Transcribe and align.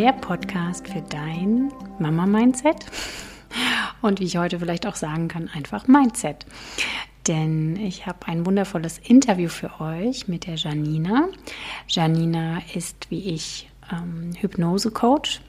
Der 0.00 0.12
Podcast 0.14 0.88
für 0.88 1.02
dein 1.02 1.70
Mama-Mindset 1.98 2.86
und 4.00 4.18
wie 4.18 4.24
ich 4.24 4.38
heute 4.38 4.58
vielleicht 4.58 4.86
auch 4.86 4.94
sagen 4.94 5.28
kann, 5.28 5.50
einfach 5.52 5.88
Mindset. 5.88 6.46
Denn 7.28 7.76
ich 7.76 8.06
habe 8.06 8.26
ein 8.26 8.46
wundervolles 8.46 8.96
Interview 8.96 9.50
für 9.50 9.78
euch 9.78 10.26
mit 10.26 10.46
der 10.46 10.54
Janina. 10.54 11.28
Janina 11.86 12.62
ist 12.74 13.10
wie 13.10 13.28
ich 13.28 13.68
ähm, 13.92 14.30
Hypnose-Coach 14.40 15.42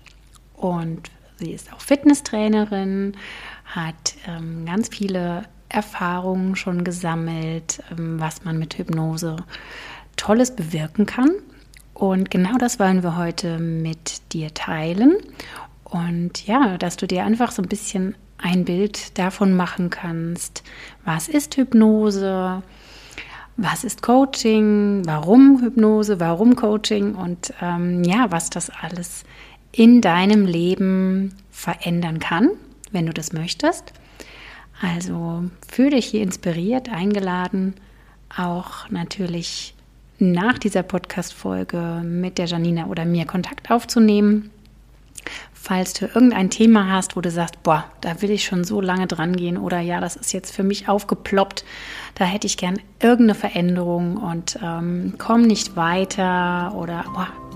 und 0.58 1.10
sie 1.38 1.54
ist 1.54 1.72
auch 1.72 1.80
Fitnesstrainerin, 1.80 3.16
hat 3.64 4.16
ähm, 4.28 4.66
ganz 4.66 4.90
viele 4.90 5.44
Erfahrungen 5.70 6.58
schon 6.58 6.84
gesammelt, 6.84 7.82
ähm, 7.90 8.20
was 8.20 8.44
man 8.44 8.60
mit 8.60 8.78
Hypnose 8.78 9.38
Tolles 10.18 10.54
bewirken 10.54 11.06
kann. 11.06 11.32
Und 11.94 12.32
genau 12.32 12.58
das 12.58 12.80
wollen 12.80 13.04
wir 13.04 13.18
heute 13.18 13.60
mit 13.60 14.34
dir 14.34 14.54
teilen. 14.54 15.18
Und 15.84 16.48
ja, 16.48 16.78
dass 16.78 16.98
du 16.98 17.06
dir 17.06 17.26
einfach 17.26 17.52
so 17.52 17.62
ein 17.62 17.68
bisschen 17.68 18.16
ein 18.38 18.66
Bild 18.66 19.18
davon 19.20 19.56
machen 19.56 19.90
kannst, 19.90 20.64
was 21.06 21.28
ist 21.28 21.58
Hypnose, 21.58 22.64
was 23.58 23.84
ist 23.84 24.02
Coaching, 24.02 25.04
warum 25.06 25.62
Hypnose, 25.62 26.20
warum 26.20 26.56
Coaching? 26.56 27.14
Und 27.14 27.54
ähm, 27.62 28.04
ja, 28.04 28.32
was 28.32 28.50
das 28.50 28.70
alles 28.70 29.24
in 29.72 30.02
deinem 30.02 30.46
Leben 30.46 31.36
verändern 31.52 32.20
kann, 32.20 32.50
wenn 32.92 33.06
du 33.06 33.14
das 33.14 33.34
möchtest. 33.34 33.94
Also 34.82 35.44
fühle 35.68 35.92
dich 35.92 36.08
hier 36.08 36.24
inspiriert, 36.24 36.90
eingeladen, 36.90 37.76
auch 38.36 38.90
natürlich 38.90 39.76
nach 40.22 40.58
dieser 40.58 40.84
Podcast-Folge 40.84 42.02
mit 42.04 42.38
der 42.38 42.46
Janina 42.46 42.86
oder 42.86 43.06
mir 43.06 43.26
Kontakt 43.26 43.72
aufzunehmen. 43.72 44.52
Falls 45.54 45.94
du 45.94 46.06
irgendein 46.06 46.50
Thema 46.50 46.92
hast, 46.92 47.16
wo 47.16 47.22
du 47.22 47.30
sagst, 47.30 47.62
boah, 47.62 47.86
da 48.02 48.22
will 48.22 48.32
ich 48.32 48.46
schon 48.46 48.64
so 48.64 48.82
lange 48.82 49.06
dran 49.06 49.36
gehen 49.36 49.58
oder 49.58 49.80
ja, 49.80 50.00
das 50.00 50.16
ist 50.16 50.34
jetzt 50.34 50.56
für 50.56 50.64
mich 50.64 50.90
aufgeploppt, 50.90 51.64
da 52.16 52.26
hätte 52.26 52.48
ich 52.48 52.58
gern 52.58 52.80
irgendeine 53.00 53.36
Veränderung 53.36 54.18
und 54.18 54.58
ähm, 54.64 55.14
komm 55.20 55.44
nicht 55.44 55.76
weiter 55.76 56.74
oder 56.76 57.06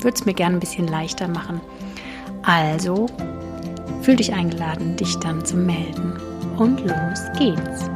würde 0.01 0.15
es 0.15 0.25
mir 0.25 0.35
gerne 0.35 0.57
ein 0.57 0.59
bisschen 0.59 0.87
leichter 0.87 1.27
machen. 1.27 1.61
Also 2.43 3.07
fühl 4.03 4.17
dich 4.17 4.33
eingeladen, 4.33 4.95
dich 4.97 5.15
dann 5.17 5.43
zu 5.43 5.57
melden 5.57 6.13
und 6.57 6.81
los 6.81 7.19
geht's. 7.39 7.94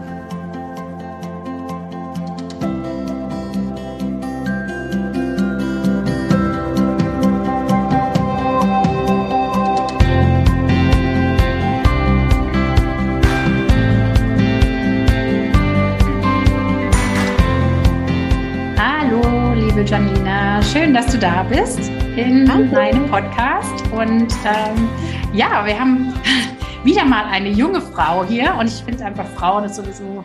Da 21.20 21.44
bist 21.44 21.80
in 22.16 22.50
Hallo. 22.50 22.66
meinem 22.68 23.10
Podcast. 23.10 23.86
Und 23.92 24.34
ähm, 24.46 24.90
ja, 25.34 25.66
wir 25.66 25.78
haben 25.78 26.14
wieder 26.86 27.04
mal 27.04 27.26
eine 27.26 27.50
junge 27.50 27.82
Frau 27.82 28.24
hier 28.24 28.56
und 28.58 28.68
ich 28.68 28.76
finde 28.76 29.04
einfach 29.04 29.28
Frauen 29.32 29.66
ist 29.66 29.76
sowieso 29.76 30.24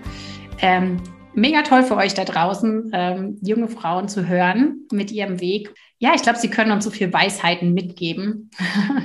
ähm, 0.60 1.03
mega 1.34 1.62
toll 1.62 1.82
für 1.82 1.97
euch 1.97 2.15
da 2.15 2.25
draußen, 2.25 2.93
ähm, 2.93 3.38
junge 3.43 3.66
Frauen 3.66 4.09
zu 4.09 4.28
hören 4.28 4.87
mit 4.93 5.10
ihrem 5.10 5.41
Weg. 5.41 5.75
Ja, 5.99 6.12
ich 6.15 6.22
glaube, 6.22 6.38
sie 6.38 6.49
können 6.49 6.71
uns 6.71 6.84
so 6.84 6.91
viel 6.93 7.12
Weisheiten 7.12 7.75
mitgeben, 7.75 8.50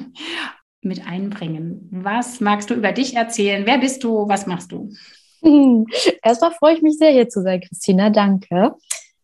mit 0.81 1.07
einbringen. 1.07 1.87
Was 1.91 2.39
magst 2.39 2.69
du 2.69 2.75
über 2.75 2.91
dich 2.91 3.15
erzählen? 3.15 3.65
Wer 3.65 3.79
bist 3.79 4.03
du? 4.03 4.27
Was 4.27 4.45
machst 4.45 4.71
du? 4.71 4.91
Erstmal 6.21 6.51
freue 6.51 6.75
ich 6.75 6.83
mich 6.83 6.99
sehr, 6.99 7.11
hier 7.11 7.29
zu 7.29 7.41
sein, 7.41 7.61
Christina. 7.61 8.11
Danke. 8.11 8.75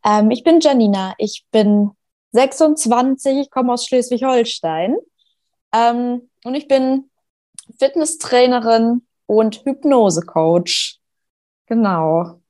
Ähm, 0.04 0.32
ich 0.32 0.44
bin 0.44 0.62
Janina. 0.62 1.14
Ich 1.20 1.46
bin 1.52 1.92
26, 2.36 3.38
ich 3.40 3.50
komme 3.50 3.74
aus 3.74 3.86
Schleswig-Holstein. 3.86 4.96
Ähm, 5.74 6.30
und 6.44 6.56
ich 6.56 6.68
bin 6.68 7.10
Fitnesstrainerin 7.80 9.06
und 9.26 9.66
Hypnosecoach. 9.66 11.00
Genau. 11.68 12.42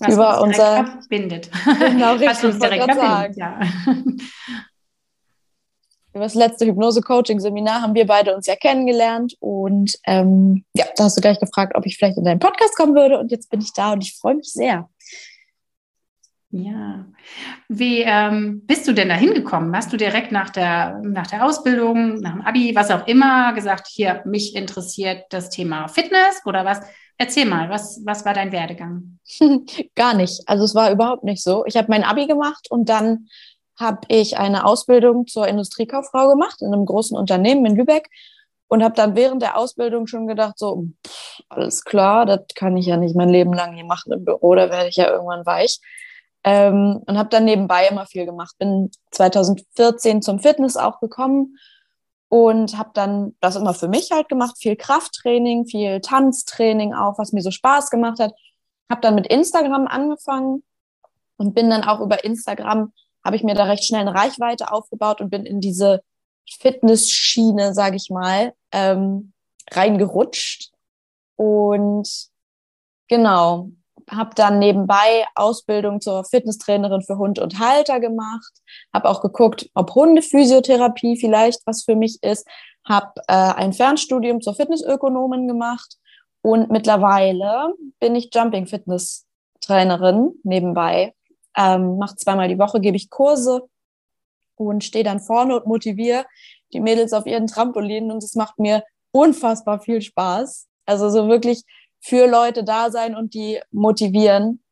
Was 0.00 0.14
über 0.14 0.40
uns 0.40 0.58
unser 0.58 0.86
verbindet. 0.86 1.50
Genau, 1.78 2.12
richtig. 2.12 2.28
Was 2.28 2.44
uns 2.44 2.58
direkt 2.58 2.84
verbindet, 2.84 3.36
ja. 3.36 3.60
Über 6.12 6.24
das 6.24 6.34
letzte 6.34 6.66
Hypnose-Coaching-Seminar 6.66 7.82
haben 7.82 7.94
wir 7.94 8.06
beide 8.06 8.34
uns 8.34 8.46
ja 8.46 8.56
kennengelernt 8.56 9.36
und 9.40 9.96
ähm, 10.06 10.64
ja, 10.74 10.84
da 10.96 11.04
hast 11.04 11.16
du 11.16 11.20
gleich 11.20 11.38
gefragt, 11.38 11.74
ob 11.76 11.86
ich 11.86 11.96
vielleicht 11.96 12.18
in 12.18 12.24
deinen 12.24 12.40
Podcast 12.40 12.76
kommen 12.76 12.94
würde 12.94 13.18
und 13.18 13.30
jetzt 13.30 13.50
bin 13.50 13.60
ich 13.60 13.72
da 13.72 13.92
und 13.92 14.02
ich 14.02 14.16
freue 14.16 14.34
mich 14.34 14.52
sehr. 14.52 14.88
Ja. 16.50 17.04
Wie 17.68 18.02
ähm, 18.02 18.62
bist 18.66 18.88
du 18.88 18.94
denn 18.94 19.10
da 19.10 19.14
hingekommen? 19.14 19.76
Hast 19.76 19.92
du 19.92 19.98
direkt 19.98 20.32
nach 20.32 20.48
der, 20.48 20.98
nach 21.02 21.26
der 21.26 21.44
Ausbildung, 21.44 22.20
nach 22.20 22.32
dem 22.32 22.40
Abi, 22.40 22.74
was 22.74 22.90
auch 22.90 23.06
immer, 23.06 23.52
gesagt, 23.52 23.86
hier, 23.86 24.22
mich 24.24 24.56
interessiert 24.56 25.24
das 25.28 25.50
Thema 25.50 25.88
Fitness 25.88 26.40
oder 26.46 26.64
was? 26.64 26.80
Erzähl 27.18 27.44
mal, 27.44 27.68
was, 27.68 28.00
was 28.06 28.24
war 28.24 28.32
dein 28.32 28.52
Werdegang? 28.52 29.18
Gar 29.94 30.14
nicht. 30.14 30.40
Also 30.46 30.64
es 30.64 30.74
war 30.74 30.90
überhaupt 30.90 31.24
nicht 31.24 31.42
so. 31.42 31.66
Ich 31.66 31.76
habe 31.76 31.88
mein 31.90 32.04
Abi 32.04 32.26
gemacht 32.26 32.68
und 32.70 32.88
dann 32.88 33.26
habe 33.78 34.00
ich 34.08 34.38
eine 34.38 34.64
Ausbildung 34.64 35.26
zur 35.26 35.46
Industriekauffrau 35.46 36.28
gemacht 36.30 36.62
in 36.62 36.72
einem 36.72 36.86
großen 36.86 37.16
Unternehmen 37.16 37.66
in 37.66 37.76
Lübeck 37.76 38.08
und 38.68 38.82
habe 38.82 38.94
dann 38.94 39.16
während 39.16 39.42
der 39.42 39.56
Ausbildung 39.56 40.06
schon 40.06 40.26
gedacht, 40.26 40.58
so, 40.58 40.86
pff, 41.06 41.42
alles 41.48 41.84
klar, 41.84 42.24
das 42.24 42.40
kann 42.54 42.76
ich 42.76 42.86
ja 42.86 42.96
nicht 42.96 43.16
mein 43.16 43.28
Leben 43.28 43.52
lang 43.52 43.74
hier 43.74 43.84
machen 43.84 44.12
im 44.12 44.24
Büro, 44.24 44.54
da 44.54 44.70
werde 44.70 44.88
ich 44.88 44.96
ja 44.96 45.10
irgendwann 45.10 45.44
weich. 45.44 45.80
Ähm, 46.50 47.02
und 47.06 47.18
habe 47.18 47.28
dann 47.28 47.44
nebenbei 47.44 47.86
immer 47.88 48.06
viel 48.06 48.24
gemacht. 48.24 48.54
Bin 48.58 48.90
2014 49.10 50.22
zum 50.22 50.38
Fitness 50.38 50.78
auch 50.78 50.98
gekommen 50.98 51.58
und 52.30 52.78
habe 52.78 52.90
dann 52.94 53.36
das 53.40 53.56
immer 53.56 53.74
für 53.74 53.88
mich 53.88 54.10
halt 54.12 54.30
gemacht, 54.30 54.56
viel 54.58 54.74
Krafttraining, 54.74 55.66
viel 55.66 56.00
Tanztraining 56.00 56.94
auch, 56.94 57.18
was 57.18 57.32
mir 57.32 57.42
so 57.42 57.50
Spaß 57.50 57.90
gemacht 57.90 58.18
hat. 58.18 58.32
Habe 58.90 59.02
dann 59.02 59.14
mit 59.14 59.26
Instagram 59.26 59.86
angefangen 59.86 60.62
und 61.36 61.54
bin 61.54 61.68
dann 61.68 61.84
auch 61.84 62.00
über 62.00 62.24
Instagram, 62.24 62.94
habe 63.22 63.36
ich 63.36 63.42
mir 63.42 63.54
da 63.54 63.64
recht 63.64 63.84
schnell 63.84 64.00
eine 64.00 64.14
Reichweite 64.14 64.72
aufgebaut 64.72 65.20
und 65.20 65.28
bin 65.28 65.44
in 65.44 65.60
diese 65.60 66.00
Fitnessschiene, 66.48 67.74
sage 67.74 67.96
ich 67.96 68.08
mal, 68.08 68.54
ähm, 68.72 69.34
reingerutscht. 69.70 70.72
Und 71.36 72.08
genau, 73.06 73.70
habe 74.10 74.30
dann 74.34 74.58
nebenbei 74.58 75.26
Ausbildung 75.34 76.00
zur 76.00 76.24
Fitnesstrainerin 76.24 77.02
für 77.02 77.18
Hund 77.18 77.38
und 77.38 77.58
Halter 77.58 78.00
gemacht, 78.00 78.52
habe 78.92 79.08
auch 79.08 79.20
geguckt, 79.20 79.70
ob 79.74 79.94
Hundephysiotherapie 79.94 81.18
vielleicht 81.18 81.60
was 81.66 81.84
für 81.84 81.96
mich 81.96 82.22
ist, 82.22 82.46
habe 82.84 83.12
äh, 83.28 83.34
ein 83.34 83.72
Fernstudium 83.72 84.40
zur 84.40 84.54
Fitnessökonomin 84.54 85.46
gemacht 85.46 85.96
und 86.42 86.70
mittlerweile 86.70 87.74
bin 88.00 88.14
ich 88.14 88.30
Jumping 88.32 88.66
Fitness 88.66 89.26
Trainerin 89.60 90.32
nebenbei. 90.44 91.14
Ähm, 91.56 91.98
mache 91.98 92.16
zweimal 92.16 92.48
die 92.48 92.58
Woche, 92.58 92.80
gebe 92.80 92.96
ich 92.96 93.10
Kurse 93.10 93.68
und 94.56 94.84
stehe 94.84 95.04
dann 95.04 95.20
vorne 95.20 95.56
und 95.56 95.66
motiviere 95.66 96.24
die 96.72 96.80
Mädels 96.80 97.12
auf 97.12 97.26
ihren 97.26 97.46
Trampolinen 97.46 98.10
und 98.10 98.22
es 98.22 98.34
macht 98.34 98.58
mir 98.58 98.84
unfassbar 99.10 99.80
viel 99.80 100.00
Spaß. 100.00 100.68
Also 100.86 101.10
so 101.10 101.28
wirklich 101.28 101.64
für 102.00 102.26
Leute 102.26 102.64
da 102.64 102.90
sein 102.90 103.16
und 103.16 103.34
die 103.34 103.60
motivieren. 103.70 104.62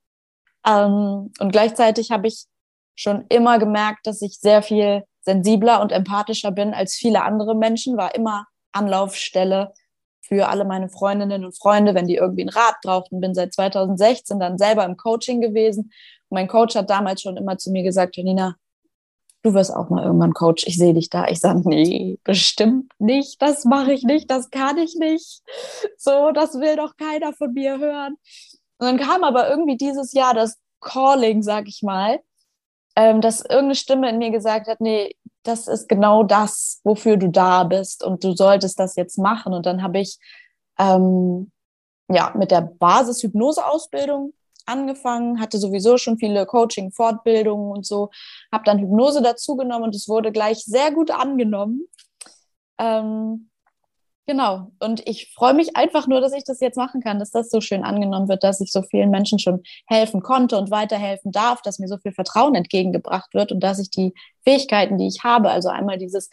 Ähm, 0.67 1.33
und 1.39 1.53
gleichzeitig 1.53 2.11
habe 2.11 2.29
ich 2.29 2.47
schon 2.95 3.25
immer 3.29 3.59
gemerkt, 3.59 4.07
dass 4.07 4.23
ich 4.23 4.39
sehr 4.39 4.63
viel 4.63 5.05
sensibler 5.21 5.81
und 5.81 5.93
empathischer 5.93 6.53
bin 6.53 6.73
als 6.73 6.95
viele 6.95 7.23
andere 7.23 7.55
Menschen, 7.55 7.97
war 7.97 8.15
immer 8.15 8.47
Anlaufstelle 8.73 9.73
für 10.23 10.49
alle 10.49 10.65
meine 10.65 10.89
Freundinnen 10.89 11.45
und 11.45 11.57
Freunde, 11.57 11.95
wenn 11.95 12.07
die 12.07 12.17
irgendwie 12.17 12.43
einen 12.43 12.51
Rat 12.51 12.77
brauchten. 12.83 13.21
Bin 13.21 13.35
seit 13.35 13.55
2016 13.55 14.41
dann 14.41 14.59
selber 14.59 14.85
im 14.85 14.97
Coaching 14.97 15.41
gewesen. 15.41 15.93
Mein 16.31 16.49
Coach 16.49 16.75
hat 16.75 16.91
damals 16.91 17.23
schon 17.23 17.37
immer 17.37 17.59
zu 17.59 17.71
mir 17.71 17.85
gesagt, 17.85 18.17
Janina, 18.17 18.57
du 19.47 19.55
wirst 19.55 19.75
auch 19.75 19.89
mal 19.89 20.05
irgendwann 20.05 20.35
Coach, 20.35 20.67
ich 20.67 20.77
sehe 20.77 20.93
dich 20.93 21.09
da. 21.09 21.27
Ich 21.29 21.41
sage, 21.41 21.63
nee, 21.65 22.19
bestimmt 22.25 22.93
nicht, 22.99 23.41
das 23.41 23.65
mache 23.65 23.93
ich 23.93 24.03
nicht, 24.03 24.31
das 24.31 24.51
kann 24.51 24.77
ich 24.77 24.97
nicht. 24.97 25.43
So, 25.97 26.33
das 26.33 26.55
will 26.55 26.77
doch 26.77 26.97
keiner 26.97 27.33
von 27.33 27.53
mir 27.53 27.79
hören. 27.79 28.17
Und 28.79 28.87
dann 28.87 28.99
kam 28.99 29.25
aber 29.25 29.49
irgendwie 29.49 29.77
dieses 29.77 30.13
Jahr 30.13 30.35
das 30.35 30.59
Calling, 30.81 31.43
sag 31.43 31.69
ich 31.69 31.83
mal, 31.83 32.21
ähm, 32.97 33.21
dass 33.21 33.41
irgendeine 33.41 33.75
Stimme 33.77 34.11
in 34.11 34.19
mir 34.19 34.31
gesagt 34.31 34.67
hat, 34.67 34.81
nee, 34.81 35.15
das 35.45 35.69
ist 35.69 35.89
genau 35.89 36.25
das, 36.25 36.81
wofür 36.83 37.17
du 37.17 37.29
da 37.29 37.65
bist 37.65 38.03
und 38.03 38.25
du 38.25 38.35
solltest 38.35 38.79
das 38.81 38.97
jetzt 38.97 39.19
machen. 39.19 39.55
Und 39.55 39.65
dann 39.65 39.83
habe 39.83 40.01
ich 40.01 40.19
ähm, 40.79 41.53
ja 42.09 42.33
mit 42.37 42.51
der 42.51 42.63
Basis-Hypnose-Ausbildung 42.63 44.33
angefangen, 44.67 45.41
hatte 45.41 45.59
sowieso 45.59 45.99
schon 45.99 46.19
viele 46.19 46.47
Coaching, 46.47 46.91
Fortbildungen 46.93 47.71
und 47.71 47.87
so, 47.87 48.11
habe 48.53 48.65
dann 48.65 48.79
Hypnose 48.79 49.23
dazugenommen 49.23 49.85
und 49.85 49.95
es 49.95 50.09
wurde 50.09 50.33
gleich 50.33 50.59
sehr 50.65 50.93
gut 50.93 51.11
angenommen. 51.11 51.87
Ähm, 52.79 53.51
genau. 54.27 54.73
Und 54.81 55.07
ich 55.07 55.33
freue 55.35 55.55
mich 55.55 55.77
einfach 55.77 56.07
nur, 56.07 56.21
dass 56.21 56.33
ich 56.33 56.45
das 56.45 56.61
jetzt 56.61 56.77
machen 56.77 57.01
kann, 57.01 57.19
dass 57.19 57.31
das 57.31 57.49
so 57.51 57.61
schön 57.61 57.85
angenommen 57.85 58.29
wird, 58.29 58.45
dass 58.45 58.61
ich 58.61 58.73
so 58.73 58.83
vielen 58.83 59.11
Menschen 59.11 59.39
schon 59.39 59.63
helfen 59.87 60.21
konnte 60.23 60.59
und 60.59 60.71
weiterhelfen 60.71 61.33
darf, 61.33 61.63
dass 61.63 61.79
mir 61.79 61.89
so 61.89 61.99
viel 61.99 62.13
Vertrauen 62.13 62.55
entgegengebracht 62.55 63.33
wird 63.35 63.53
und 63.53 63.61
dass 63.61 63.79
ich 63.79 63.91
die 63.91 64.15
Fähigkeiten, 64.45 64.99
die 64.99 65.09
ich 65.09 65.25
habe, 65.25 65.51
also 65.51 65.69
einmal 65.69 65.99
dieses 65.99 66.31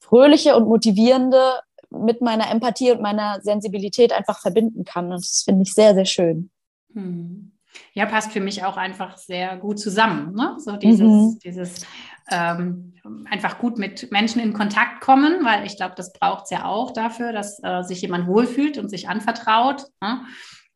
fröhliche 0.00 0.56
und 0.56 0.68
motivierende 0.68 1.60
mit 1.90 2.20
meiner 2.20 2.50
Empathie 2.50 2.90
und 2.90 3.00
meiner 3.00 3.40
Sensibilität 3.42 4.12
einfach 4.12 4.40
verbinden 4.40 4.84
kann. 4.84 5.06
Und 5.06 5.22
das 5.24 5.42
finde 5.44 5.62
ich 5.62 5.72
sehr, 5.72 5.94
sehr 5.94 6.04
schön. 6.04 6.50
Hm. 6.96 7.52
Ja, 7.92 8.06
passt 8.06 8.32
für 8.32 8.40
mich 8.40 8.64
auch 8.64 8.76
einfach 8.76 9.18
sehr 9.18 9.56
gut 9.58 9.78
zusammen. 9.78 10.34
Ne? 10.34 10.56
So 10.58 10.76
dieses, 10.76 11.00
mhm. 11.00 11.38
dieses 11.44 11.86
ähm, 12.30 12.94
einfach 13.30 13.58
gut 13.58 13.78
mit 13.78 14.10
Menschen 14.10 14.40
in 14.40 14.54
Kontakt 14.54 15.00
kommen, 15.00 15.44
weil 15.44 15.66
ich 15.66 15.76
glaube, 15.76 15.94
das 15.94 16.12
braucht 16.12 16.44
es 16.44 16.50
ja 16.50 16.64
auch 16.64 16.92
dafür, 16.92 17.32
dass 17.32 17.62
äh, 17.62 17.82
sich 17.82 18.00
jemand 18.00 18.26
wohlfühlt 18.26 18.78
und 18.78 18.88
sich 18.88 19.08
anvertraut. 19.08 19.84
Ne? 20.00 20.22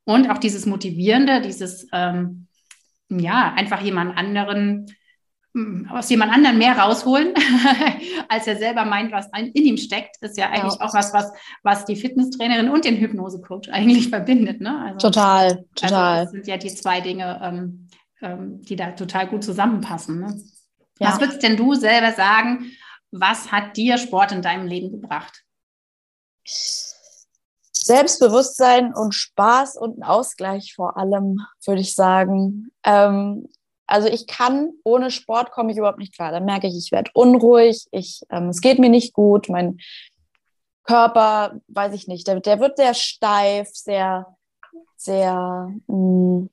Und 0.05 0.31
auch 0.31 0.39
dieses 0.39 0.67
Motivierende, 0.67 1.41
dieses 1.41 1.87
ähm, 1.93 2.49
ja, 3.09 3.53
einfach 3.55 3.81
jemand 3.81 4.17
anderen 4.17 4.87
aus 5.91 6.09
jemand 6.09 6.33
anderem 6.33 6.59
mehr 6.59 6.79
rausholen, 6.79 7.35
als 8.29 8.47
er 8.47 8.57
selber 8.57 8.85
meint, 8.85 9.11
was 9.11 9.29
in 9.35 9.53
ihm 9.53 9.77
steckt, 9.77 10.17
ist 10.21 10.39
ja 10.39 10.49
eigentlich 10.49 10.79
ja. 10.79 10.87
auch 10.87 10.95
was, 10.95 11.13
was, 11.13 11.33
was 11.63 11.85
die 11.85 11.97
Fitnesstrainerin 11.97 12.71
und 12.71 12.85
den 12.85 12.97
Hypnosecoach 12.97 13.73
eigentlich 13.73 14.09
verbindet. 14.11 14.61
Ne? 14.61 14.79
Also, 14.81 15.09
total, 15.09 15.65
total. 15.75 16.19
Also 16.19 16.25
das 16.25 16.31
sind 16.33 16.47
ja 16.47 16.57
die 16.57 16.69
zwei 16.69 17.01
Dinge, 17.01 17.41
ähm, 17.43 17.89
ähm, 18.23 18.63
die 18.63 18.77
da 18.77 18.93
total 18.93 19.27
gut 19.27 19.43
zusammenpassen. 19.43 20.21
Ne? 20.21 20.41
Ja. 21.01 21.09
Was 21.09 21.21
würdest 21.21 21.43
denn 21.43 21.57
du 21.57 21.75
selber 21.75 22.13
sagen, 22.13 22.71
was 23.11 23.51
hat 23.51 23.77
dir 23.77 23.99
Sport 23.99 24.31
in 24.31 24.43
deinem 24.43 24.69
Leben 24.69 24.93
gebracht? 24.93 25.43
Selbstbewusstsein 27.73 28.95
und 28.95 29.15
Spaß 29.15 29.77
und 29.77 29.99
ein 29.99 30.03
Ausgleich 30.05 30.75
vor 30.77 30.97
allem, 30.97 31.41
würde 31.65 31.81
ich 31.81 31.97
sagen. 31.97 32.71
Ähm, 32.85 33.49
also 33.91 34.09
ich 34.09 34.27
kann, 34.27 34.73
ohne 34.85 35.11
Sport 35.11 35.51
komme 35.51 35.73
ich 35.73 35.79
überhaupt 35.79 35.99
nicht 35.99 36.15
klar. 36.15 36.31
Da 36.31 36.41
merke 36.41 36.69
ich, 36.69 36.77
ich 36.77 36.93
werde 36.93 37.11
unruhig, 37.15 37.87
ich, 37.91 38.23
ähm, 38.31 38.49
es 38.49 38.61
geht 38.61 38.79
mir 38.79 38.89
nicht 38.89 39.13
gut, 39.13 39.49
mein 39.49 39.79
Körper, 40.85 41.61
weiß 41.69 41.93
ich 41.95 42.07
nicht, 42.07 42.27
der, 42.27 42.41
der 42.41 42.61
wird 42.61 42.77
sehr 42.77 42.95
steif, 42.95 43.69
sehr, 43.73 44.37
sehr 44.97 45.73
mh, 45.87 45.97
mm, 45.97 46.51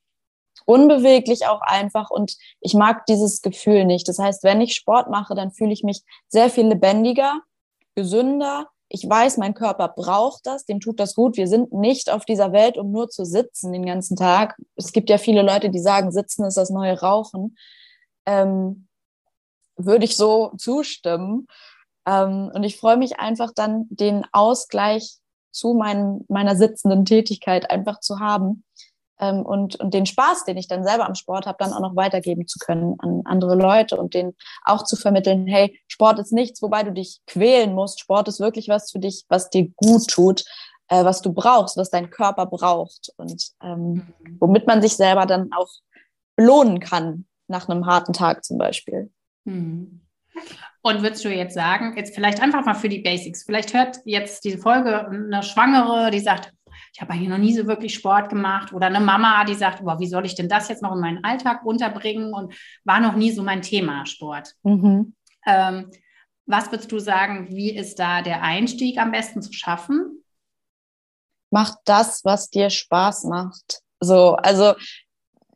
unbeweglich 0.65 1.45
auch 1.47 1.61
einfach 1.61 2.09
und 2.09 2.35
ich 2.59 2.73
mag 2.73 3.05
dieses 3.05 3.41
Gefühl 3.41 3.85
nicht. 3.85 4.07
Das 4.07 4.19
heißt, 4.19 4.43
wenn 4.43 4.59
ich 4.59 4.75
Sport 4.75 5.09
mache, 5.09 5.35
dann 5.35 5.51
fühle 5.51 5.71
ich 5.71 5.83
mich 5.83 6.01
sehr 6.27 6.49
viel 6.49 6.67
lebendiger, 6.67 7.39
gesünder 7.95 8.67
ich 8.89 9.07
weiß, 9.07 9.37
mein 9.37 9.53
Körper 9.53 9.89
braucht 9.89 10.45
das, 10.45 10.65
dem 10.65 10.79
tut 10.79 10.99
das 10.99 11.13
gut. 11.15 11.37
Wir 11.37 11.47
sind 11.47 11.73
nicht 11.73 12.09
auf 12.09 12.25
dieser 12.25 12.53
Welt, 12.53 12.77
um 12.77 12.91
nur 12.91 13.09
zu 13.09 13.25
sitzen 13.25 13.73
den 13.73 13.85
ganzen 13.85 14.15
Tag. 14.15 14.57
Es 14.75 14.93
gibt 14.93 15.09
ja 15.09 15.17
viele 15.17 15.41
Leute, 15.41 15.69
die 15.69 15.79
sagen, 15.79 16.11
Sitzen 16.11 16.45
ist 16.45 16.57
das 16.57 16.69
neue 16.69 16.99
Rauchen. 16.99 17.57
Ähm, 18.25 18.87
würde 19.75 20.05
ich 20.05 20.15
so 20.15 20.51
zustimmen. 20.57 21.47
Ähm, 22.05 22.49
und 22.53 22.63
ich 22.63 22.77
freue 22.77 22.97
mich 22.97 23.19
einfach 23.19 23.51
dann, 23.53 23.85
den 23.89 24.25
Ausgleich 24.31 25.17
zu 25.51 25.73
mein, 25.73 26.23
meiner 26.29 26.55
sitzenden 26.55 27.03
Tätigkeit 27.03 27.69
einfach 27.69 27.99
zu 27.99 28.19
haben 28.19 28.63
ähm, 29.19 29.45
und, 29.45 29.75
und 29.77 29.93
den 29.93 30.05
Spaß, 30.05 30.45
den 30.45 30.57
ich 30.57 30.67
dann 30.67 30.83
selber 30.83 31.07
am 31.07 31.15
Sport 31.15 31.45
habe, 31.45 31.57
dann 31.59 31.73
auch 31.73 31.79
noch 31.79 31.95
weitergeben 31.95 32.47
zu 32.47 32.59
können 32.59 32.95
an 32.99 33.21
andere 33.25 33.55
Leute 33.55 33.97
und 33.97 34.13
denen 34.13 34.35
auch 34.63 34.83
zu 34.83 34.95
vermitteln, 34.95 35.47
hey, 35.47 35.79
Sport 35.87 36.19
ist 36.19 36.33
nichts, 36.33 36.61
wobei 36.61 36.83
du 36.83 36.91
dich 36.91 37.19
quälen 37.27 37.73
musst. 37.73 37.99
Sport 37.99 38.27
ist 38.27 38.39
wirklich 38.39 38.69
was 38.69 38.91
für 38.91 38.99
dich, 38.99 39.25
was 39.29 39.49
dir 39.49 39.69
gut 39.75 40.07
tut, 40.07 40.43
äh, 40.89 41.03
was 41.03 41.21
du 41.21 41.33
brauchst, 41.33 41.77
was 41.77 41.89
dein 41.89 42.09
Körper 42.09 42.45
braucht 42.45 43.11
und 43.17 43.51
ähm, 43.61 44.07
mhm. 44.19 44.37
womit 44.39 44.67
man 44.67 44.81
sich 44.81 44.95
selber 44.95 45.25
dann 45.25 45.51
auch 45.53 45.69
belohnen 46.35 46.79
kann 46.79 47.25
nach 47.47 47.67
einem 47.67 47.85
harten 47.85 48.13
Tag 48.13 48.45
zum 48.45 48.57
Beispiel. 48.57 49.11
Mhm. 49.45 50.01
Und 50.81 51.01
würdest 51.01 51.25
du 51.25 51.29
jetzt 51.29 51.55
sagen, 51.55 51.97
jetzt 51.97 52.13
vielleicht 52.13 52.41
einfach 52.41 52.63
mal 52.63 52.75
für 52.75 52.89
die 52.89 52.99
Basics, 52.99 53.43
vielleicht 53.43 53.73
hört 53.73 53.97
jetzt 54.05 54.45
diese 54.45 54.59
Folge 54.59 55.07
eine 55.07 55.41
Schwangere, 55.43 56.11
die 56.11 56.19
sagt, 56.19 56.53
ich 56.97 57.01
habe 57.01 57.13
eigentlich 57.13 57.29
noch 57.29 57.37
nie 57.37 57.53
so 57.53 57.67
wirklich 57.67 57.93
Sport 57.93 58.29
gemacht 58.29 58.73
oder 58.73 58.87
eine 58.87 58.99
Mama, 58.99 59.45
die 59.45 59.53
sagt, 59.53 59.83
boah, 59.83 59.99
wie 59.99 60.07
soll 60.07 60.25
ich 60.25 60.33
denn 60.33 60.49
das 60.49 60.67
jetzt 60.67 60.81
noch 60.81 60.93
in 60.93 60.99
meinen 60.99 61.23
Alltag 61.23 61.63
unterbringen 61.63 62.33
und 62.33 62.55
war 62.85 62.99
noch 62.99 63.15
nie 63.15 63.29
so 63.29 63.43
mein 63.43 63.61
Thema 63.61 64.07
Sport. 64.07 64.55
Mhm. 64.63 65.13
Ähm, 65.45 65.91
was 66.47 66.71
würdest 66.71 66.91
du 66.91 66.97
sagen, 66.97 67.49
wie 67.51 67.69
ist 67.69 67.99
da 67.99 68.23
der 68.23 68.41
Einstieg 68.41 68.97
am 68.97 69.11
besten 69.11 69.43
zu 69.43 69.53
schaffen? 69.53 70.23
Mach 71.51 71.75
das, 71.85 72.25
was 72.25 72.49
dir 72.49 72.71
Spaß 72.71 73.25
macht. 73.25 73.81
So, 73.99 74.33
also 74.33 74.73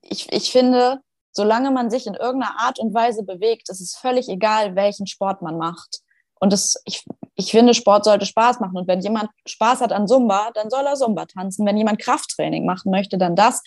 ich, 0.04 0.32
ich 0.32 0.52
finde, 0.52 1.00
solange 1.32 1.72
man 1.72 1.90
sich 1.90 2.06
in 2.06 2.14
irgendeiner 2.14 2.60
Art 2.60 2.78
und 2.78 2.94
Weise 2.94 3.24
bewegt, 3.24 3.68
ist 3.70 3.82
es 3.82 3.96
völlig 3.96 4.30
egal, 4.30 4.76
welchen 4.76 5.08
Sport 5.08 5.42
man 5.42 5.58
macht. 5.58 6.02
Und 6.42 6.52
das, 6.52 6.82
ich, 6.86 7.06
ich 7.36 7.52
finde, 7.52 7.74
Sport 7.76 8.04
sollte 8.04 8.26
Spaß 8.26 8.60
machen. 8.60 8.76
Und 8.76 8.88
wenn 8.88 9.00
jemand 9.00 9.30
Spaß 9.46 9.82
hat 9.82 9.92
an 9.94 10.08
Zumba, 10.08 10.50
dann 10.56 10.72
soll 10.72 10.86
er 10.86 10.96
Zumba 10.96 11.26
tanzen. 11.26 11.66
Wenn 11.68 11.78
jemand 11.78 12.00
Krafttraining 12.00 12.66
machen 12.66 12.92
möchte, 12.92 13.20
dann 13.20 13.36
das, 13.36 13.62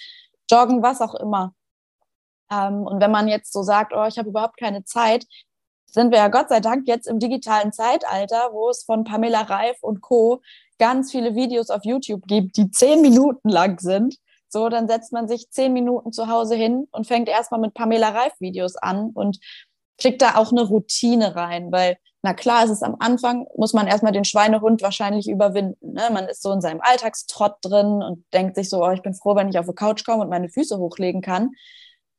joggen, 0.51 0.83
was 0.83 1.01
auch 1.01 1.15
immer. 1.15 1.55
Ähm, 2.51 2.83
und 2.83 3.01
wenn 3.01 3.13
man 3.13 3.29
jetzt 3.29 3.53
so 3.53 3.63
sagt, 3.63 3.93
oh, 3.95 4.05
ich 4.07 4.19
habe 4.19 4.29
überhaupt 4.29 4.59
keine 4.59 4.85
Zeit, 4.85 5.25
sind 5.87 6.11
wir 6.11 6.19
ja 6.19 6.29
Gott 6.29 6.49
sei 6.49 6.59
Dank 6.59 6.89
jetzt 6.89 7.07
im 7.07 7.21
digitalen 7.21 7.73
Zeitalter, 7.73 8.51
wo 8.53 8.69
es 8.69 8.83
von 8.83 9.05
Pamela 9.05 9.43
Reif 9.43 9.79
und 9.81 10.01
Co. 10.01 10.43
ganz 10.79 11.13
viele 11.13 11.37
Videos 11.37 11.71
auf 11.71 11.85
YouTube 11.85 12.27
gibt, 12.27 12.57
die 12.57 12.71
zehn 12.73 13.01
Minuten 13.01 13.49
lang 13.49 13.79
sind. 13.79 14.17
So, 14.49 14.69
dann 14.69 14.89
setzt 14.89 15.13
man 15.13 15.29
sich 15.29 15.51
zehn 15.51 15.73
Minuten 15.73 16.13
zu 16.13 16.29
Hause 16.29 16.57
hin 16.57 16.89
und 16.91 17.07
fängt 17.07 17.29
erstmal 17.29 17.61
mit 17.61 17.75
Pamela 17.75 18.09
Reif 18.09 18.33
Videos 18.41 18.77
an 18.77 19.11
und 19.15 19.39
kriegt 19.99 20.23
da 20.23 20.37
auch 20.37 20.51
eine 20.51 20.63
Routine 20.63 21.37
rein, 21.37 21.71
weil 21.73 21.97
na 22.23 22.33
klar, 22.33 22.65
es 22.65 22.71
ist 22.71 22.83
am 22.83 22.97
Anfang, 23.01 23.47
muss 23.55 23.75
man 23.75 23.87
erstmal 23.87 24.13
den 24.13 24.25
Schweinehund 24.25 24.81
wahrscheinlich 24.81 25.29
überwinden. 25.29 25.93
Ne? 25.93 26.09
Man 26.11 26.27
ist 26.27 26.41
so 26.41 26.53
in 26.53 26.63
seinem 26.63 26.81
Alltagstrott 26.81 27.57
drin 27.61 28.03
und 28.03 28.25
denkt 28.33 28.57
sich 28.57 28.71
so, 28.71 28.83
oh, 28.83 28.91
ich 28.93 29.03
bin 29.03 29.15
froh, 29.15 29.37
wenn 29.37 29.51
ich 29.51 29.59
auf 29.59 29.67
die 29.67 29.75
Couch 29.75 30.07
komme 30.07 30.23
und 30.23 30.31
meine 30.31 30.49
Füße 30.49 30.79
hochlegen 30.79 31.21
kann. 31.21 31.51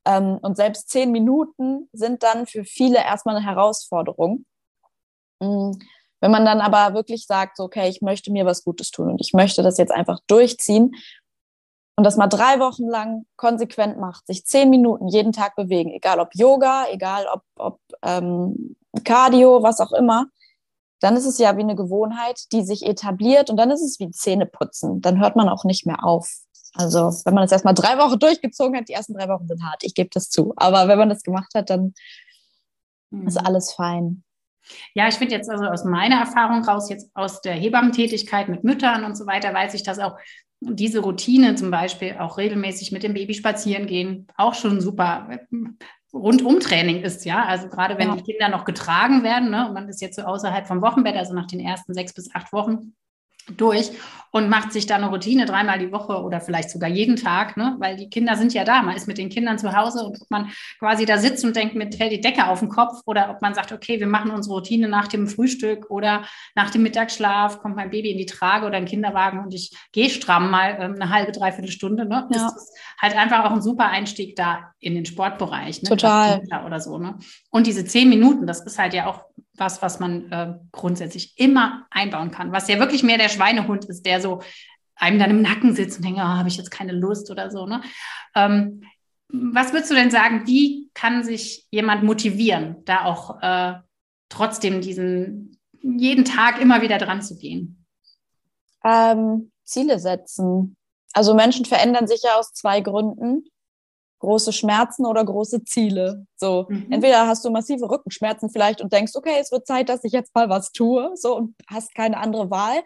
Ähm, 0.06 0.38
und 0.42 0.56
selbst 0.56 0.90
zehn 0.90 1.10
Minuten 1.10 1.88
sind 1.92 2.22
dann 2.22 2.46
für 2.46 2.64
viele 2.64 2.98
erstmal 2.98 3.34
eine 3.34 3.44
Herausforderung. 3.44 4.44
Mhm. 5.40 5.76
Wenn 6.20 6.30
man 6.30 6.44
dann 6.44 6.60
aber 6.60 6.94
wirklich 6.94 7.26
sagt, 7.26 7.56
so, 7.56 7.64
okay, 7.64 7.88
ich 7.88 8.00
möchte 8.00 8.30
mir 8.30 8.46
was 8.46 8.62
Gutes 8.62 8.92
tun 8.92 9.10
und 9.10 9.20
ich 9.20 9.32
möchte 9.32 9.64
das 9.64 9.76
jetzt 9.76 9.92
einfach 9.92 10.20
durchziehen 10.28 10.92
und 11.96 12.04
das 12.04 12.16
mal 12.16 12.26
drei 12.26 12.60
Wochen 12.60 12.86
lang 12.86 13.24
konsequent 13.36 13.98
macht, 13.98 14.26
sich 14.26 14.44
zehn 14.44 14.68
Minuten 14.68 15.08
jeden 15.08 15.32
Tag 15.32 15.56
bewegen, 15.56 15.90
egal 15.90 16.20
ob 16.20 16.34
Yoga, 16.34 16.86
egal 16.90 17.26
ob, 17.32 17.42
ob 17.56 17.80
ähm, 18.02 18.76
Cardio, 19.04 19.62
was 19.62 19.80
auch 19.80 19.92
immer, 19.92 20.26
dann 21.00 21.16
ist 21.16 21.26
es 21.26 21.38
ja 21.38 21.56
wie 21.56 21.62
eine 21.62 21.74
Gewohnheit, 21.74 22.52
die 22.52 22.62
sich 22.62 22.84
etabliert 22.84 23.50
und 23.50 23.56
dann 23.56 23.70
ist 23.70 23.82
es 23.82 23.98
wie 23.98 24.10
Zähneputzen. 24.10 25.00
Dann 25.00 25.20
hört 25.20 25.36
man 25.36 25.48
auch 25.48 25.64
nicht 25.64 25.86
mehr 25.86 26.04
auf. 26.04 26.30
Also 26.74 27.10
wenn 27.24 27.34
man 27.34 27.44
das 27.44 27.52
erstmal 27.52 27.74
drei 27.74 27.98
Wochen 27.98 28.18
durchgezogen 28.18 28.76
hat, 28.76 28.88
die 28.88 28.94
ersten 28.94 29.14
drei 29.14 29.28
Wochen 29.28 29.46
sind 29.46 29.62
hart, 29.64 29.82
ich 29.82 29.94
gebe 29.94 30.10
das 30.12 30.28
zu. 30.28 30.52
Aber 30.56 30.88
wenn 30.88 30.98
man 30.98 31.08
das 31.08 31.22
gemacht 31.22 31.52
hat, 31.54 31.70
dann 31.70 31.94
mhm. 33.10 33.26
ist 33.26 33.38
alles 33.38 33.72
fein. 33.72 34.22
Ja, 34.94 35.06
ich 35.06 35.14
finde 35.14 35.34
jetzt 35.34 35.48
also 35.48 35.64
aus 35.64 35.84
meiner 35.84 36.16
Erfahrung 36.16 36.64
raus, 36.64 36.90
jetzt 36.90 37.08
aus 37.14 37.40
der 37.40 37.54
Hebammentätigkeit 37.54 38.48
mit 38.48 38.64
Müttern 38.64 39.04
und 39.04 39.16
so 39.16 39.26
weiter, 39.26 39.54
weiß 39.54 39.74
ich, 39.74 39.84
dass 39.84 40.00
auch 40.00 40.16
diese 40.60 41.00
Routine 41.00 41.54
zum 41.54 41.70
Beispiel 41.70 42.16
auch 42.18 42.38
regelmäßig 42.38 42.92
mit 42.92 43.02
dem 43.02 43.14
Baby 43.14 43.34
spazieren 43.34 43.86
gehen, 43.86 44.26
auch 44.36 44.54
schon 44.54 44.80
super 44.80 45.28
Rundumtraining 46.12 47.02
ist, 47.02 47.24
ja. 47.24 47.44
Also 47.44 47.68
gerade 47.68 47.98
wenn 47.98 48.08
ja. 48.08 48.16
die 48.16 48.22
Kinder 48.22 48.48
noch 48.48 48.64
getragen 48.64 49.22
werden, 49.22 49.50
ne, 49.50 49.68
und 49.68 49.74
man 49.74 49.88
ist 49.88 50.00
jetzt 50.00 50.16
so 50.16 50.22
außerhalb 50.22 50.66
vom 50.66 50.80
Wochenbett, 50.80 51.16
also 51.16 51.34
nach 51.34 51.46
den 51.46 51.60
ersten 51.60 51.94
sechs 51.94 52.14
bis 52.14 52.34
acht 52.34 52.52
Wochen, 52.52 52.94
durch 53.56 53.92
und 54.36 54.50
macht 54.50 54.72
sich 54.72 54.86
da 54.86 54.96
eine 54.96 55.08
Routine 55.08 55.46
dreimal 55.46 55.78
die 55.78 55.92
Woche 55.92 56.20
oder 56.22 56.42
vielleicht 56.42 56.68
sogar 56.68 56.90
jeden 56.90 57.16
Tag, 57.16 57.56
ne? 57.56 57.76
weil 57.78 57.96
die 57.96 58.10
Kinder 58.10 58.36
sind 58.36 58.52
ja 58.52 58.64
da. 58.64 58.82
Man 58.82 58.94
ist 58.94 59.08
mit 59.08 59.16
den 59.16 59.30
Kindern 59.30 59.58
zu 59.58 59.74
Hause 59.74 60.04
und 60.04 60.20
ob 60.20 60.30
man 60.30 60.50
quasi 60.78 61.06
da 61.06 61.16
sitzt 61.16 61.42
und 61.44 61.56
denkt, 61.56 61.74
mir 61.74 61.90
fällt 61.90 62.12
die 62.12 62.20
Decke 62.20 62.46
auf 62.46 62.60
den 62.60 62.68
Kopf 62.68 63.00
oder 63.06 63.30
ob 63.30 63.40
man 63.40 63.54
sagt, 63.54 63.72
okay, 63.72 63.98
wir 63.98 64.06
machen 64.06 64.30
unsere 64.30 64.56
Routine 64.56 64.88
nach 64.88 65.08
dem 65.08 65.26
Frühstück 65.26 65.90
oder 65.90 66.26
nach 66.54 66.68
dem 66.68 66.82
Mittagsschlaf, 66.82 67.60
kommt 67.60 67.76
mein 67.76 67.90
Baby 67.90 68.10
in 68.10 68.18
die 68.18 68.26
Trage 68.26 68.66
oder 68.66 68.76
in 68.76 68.84
den 68.84 68.90
Kinderwagen 68.90 69.40
und 69.40 69.54
ich 69.54 69.74
gehe 69.92 70.10
stramm 70.10 70.50
mal 70.50 70.76
ähm, 70.80 70.96
eine 71.00 71.10
halbe, 71.10 71.32
dreiviertel 71.32 71.70
Stunde. 71.70 72.04
Ne? 72.04 72.28
Ja. 72.30 72.38
Das 72.38 72.56
ist 72.56 72.78
halt 73.00 73.16
einfach 73.16 73.44
auch 73.44 73.52
ein 73.52 73.62
super 73.62 73.86
Einstieg 73.86 74.36
da 74.36 74.72
in 74.80 74.94
den 74.94 75.06
Sportbereich. 75.06 75.82
Ne? 75.82 75.88
Total. 75.88 76.42
Oder 76.66 76.80
so. 76.80 76.98
Ne? 76.98 77.18
Und 77.50 77.66
diese 77.66 77.86
zehn 77.86 78.10
Minuten, 78.10 78.46
das 78.46 78.60
ist 78.60 78.78
halt 78.78 78.92
ja 78.92 79.06
auch 79.06 79.24
was, 79.58 79.82
was 79.82 80.00
man 80.00 80.32
äh, 80.32 80.54
grundsätzlich 80.72 81.38
immer 81.38 81.86
einbauen 81.90 82.30
kann. 82.30 82.52
Was 82.52 82.68
ja 82.68 82.78
wirklich 82.78 83.02
mehr 83.02 83.18
der 83.18 83.28
Schweinehund 83.28 83.84
ist, 83.86 84.06
der 84.06 84.20
so 84.20 84.42
einem 84.94 85.18
dann 85.18 85.30
im 85.30 85.42
Nacken 85.42 85.74
sitzt 85.74 85.98
und 85.98 86.04
denkt, 86.04 86.20
oh, 86.20 86.24
habe 86.24 86.48
ich 86.48 86.56
jetzt 86.56 86.70
keine 86.70 86.92
Lust 86.92 87.30
oder 87.30 87.50
so. 87.50 87.66
Ne? 87.66 87.82
Ähm, 88.34 88.82
was 89.28 89.72
würdest 89.72 89.90
du 89.90 89.94
denn 89.94 90.10
sagen, 90.10 90.46
wie 90.46 90.90
kann 90.94 91.24
sich 91.24 91.66
jemand 91.70 92.04
motivieren, 92.04 92.76
da 92.84 93.04
auch 93.04 93.42
äh, 93.42 93.74
trotzdem 94.28 94.80
diesen 94.80 95.58
jeden 95.82 96.24
Tag 96.24 96.60
immer 96.60 96.80
wieder 96.82 96.98
dran 96.98 97.22
zu 97.22 97.36
gehen? 97.36 97.84
Ähm, 98.84 99.50
Ziele 99.64 99.98
setzen. 99.98 100.76
Also 101.12 101.34
Menschen 101.34 101.64
verändern 101.64 102.06
sich 102.06 102.22
ja 102.22 102.36
aus 102.36 102.52
zwei 102.52 102.80
Gründen. 102.80 103.44
Große 104.26 104.52
Schmerzen 104.52 105.06
oder 105.06 105.24
große 105.24 105.62
Ziele. 105.62 106.26
So, 106.34 106.66
mhm. 106.68 106.88
entweder 106.90 107.28
hast 107.28 107.44
du 107.44 107.50
massive 107.50 107.88
Rückenschmerzen 107.88 108.50
vielleicht 108.50 108.80
und 108.80 108.92
denkst, 108.92 109.12
okay, 109.14 109.36
es 109.40 109.52
wird 109.52 109.68
Zeit, 109.68 109.88
dass 109.88 110.02
ich 110.02 110.12
jetzt 110.12 110.34
mal 110.34 110.48
was 110.48 110.72
tue, 110.72 111.12
so 111.14 111.36
und 111.36 111.54
hast 111.68 111.94
keine 111.94 112.16
andere 112.16 112.50
Wahl. 112.50 112.82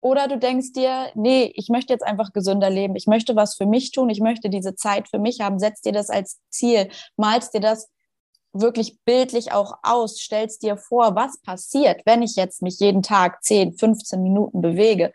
Oder 0.00 0.26
du 0.26 0.38
denkst 0.38 0.72
dir, 0.72 1.12
nee, 1.14 1.52
ich 1.54 1.68
möchte 1.68 1.92
jetzt 1.92 2.02
einfach 2.02 2.32
gesünder 2.32 2.68
leben. 2.68 2.96
Ich 2.96 3.06
möchte 3.06 3.36
was 3.36 3.54
für 3.54 3.66
mich 3.66 3.92
tun. 3.92 4.10
Ich 4.10 4.20
möchte 4.20 4.50
diese 4.50 4.74
Zeit 4.74 5.08
für 5.08 5.20
mich 5.20 5.40
haben. 5.40 5.60
Setz 5.60 5.82
dir 5.82 5.92
das 5.92 6.10
als 6.10 6.40
Ziel. 6.50 6.88
Malst 7.16 7.54
dir 7.54 7.60
das 7.60 7.88
wirklich 8.52 8.98
bildlich 9.04 9.52
auch 9.52 9.78
aus. 9.84 10.18
Stellst 10.18 10.64
dir 10.64 10.76
vor, 10.76 11.14
was 11.14 11.40
passiert, 11.42 12.02
wenn 12.06 12.22
ich 12.22 12.34
jetzt 12.34 12.60
mich 12.60 12.80
jeden 12.80 13.02
Tag 13.02 13.44
10, 13.44 13.78
15 13.78 14.20
Minuten 14.20 14.60
bewege. 14.62 15.12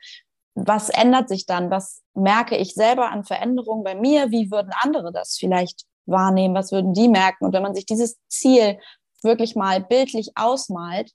Was 0.56 0.90
ändert 0.90 1.30
sich 1.30 1.46
dann? 1.46 1.72
Was 1.72 2.02
merke 2.14 2.58
ich 2.58 2.74
selber 2.74 3.10
an 3.12 3.24
Veränderungen 3.24 3.84
bei 3.84 3.96
mir? 3.96 4.32
Wie 4.32 4.52
würden 4.52 4.72
andere 4.82 5.12
das 5.12 5.38
vielleicht 5.38 5.86
wahrnehmen? 6.06 6.56
Was 6.56 6.72
würden 6.72 6.94
die 6.94 7.08
merken? 7.08 7.46
Und 7.46 7.54
wenn 7.54 7.64
man 7.64 7.76
sich 7.76 7.86
dieses 7.86 8.18
Ziel 8.28 8.78
wirklich 9.24 9.56
mal 9.56 9.82
bildlich 9.82 10.32
ausmalt, 10.36 11.12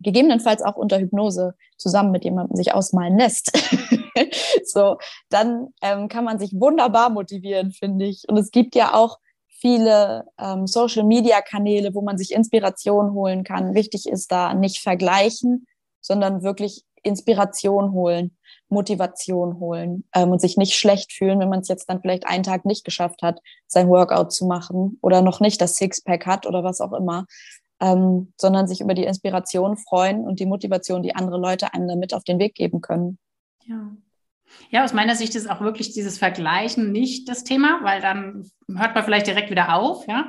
gegebenenfalls 0.00 0.62
auch 0.62 0.76
unter 0.76 0.98
Hypnose 0.98 1.54
zusammen 1.76 2.10
mit 2.10 2.24
jemandem 2.24 2.56
sich 2.56 2.74
ausmalen 2.74 3.18
lässt, 3.18 3.52
so, 4.64 4.98
dann 5.30 5.68
ähm, 5.82 6.08
kann 6.08 6.24
man 6.24 6.38
sich 6.38 6.52
wunderbar 6.52 7.10
motivieren, 7.10 7.72
finde 7.72 8.06
ich. 8.06 8.24
Und 8.28 8.36
es 8.36 8.50
gibt 8.50 8.74
ja 8.74 8.94
auch 8.94 9.18
viele 9.48 10.24
ähm, 10.38 10.66
Social-Media-Kanäle, 10.66 11.94
wo 11.94 12.02
man 12.02 12.18
sich 12.18 12.32
Inspiration 12.32 13.12
holen 13.12 13.44
kann. 13.44 13.74
Wichtig 13.74 14.06
ist 14.06 14.30
da 14.30 14.54
nicht 14.54 14.80
vergleichen, 14.80 15.66
sondern 16.00 16.42
wirklich 16.42 16.84
Inspiration 17.06 17.92
holen, 17.92 18.36
Motivation 18.68 19.58
holen 19.60 20.04
ähm, 20.14 20.30
und 20.30 20.40
sich 20.40 20.56
nicht 20.56 20.74
schlecht 20.74 21.12
fühlen, 21.12 21.38
wenn 21.40 21.48
man 21.48 21.60
es 21.60 21.68
jetzt 21.68 21.88
dann 21.88 22.00
vielleicht 22.00 22.26
einen 22.26 22.42
Tag 22.42 22.64
nicht 22.64 22.84
geschafft 22.84 23.22
hat, 23.22 23.40
sein 23.66 23.88
Workout 23.88 24.32
zu 24.32 24.46
machen 24.46 24.98
oder 25.00 25.22
noch 25.22 25.40
nicht 25.40 25.60
das 25.60 25.76
Sixpack 25.76 26.26
hat 26.26 26.46
oder 26.46 26.64
was 26.64 26.80
auch 26.80 26.92
immer 26.92 27.26
ähm, 27.80 28.32
sondern 28.36 28.68
sich 28.68 28.80
über 28.80 28.94
die 28.94 29.04
Inspiration 29.04 29.76
freuen 29.76 30.20
und 30.24 30.40
die 30.40 30.46
Motivation, 30.46 31.02
die 31.02 31.14
andere 31.14 31.38
Leute 31.38 31.74
einem 31.74 31.88
damit 31.88 32.14
auf 32.14 32.24
den 32.24 32.38
Weg 32.38 32.54
geben 32.54 32.80
können. 32.80 33.18
Ja. 33.64 33.90
Ja, 34.70 34.84
aus 34.84 34.92
meiner 34.92 35.16
Sicht 35.16 35.34
ist 35.34 35.50
auch 35.50 35.60
wirklich 35.60 35.92
dieses 35.92 36.18
Vergleichen 36.18 36.92
nicht 36.92 37.28
das 37.28 37.42
Thema, 37.42 37.80
weil 37.82 38.00
dann 38.00 38.48
hört 38.72 38.94
man 38.94 39.04
vielleicht 39.04 39.26
direkt 39.26 39.50
wieder 39.50 39.74
auf, 39.74 40.06
ja 40.06 40.28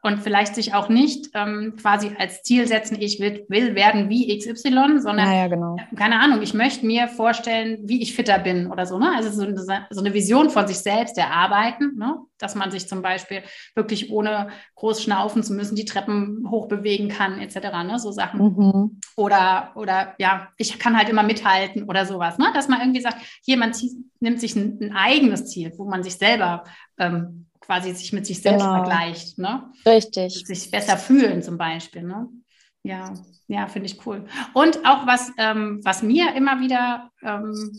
und 0.00 0.20
vielleicht 0.20 0.54
sich 0.54 0.74
auch 0.74 0.88
nicht 0.88 1.30
ähm, 1.34 1.74
quasi 1.80 2.12
als 2.18 2.42
Ziel 2.42 2.68
setzen, 2.68 2.96
ich 3.00 3.18
will, 3.18 3.44
will 3.48 3.74
werden 3.74 4.08
wie 4.08 4.38
XY, 4.38 5.00
sondern, 5.00 5.32
ja, 5.32 5.48
genau. 5.48 5.76
keine 5.96 6.20
Ahnung, 6.20 6.40
ich 6.40 6.54
möchte 6.54 6.86
mir 6.86 7.08
vorstellen, 7.08 7.80
wie 7.82 8.00
ich 8.00 8.14
fitter 8.14 8.38
bin 8.38 8.70
oder 8.70 8.86
so. 8.86 8.98
Ne? 8.98 9.12
Also 9.16 9.30
so, 9.30 9.44
so 9.90 10.00
eine 10.00 10.14
Vision 10.14 10.50
von 10.50 10.68
sich 10.68 10.78
selbst 10.78 11.18
erarbeiten, 11.18 11.96
ne? 11.96 12.16
dass 12.38 12.54
man 12.54 12.70
sich 12.70 12.86
zum 12.86 13.02
Beispiel 13.02 13.42
wirklich 13.74 14.12
ohne 14.12 14.50
groß 14.76 15.02
schnaufen 15.02 15.42
zu 15.42 15.52
müssen 15.52 15.74
die 15.74 15.84
Treppen 15.84 16.46
hochbewegen 16.48 17.08
kann, 17.08 17.40
etc. 17.40 17.56
Ne? 17.84 17.98
So 17.98 18.12
Sachen. 18.12 18.40
Mhm. 18.40 19.00
Oder, 19.16 19.72
oder 19.74 20.14
ja, 20.18 20.48
ich 20.58 20.78
kann 20.78 20.96
halt 20.96 21.08
immer 21.08 21.24
mithalten 21.24 21.88
oder 21.88 22.06
sowas. 22.06 22.38
Ne? 22.38 22.46
Dass 22.54 22.68
man 22.68 22.80
irgendwie 22.80 23.00
sagt, 23.00 23.18
hier, 23.44 23.56
man 23.56 23.74
zieht, 23.74 23.96
nimmt 24.20 24.40
sich 24.40 24.54
ein, 24.54 24.78
ein 24.80 24.92
eigenes 24.94 25.46
Ziel, 25.46 25.72
wo 25.76 25.86
man 25.86 26.04
sich 26.04 26.14
selber 26.14 26.62
ähm, 26.98 27.47
quasi 27.68 27.92
sich 27.92 28.14
mit 28.14 28.26
sich 28.26 28.40
selbst 28.40 28.62
genau. 28.62 28.82
vergleicht. 28.82 29.36
Ne? 29.36 29.70
Richtig. 29.84 30.46
Sich 30.46 30.70
besser 30.70 30.96
fühlen 30.96 31.42
zum 31.42 31.58
Beispiel. 31.58 32.02
Ne? 32.02 32.28
Ja, 32.82 33.12
ja, 33.46 33.66
finde 33.66 33.86
ich 33.86 34.06
cool. 34.06 34.24
Und 34.54 34.86
auch 34.86 35.06
was, 35.06 35.30
ähm, 35.36 35.80
was 35.84 36.02
mir 36.02 36.34
immer 36.34 36.60
wieder 36.60 37.10
ähm, 37.22 37.70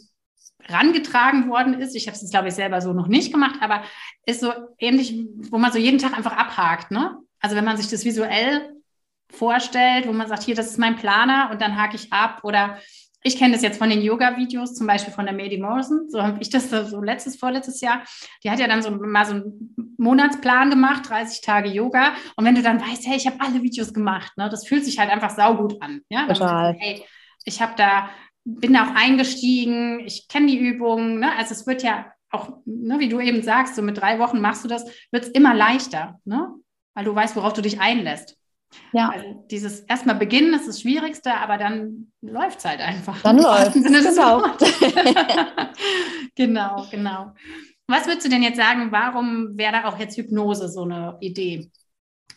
rangetragen 0.67 1.49
worden 1.49 1.73
ist, 1.73 1.95
ich 1.95 2.07
habe 2.07 2.15
es 2.15 2.29
glaube 2.29 2.49
ich 2.49 2.53
selber 2.53 2.81
so 2.81 2.93
noch 2.93 3.07
nicht 3.07 3.31
gemacht, 3.33 3.55
aber 3.61 3.81
ist 4.27 4.41
so 4.41 4.53
ähnlich, 4.77 5.25
wo 5.49 5.57
man 5.57 5.71
so 5.71 5.79
jeden 5.79 5.97
Tag 5.97 6.15
einfach 6.15 6.37
abhakt. 6.37 6.91
Ne? 6.91 7.17
Also 7.39 7.55
wenn 7.55 7.65
man 7.65 7.77
sich 7.77 7.87
das 7.87 8.05
visuell 8.05 8.71
vorstellt, 9.31 10.07
wo 10.07 10.13
man 10.13 10.27
sagt, 10.27 10.43
hier, 10.43 10.55
das 10.55 10.67
ist 10.67 10.77
mein 10.77 10.97
Planer 10.97 11.49
und 11.51 11.61
dann 11.61 11.81
hake 11.81 11.95
ich 11.95 12.13
ab 12.13 12.41
oder 12.43 12.77
ich 13.21 13.37
kenne 13.37 13.53
das 13.53 13.61
jetzt 13.61 13.77
von 13.77 13.89
den 13.89 14.01
Yoga-Videos, 14.01 14.75
zum 14.75 14.87
Beispiel 14.87 15.13
von 15.13 15.25
der 15.25 15.35
Mady 15.35 15.57
Morrison. 15.57 16.09
So 16.09 16.21
habe 16.21 16.37
ich 16.41 16.49
das 16.49 16.69
so 16.69 17.01
letztes, 17.01 17.35
vorletztes 17.35 17.81
Jahr. 17.81 18.03
Die 18.43 18.49
hat 18.49 18.59
ja 18.59 18.67
dann 18.67 18.81
so 18.81 18.91
mal 18.91 19.25
so 19.25 19.33
einen 19.33 19.95
Monatsplan 19.97 20.69
gemacht, 20.69 21.09
30 21.09 21.41
Tage 21.41 21.69
Yoga. 21.69 22.13
Und 22.37 22.45
wenn 22.45 22.55
du 22.55 22.61
dann 22.61 22.79
weißt, 22.79 23.05
hey, 23.07 23.17
ich 23.17 23.27
habe 23.27 23.41
alle 23.41 23.61
Videos 23.61 23.93
gemacht, 23.93 24.31
ne, 24.37 24.49
das 24.49 24.65
fühlt 24.65 24.85
sich 24.85 24.99
halt 24.99 25.09
einfach 25.09 25.31
saugut 25.31 25.81
an. 25.81 26.01
Ja? 26.09 26.27
Total. 26.27 26.75
Hey, 26.79 27.03
ich 27.43 27.61
habe 27.61 27.73
da, 27.75 28.09
bin 28.45 28.73
da 28.73 28.85
auch 28.85 28.95
eingestiegen, 28.95 29.99
ich 30.05 30.29
kenne 30.29 30.47
die 30.47 30.57
Übungen. 30.57 31.19
Ne? 31.19 31.35
Also 31.37 31.53
es 31.53 31.67
wird 31.67 31.83
ja 31.83 32.05
auch, 32.31 32.59
ne, 32.65 32.99
wie 32.99 33.09
du 33.09 33.19
eben 33.19 33.41
sagst, 33.41 33.75
so 33.75 33.81
mit 33.81 33.97
drei 33.97 34.19
Wochen 34.19 34.39
machst 34.39 34.63
du 34.63 34.69
das, 34.69 34.85
wird 35.11 35.25
es 35.25 35.29
immer 35.29 35.53
leichter, 35.53 36.19
ne? 36.23 36.53
weil 36.93 37.03
du 37.03 37.13
weißt, 37.13 37.35
worauf 37.35 37.53
du 37.53 37.61
dich 37.61 37.81
einlässt. 37.81 38.37
Ja. 38.91 39.09
Also 39.09 39.45
dieses 39.49 39.81
erstmal 39.81 40.15
beginnen 40.15 40.53
ist 40.53 40.67
das 40.67 40.81
Schwierigste, 40.81 41.33
aber 41.33 41.57
dann 41.57 42.11
läuft 42.21 42.59
es 42.59 42.65
halt 42.65 42.79
einfach. 42.81 43.21
Dann 43.21 43.37
läuft 43.39 43.75
es. 43.75 43.83
Genau. 43.83 44.41
genau, 46.35 46.85
genau. 46.91 47.33
Was 47.87 48.05
würdest 48.05 48.27
du 48.27 48.29
denn 48.29 48.43
jetzt 48.43 48.57
sagen, 48.57 48.91
warum 48.91 49.57
wäre 49.57 49.71
da 49.71 49.85
auch 49.85 49.97
jetzt 49.97 50.17
Hypnose 50.17 50.69
so 50.69 50.83
eine 50.83 51.17
Idee? 51.21 51.71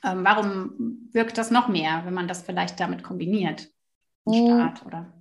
Ähm, 0.02 0.24
warum 0.24 1.08
wirkt 1.12 1.36
das 1.36 1.50
noch 1.50 1.68
mehr, 1.68 2.02
wenn 2.06 2.14
man 2.14 2.26
das 2.26 2.42
vielleicht 2.42 2.80
damit 2.80 3.02
kombiniert? 3.02 3.68
Hm. 4.26 4.46
Start, 4.46 4.86
oder? 4.86 5.12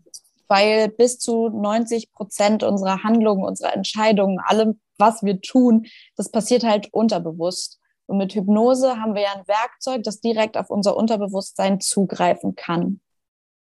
Weil 0.47 0.89
bis 0.89 1.19
zu 1.19 1.49
90 1.49 2.11
Prozent 2.13 2.63
unserer 2.63 3.03
Handlungen, 3.03 3.43
unserer 3.43 3.73
Entscheidungen, 3.73 4.39
allem, 4.39 4.79
was 4.97 5.21
wir 5.23 5.41
tun, 5.41 5.85
das 6.15 6.31
passiert 6.31 6.63
halt 6.63 6.93
unterbewusst. 6.93 7.80
Und 8.11 8.17
mit 8.17 8.35
Hypnose 8.35 8.99
haben 8.99 9.15
wir 9.15 9.21
ja 9.21 9.33
ein 9.37 9.47
Werkzeug, 9.47 10.03
das 10.03 10.19
direkt 10.19 10.57
auf 10.57 10.69
unser 10.69 10.97
Unterbewusstsein 10.97 11.79
zugreifen 11.79 12.55
kann 12.55 12.99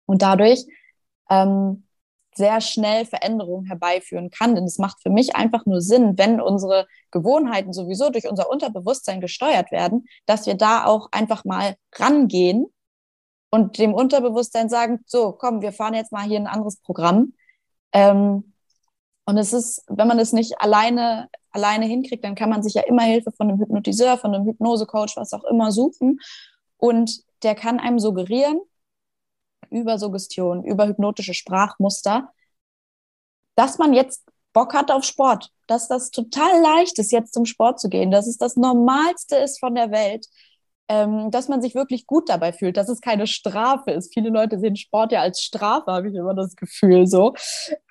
und 0.05 0.21
dadurch 0.21 0.67
ähm, 1.31 1.87
sehr 2.35 2.61
schnell 2.61 3.07
Veränderungen 3.07 3.65
herbeiführen 3.65 4.29
kann. 4.29 4.55
Denn 4.55 4.65
es 4.65 4.77
macht 4.77 5.01
für 5.01 5.09
mich 5.09 5.35
einfach 5.35 5.65
nur 5.65 5.81
Sinn, 5.81 6.19
wenn 6.19 6.43
unsere 6.43 6.87
Gewohnheiten 7.11 7.73
sowieso 7.73 8.11
durch 8.11 8.29
unser 8.29 8.51
Unterbewusstsein 8.51 9.23
gesteuert 9.23 9.73
werden, 9.73 10.05
dass 10.27 10.45
wir 10.45 10.57
da 10.57 10.85
auch 10.85 11.09
einfach 11.11 11.47
mal 11.47 11.77
rangehen 11.95 12.67
und 13.51 13.79
dem 13.79 13.95
Unterbewusstsein 13.95 14.69
sagen, 14.69 15.01
so, 15.07 15.33
komm, 15.33 15.63
wir 15.63 15.73
fahren 15.73 15.95
jetzt 15.95 16.13
mal 16.13 16.25
hier 16.25 16.39
ein 16.39 16.49
anderes 16.49 16.83
Programm. 16.83 17.33
Ähm, 17.93 18.53
und 19.25 19.39
es 19.39 19.55
ist, 19.55 19.85
wenn 19.89 20.07
man 20.07 20.19
es 20.19 20.35
nicht 20.35 20.61
alleine 20.61 21.31
alleine 21.55 21.87
hinkriegt, 21.87 22.25
dann 22.25 22.35
kann 22.35 22.51
man 22.51 22.63
sich 22.63 22.75
ja 22.75 22.83
immer 22.83 23.03
Hilfe 23.03 23.33
von 23.33 23.49
einem 23.49 23.61
Hypnotiseur, 23.61 24.19
von 24.19 24.35
einem 24.35 24.45
Hypnosecoach, 24.47 25.17
was 25.17 25.33
auch 25.33 25.45
immer 25.45 25.73
suchen. 25.73 26.21
Und 26.77 27.23
der 27.43 27.55
kann 27.55 27.81
einem 27.81 27.99
suggerieren, 27.99 28.61
über 29.71 29.99
Suggestion, 29.99 30.65
über 30.65 30.87
hypnotische 30.87 31.35
Sprachmuster, 31.35 32.33
dass 33.57 33.79
man 33.79 33.95
jetzt 33.95 34.25
Bock 34.53 34.75
hat 34.75 34.91
auf 34.91 35.05
Sport, 35.05 35.51
dass 35.67 35.89
das 35.89 36.11
total 36.11 36.61
leicht 36.61 36.99
ist, 36.99 37.13
jetzt 37.13 37.35
zum 37.35 37.45
Sport 37.45 37.81
zu 37.81 37.89
gehen, 37.89 38.11
dass 38.11 38.27
es 38.27 38.37
das 38.37 38.57
Normalste 38.57 39.37
ist 39.37 39.59
von 39.59 39.75
der 39.75 39.91
Welt, 39.91 40.27
ähm, 40.89 41.31
dass 41.31 41.49
man 41.49 41.63
sich 41.63 41.75
wirklich 41.75 42.07
gut 42.07 42.29
dabei 42.29 42.53
fühlt, 42.53 42.77
dass 42.77 42.89
es 42.89 43.01
keine 43.01 43.27
Strafe 43.27 43.93
ist. 43.93 44.13
Viele 44.13 44.31
Leute 44.31 44.59
sehen 44.59 44.77
Sport 44.77 45.13
ja 45.13 45.23
als 45.23 45.41
Strafe, 45.41 45.91
habe 45.91 46.09
ich 46.09 46.15
immer 46.15 46.35
das 46.35 46.55
Gefühl 46.57 47.07
so, 47.07 47.35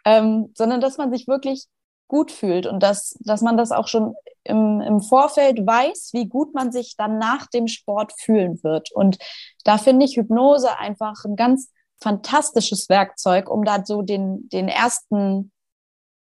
ähm, 0.06 0.52
sondern 0.56 0.80
dass 0.80 0.98
man 0.98 1.12
sich 1.12 1.28
wirklich 1.28 1.66
gut 2.08 2.32
fühlt 2.32 2.66
und 2.66 2.82
dass, 2.82 3.18
dass 3.22 3.42
man 3.42 3.58
das 3.58 3.72
auch 3.72 3.88
schon 3.88 4.16
im, 4.44 4.82
im 4.82 5.02
Vorfeld 5.02 5.66
weiß, 5.66 6.12
wie 6.14 6.28
gut 6.28 6.54
man 6.54 6.72
sich 6.72 6.96
dann 6.98 7.18
nach 7.18 7.48
dem 7.48 7.68
Sport 7.68 8.14
fühlen 8.18 8.62
wird. 8.64 8.92
Und 8.92 9.18
da 9.64 9.78
finde 9.78 10.06
ich 10.06 10.18
Hypnose 10.18 10.78
einfach 10.78 11.24
ein 11.26 11.36
ganz 11.36 11.72
fantastisches 12.02 12.90
Werkzeug, 12.90 13.50
um 13.50 13.64
da 13.64 13.84
so 13.86 14.02
den, 14.02 14.50
den 14.50 14.68
ersten 14.68 15.52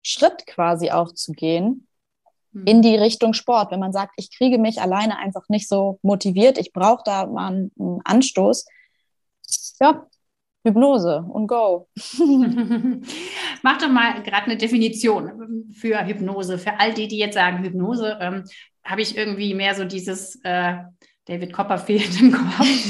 Schritt 0.01 0.47
quasi 0.47 0.91
auch 0.91 1.13
zu 1.13 1.33
gehen 1.33 1.87
hm. 2.53 2.65
in 2.65 2.81
die 2.81 2.95
Richtung 2.95 3.33
Sport. 3.33 3.71
Wenn 3.71 3.81
man 3.81 3.93
sagt, 3.93 4.13
ich 4.17 4.35
kriege 4.35 4.57
mich 4.57 4.81
alleine 4.81 5.17
einfach 5.17 5.49
nicht 5.49 5.67
so 5.67 5.99
motiviert, 6.01 6.57
ich 6.57 6.71
brauche 6.71 7.03
da 7.03 7.25
mal 7.25 7.47
einen 7.47 8.01
Anstoß. 8.05 8.65
Ja, 9.81 10.07
Hypnose 10.65 11.25
und 11.29 11.47
go. 11.47 11.89
Mach 13.63 13.77
doch 13.79 13.89
mal 13.89 14.23
gerade 14.23 14.45
eine 14.45 14.57
Definition 14.57 15.67
für 15.73 16.05
Hypnose. 16.05 16.57
Für 16.57 16.79
all 16.79 16.93
die, 16.93 17.07
die 17.07 17.17
jetzt 17.17 17.35
sagen, 17.35 17.63
Hypnose, 17.63 18.17
ähm, 18.21 18.43
habe 18.83 19.01
ich 19.01 19.17
irgendwie 19.17 19.53
mehr 19.53 19.75
so 19.75 19.85
dieses 19.85 20.39
äh, 20.43 20.75
David 21.25 21.53
Copperfield 21.53 22.21
im 22.21 22.31
Kopf. 22.31 22.89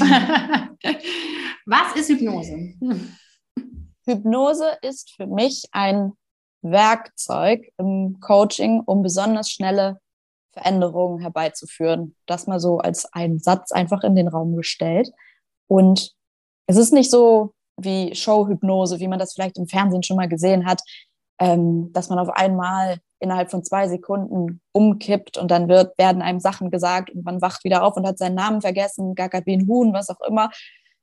Was 1.66 1.96
ist 1.96 2.10
Hypnose? 2.10 2.74
Hypnose 4.06 4.76
ist 4.82 5.12
für 5.16 5.26
mich 5.26 5.64
ein 5.72 6.12
Werkzeug 6.62 7.72
im 7.78 8.18
Coaching, 8.20 8.82
um 8.84 9.02
besonders 9.02 9.50
schnelle 9.50 9.98
Veränderungen 10.52 11.20
herbeizuführen. 11.20 12.14
Das 12.26 12.46
mal 12.46 12.60
so 12.60 12.78
als 12.78 13.12
einen 13.12 13.38
Satz 13.38 13.72
einfach 13.72 14.04
in 14.04 14.14
den 14.14 14.28
Raum 14.28 14.56
gestellt. 14.56 15.10
Und 15.66 16.12
es 16.66 16.76
ist 16.76 16.92
nicht 16.92 17.10
so 17.10 17.54
wie 17.76 18.14
Showhypnose, 18.14 19.00
wie 19.00 19.08
man 19.08 19.18
das 19.18 19.34
vielleicht 19.34 19.58
im 19.58 19.66
Fernsehen 19.66 20.02
schon 20.02 20.16
mal 20.16 20.28
gesehen 20.28 20.66
hat, 20.66 20.82
ähm, 21.40 21.92
dass 21.92 22.08
man 22.08 22.18
auf 22.18 22.30
einmal 22.30 22.98
innerhalb 23.18 23.50
von 23.50 23.64
zwei 23.64 23.88
Sekunden 23.88 24.60
umkippt 24.72 25.38
und 25.38 25.50
dann 25.50 25.68
wird, 25.68 25.96
werden 25.98 26.22
einem 26.22 26.40
Sachen 26.40 26.70
gesagt 26.70 27.10
und 27.10 27.24
man 27.24 27.40
wacht 27.40 27.64
wieder 27.64 27.82
auf 27.82 27.96
und 27.96 28.06
hat 28.06 28.18
seinen 28.18 28.34
Namen 28.34 28.60
vergessen, 28.60 29.14
gackert 29.14 29.46
wie 29.46 29.56
ein 29.56 29.66
Huhn, 29.66 29.92
was 29.92 30.10
auch 30.10 30.20
immer. 30.28 30.50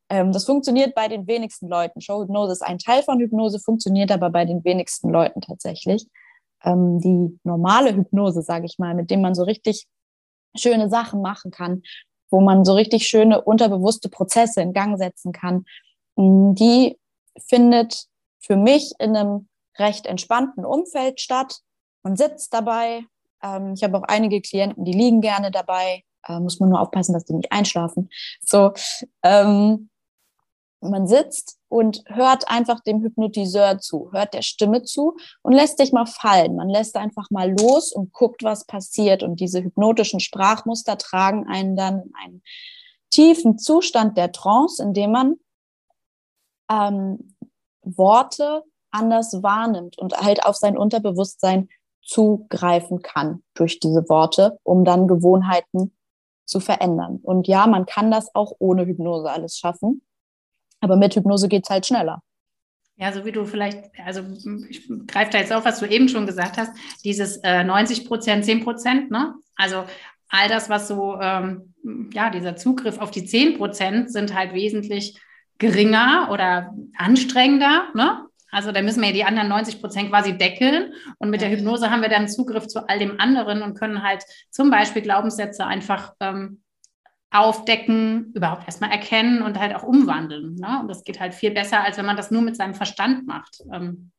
Ähm, 0.10 0.32
das 0.32 0.46
funktioniert 0.46 0.94
bei 0.94 1.08
den 1.08 1.28
wenigsten 1.28 1.68
Leuten. 1.68 2.00
Showhypnose 2.00 2.52
ist 2.52 2.62
ein 2.62 2.78
Teil 2.78 3.02
von 3.04 3.20
Hypnose, 3.20 3.60
funktioniert 3.60 4.12
aber 4.12 4.30
bei 4.30 4.46
den 4.46 4.64
wenigsten 4.64 5.10
Leuten 5.10 5.42
tatsächlich. 5.42 6.06
Ähm, 6.64 7.00
die 7.00 7.40
normale 7.44 7.96
Hypnose, 7.96 8.42
sage 8.42 8.66
ich 8.66 8.78
mal, 8.78 8.94
mit 8.94 9.10
dem 9.10 9.22
man 9.22 9.34
so 9.34 9.44
richtig 9.44 9.88
schöne 10.56 10.90
Sachen 10.90 11.22
machen 11.22 11.50
kann, 11.50 11.82
wo 12.30 12.42
man 12.42 12.66
so 12.66 12.74
richtig 12.74 13.08
schöne 13.08 13.42
unterbewusste 13.42 14.10
Prozesse 14.10 14.62
in 14.62 14.74
Gang 14.74 14.98
setzen 14.98 15.32
kann, 15.32 15.66
die 16.18 16.98
findet 17.48 18.06
für 18.40 18.56
mich 18.56 18.94
in 19.00 19.16
einem 19.16 19.48
recht 19.78 20.06
entspannten 20.06 20.66
Umfeld 20.66 21.22
statt. 21.22 21.60
Man 22.04 22.16
sitzt 22.16 22.54
dabei. 22.54 23.06
Ähm, 23.42 23.74
ich 23.74 23.84
habe 23.84 23.98
auch 23.98 24.04
einige 24.04 24.42
Klienten, 24.42 24.86
die 24.86 24.94
liegen 24.94 25.22
gerne 25.22 25.52
dabei. 25.52 26.04
Äh, 26.28 26.40
muss 26.40 26.60
man 26.60 26.70
nur 26.70 26.82
aufpassen, 26.82 27.14
dass 27.14 27.26
die 27.26 27.34
nicht 27.34 27.52
einschlafen. 27.52 28.10
So, 28.42 28.74
ähm, 29.24 29.90
man 30.82 31.08
sitzt 31.08 31.60
und 31.70 32.04
hört 32.08 32.50
einfach 32.50 32.80
dem 32.82 33.04
Hypnotiseur 33.04 33.78
zu, 33.80 34.12
hört 34.12 34.34
der 34.34 34.42
Stimme 34.42 34.84
zu 34.84 35.16
und 35.44 35.54
lässt 35.54 35.78
sich 35.78 35.94
mal 35.94 36.08
fallen. 36.08 36.56
Man 36.56 36.70
lässt 36.70 36.96
einfach 36.98 37.30
mal 37.30 37.52
los 37.52 37.92
und 37.94 38.12
guckt, 38.12 38.44
was 38.44 38.66
passiert. 38.66 39.22
Und 39.22 39.40
diese 39.40 39.64
hypnotischen 39.64 40.20
Sprachmuster 40.20 40.98
tragen 40.98 41.48
einen 41.48 41.76
dann 41.76 42.02
in 42.02 42.14
einen 42.16 42.44
tiefen 43.12 43.60
Zustand 43.60 44.18
der 44.18 44.32
Trance, 44.32 44.82
in 44.82 44.94
dem 44.94 45.12
man 45.12 45.36
ähm, 46.72 47.36
Worte 47.82 48.64
anders 48.92 49.42
wahrnimmt 49.42 49.98
und 49.98 50.18
halt 50.18 50.46
auf 50.46 50.56
sein 50.56 50.78
Unterbewusstsein 50.78 51.70
zugreifen 52.02 53.02
kann 53.02 53.44
durch 53.54 53.80
diese 53.80 54.08
Worte, 54.10 54.60
um 54.64 54.86
dann 54.86 55.08
Gewohnheiten 55.08 55.94
zu 56.46 56.60
verändern. 56.60 57.20
Und 57.22 57.48
ja, 57.48 57.68
man 57.68 57.86
kann 57.86 58.12
das 58.12 58.34
auch 58.36 58.54
ohne 58.60 58.86
Hypnose 58.86 59.30
alles 59.30 59.58
schaffen, 59.58 60.02
aber 60.82 60.98
mit 60.98 61.16
Hypnose 61.16 61.48
geht 61.48 61.64
es 61.66 61.70
halt 61.70 61.86
schneller. 61.86 62.22
Ja, 62.98 63.12
so 63.14 63.26
wie 63.26 63.32
du 63.32 63.46
vielleicht, 63.46 63.90
also 64.06 64.22
ich 64.70 64.88
greife 65.08 65.32
da 65.32 65.40
jetzt 65.40 65.54
auf, 65.54 65.66
was 65.66 65.80
du 65.80 65.88
eben 65.88 66.08
schon 66.10 66.28
gesagt 66.28 66.58
hast, 66.58 66.72
dieses 67.04 67.38
äh, 67.38 67.64
90 67.64 68.06
Prozent, 68.06 68.46
10 68.46 68.64
Prozent, 68.64 69.10
ne? 69.10 69.36
Also 69.56 69.86
all 70.30 70.50
das, 70.50 70.70
was 70.70 70.88
so, 70.88 71.20
ähm, 71.20 71.74
ja, 72.14 72.30
dieser 72.30 72.56
Zugriff 72.56 73.00
auf 73.00 73.12
die 73.12 73.26
10 73.26 73.58
Prozent 73.58 74.12
sind 74.12 74.36
halt 74.36 74.54
wesentlich 74.54 75.20
geringer 75.62 76.30
oder 76.32 76.74
anstrengender, 76.98 77.86
ne? 77.94 78.26
Also 78.52 78.74
da 78.74 78.82
müssen 78.82 79.00
wir 79.00 79.10
ja 79.10 79.14
die 79.14 79.24
anderen 79.24 79.48
90 79.48 79.80
Prozent 79.80 80.10
quasi 80.10 80.38
deckeln. 80.38 80.92
Und 81.20 81.30
mit 81.30 81.40
der 81.40 81.52
Hypnose 81.52 81.90
haben 81.90 82.02
wir 82.02 82.10
dann 82.10 82.28
Zugriff 82.28 82.68
zu 82.68 82.90
all 82.90 83.00
dem 83.00 83.18
anderen 83.22 83.62
und 83.62 83.80
können 83.80 84.04
halt 84.04 84.26
zum 84.50 84.70
Beispiel 84.70 85.02
Glaubenssätze 85.02 85.66
einfach 85.66 86.14
ähm, 86.20 86.62
aufdecken, 87.30 88.34
überhaupt 88.34 88.66
erstmal 88.66 88.92
erkennen 88.92 89.42
und 89.42 89.58
halt 89.58 89.74
auch 89.74 89.84
umwandeln. 89.84 90.56
Ne? 90.56 90.80
Und 90.82 90.90
das 90.90 91.06
geht 91.06 91.22
halt 91.22 91.34
viel 91.34 91.52
besser, 91.52 91.82
als 91.82 91.98
wenn 91.98 92.06
man 92.06 92.18
das 92.18 92.30
nur 92.30 92.42
mit 92.42 92.58
seinem 92.58 92.74
Verstand 92.74 93.26
macht. 93.26 93.62
Ähm, 93.72 94.12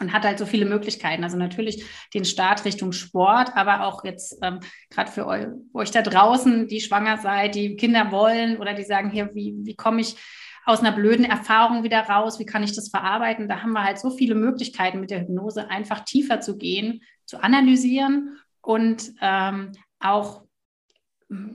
und 0.00 0.12
hat 0.12 0.24
halt 0.24 0.38
so 0.38 0.46
viele 0.46 0.64
Möglichkeiten. 0.64 1.22
Also 1.22 1.36
natürlich 1.36 1.84
den 2.14 2.24
Start 2.24 2.64
Richtung 2.64 2.92
Sport, 2.92 3.50
aber 3.54 3.86
auch 3.86 4.04
jetzt 4.04 4.38
ähm, 4.42 4.60
gerade 4.90 5.10
für 5.10 5.26
euch, 5.26 5.46
euch 5.72 5.90
da 5.90 6.02
draußen, 6.02 6.68
die 6.68 6.80
schwanger 6.80 7.18
seid, 7.18 7.54
die 7.54 7.76
Kinder 7.76 8.10
wollen 8.10 8.56
oder 8.58 8.74
die 8.74 8.82
sagen, 8.82 9.10
hier, 9.10 9.30
wie, 9.34 9.54
wie 9.62 9.76
komme 9.76 10.00
ich 10.00 10.16
aus 10.64 10.80
einer 10.80 10.92
blöden 10.92 11.24
Erfahrung 11.24 11.82
wieder 11.82 12.00
raus, 12.00 12.38
wie 12.38 12.46
kann 12.46 12.62
ich 12.62 12.74
das 12.74 12.88
verarbeiten. 12.88 13.48
Da 13.48 13.62
haben 13.62 13.72
wir 13.72 13.84
halt 13.84 13.98
so 13.98 14.10
viele 14.10 14.34
Möglichkeiten 14.34 15.00
mit 15.00 15.10
der 15.10 15.20
Hypnose 15.20 15.68
einfach 15.70 16.00
tiefer 16.00 16.40
zu 16.40 16.56
gehen, 16.56 17.02
zu 17.26 17.42
analysieren 17.42 18.38
und 18.60 19.12
ähm, 19.20 19.72
auch 20.00 20.44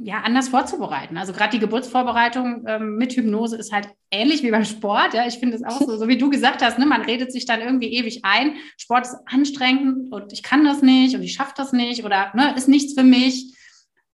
ja, 0.03 0.21
anders 0.21 0.49
vorzubereiten. 0.49 1.17
Also 1.17 1.33
gerade 1.33 1.51
die 1.51 1.59
Geburtsvorbereitung 1.59 2.65
ähm, 2.67 2.95
mit 2.97 3.13
Hypnose 3.13 3.55
ist 3.55 3.71
halt 3.71 3.89
ähnlich 4.11 4.43
wie 4.43 4.51
beim 4.51 4.65
Sport. 4.65 5.13
Ja, 5.13 5.27
ich 5.27 5.37
finde 5.37 5.55
es 5.55 5.63
auch 5.63 5.79
so, 5.79 5.97
so 5.97 6.07
wie 6.07 6.17
du 6.17 6.29
gesagt 6.29 6.61
hast, 6.61 6.79
ne, 6.79 6.85
man 6.85 7.01
redet 7.01 7.31
sich 7.31 7.45
dann 7.45 7.61
irgendwie 7.61 7.93
ewig 7.93 8.21
ein. 8.23 8.55
Sport 8.77 9.05
ist 9.05 9.17
anstrengend 9.25 10.11
und 10.11 10.33
ich 10.33 10.43
kann 10.43 10.65
das 10.65 10.81
nicht 10.81 11.15
und 11.15 11.21
ich 11.21 11.33
schaffe 11.33 11.53
das 11.55 11.71
nicht 11.71 12.03
oder 12.03 12.31
ne, 12.35 12.53
ist 12.55 12.67
nichts 12.67 12.93
für 12.93 13.03
mich. 13.03 13.55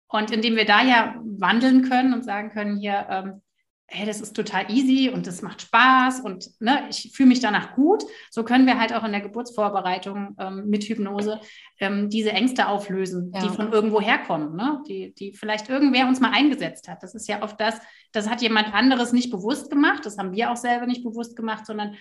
Und 0.08 0.32
indem 0.32 0.56
wir 0.56 0.66
da 0.66 0.84
ja 0.84 1.16
wandeln 1.24 1.82
können 1.90 2.14
und 2.14 2.24
sagen 2.24 2.52
können, 2.52 2.78
hier, 2.78 3.08
ähm, 3.10 3.42
hey, 3.88 4.06
das 4.06 4.20
ist 4.20 4.36
total 4.36 4.70
easy 4.72 5.10
und 5.10 5.28
das 5.28 5.44
macht 5.44 5.62
Spaß 5.62 6.22
und 6.22 6.50
ne, 6.60 6.88
ich 6.90 7.12
fühle 7.14 7.30
mich 7.30 7.40
danach 7.40 7.76
gut. 7.76 8.04
So 8.32 8.44
können 8.44 8.66
wir 8.66 8.80
halt 8.80 8.92
auch 8.94 9.04
in 9.04 9.12
der 9.12 9.22
Geburtsvorbereitung 9.22 10.36
ähm, 10.40 10.64
mit 10.68 10.86
Hypnose 10.86 11.40
ähm, 11.80 12.10
diese 12.10 12.32
Ängste 12.32 12.68
auflösen, 12.68 13.32
ja. 13.34 13.44
die 13.44 13.50
von 13.50 13.72
irgendwo 13.72 14.02
herkommen, 14.02 14.56
ne? 14.56 14.82
die, 14.88 15.14
die 15.14 15.34
vielleicht 15.34 15.70
irgendwer 15.70 16.08
uns 16.08 16.20
mal 16.20 16.32
eingesetzt 16.34 16.88
hat. 16.88 17.04
Das 17.04 17.14
ist 17.14 17.28
ja 17.28 17.44
oft 17.44 17.62
das, 17.62 17.76
das 18.12 18.28
hat 18.30 18.42
jemand 18.42 18.74
anderes 18.74 19.14
nicht 19.14 19.30
bewusst 19.30 19.70
gemacht, 19.70 20.04
das 20.06 20.18
haben 20.18 20.34
wir 20.34 20.50
auch 20.52 20.58
selber 20.58 20.88
nicht 20.88 21.04
bewusst 21.04 21.36
gemacht, 21.36 21.68
sondern 21.68 21.94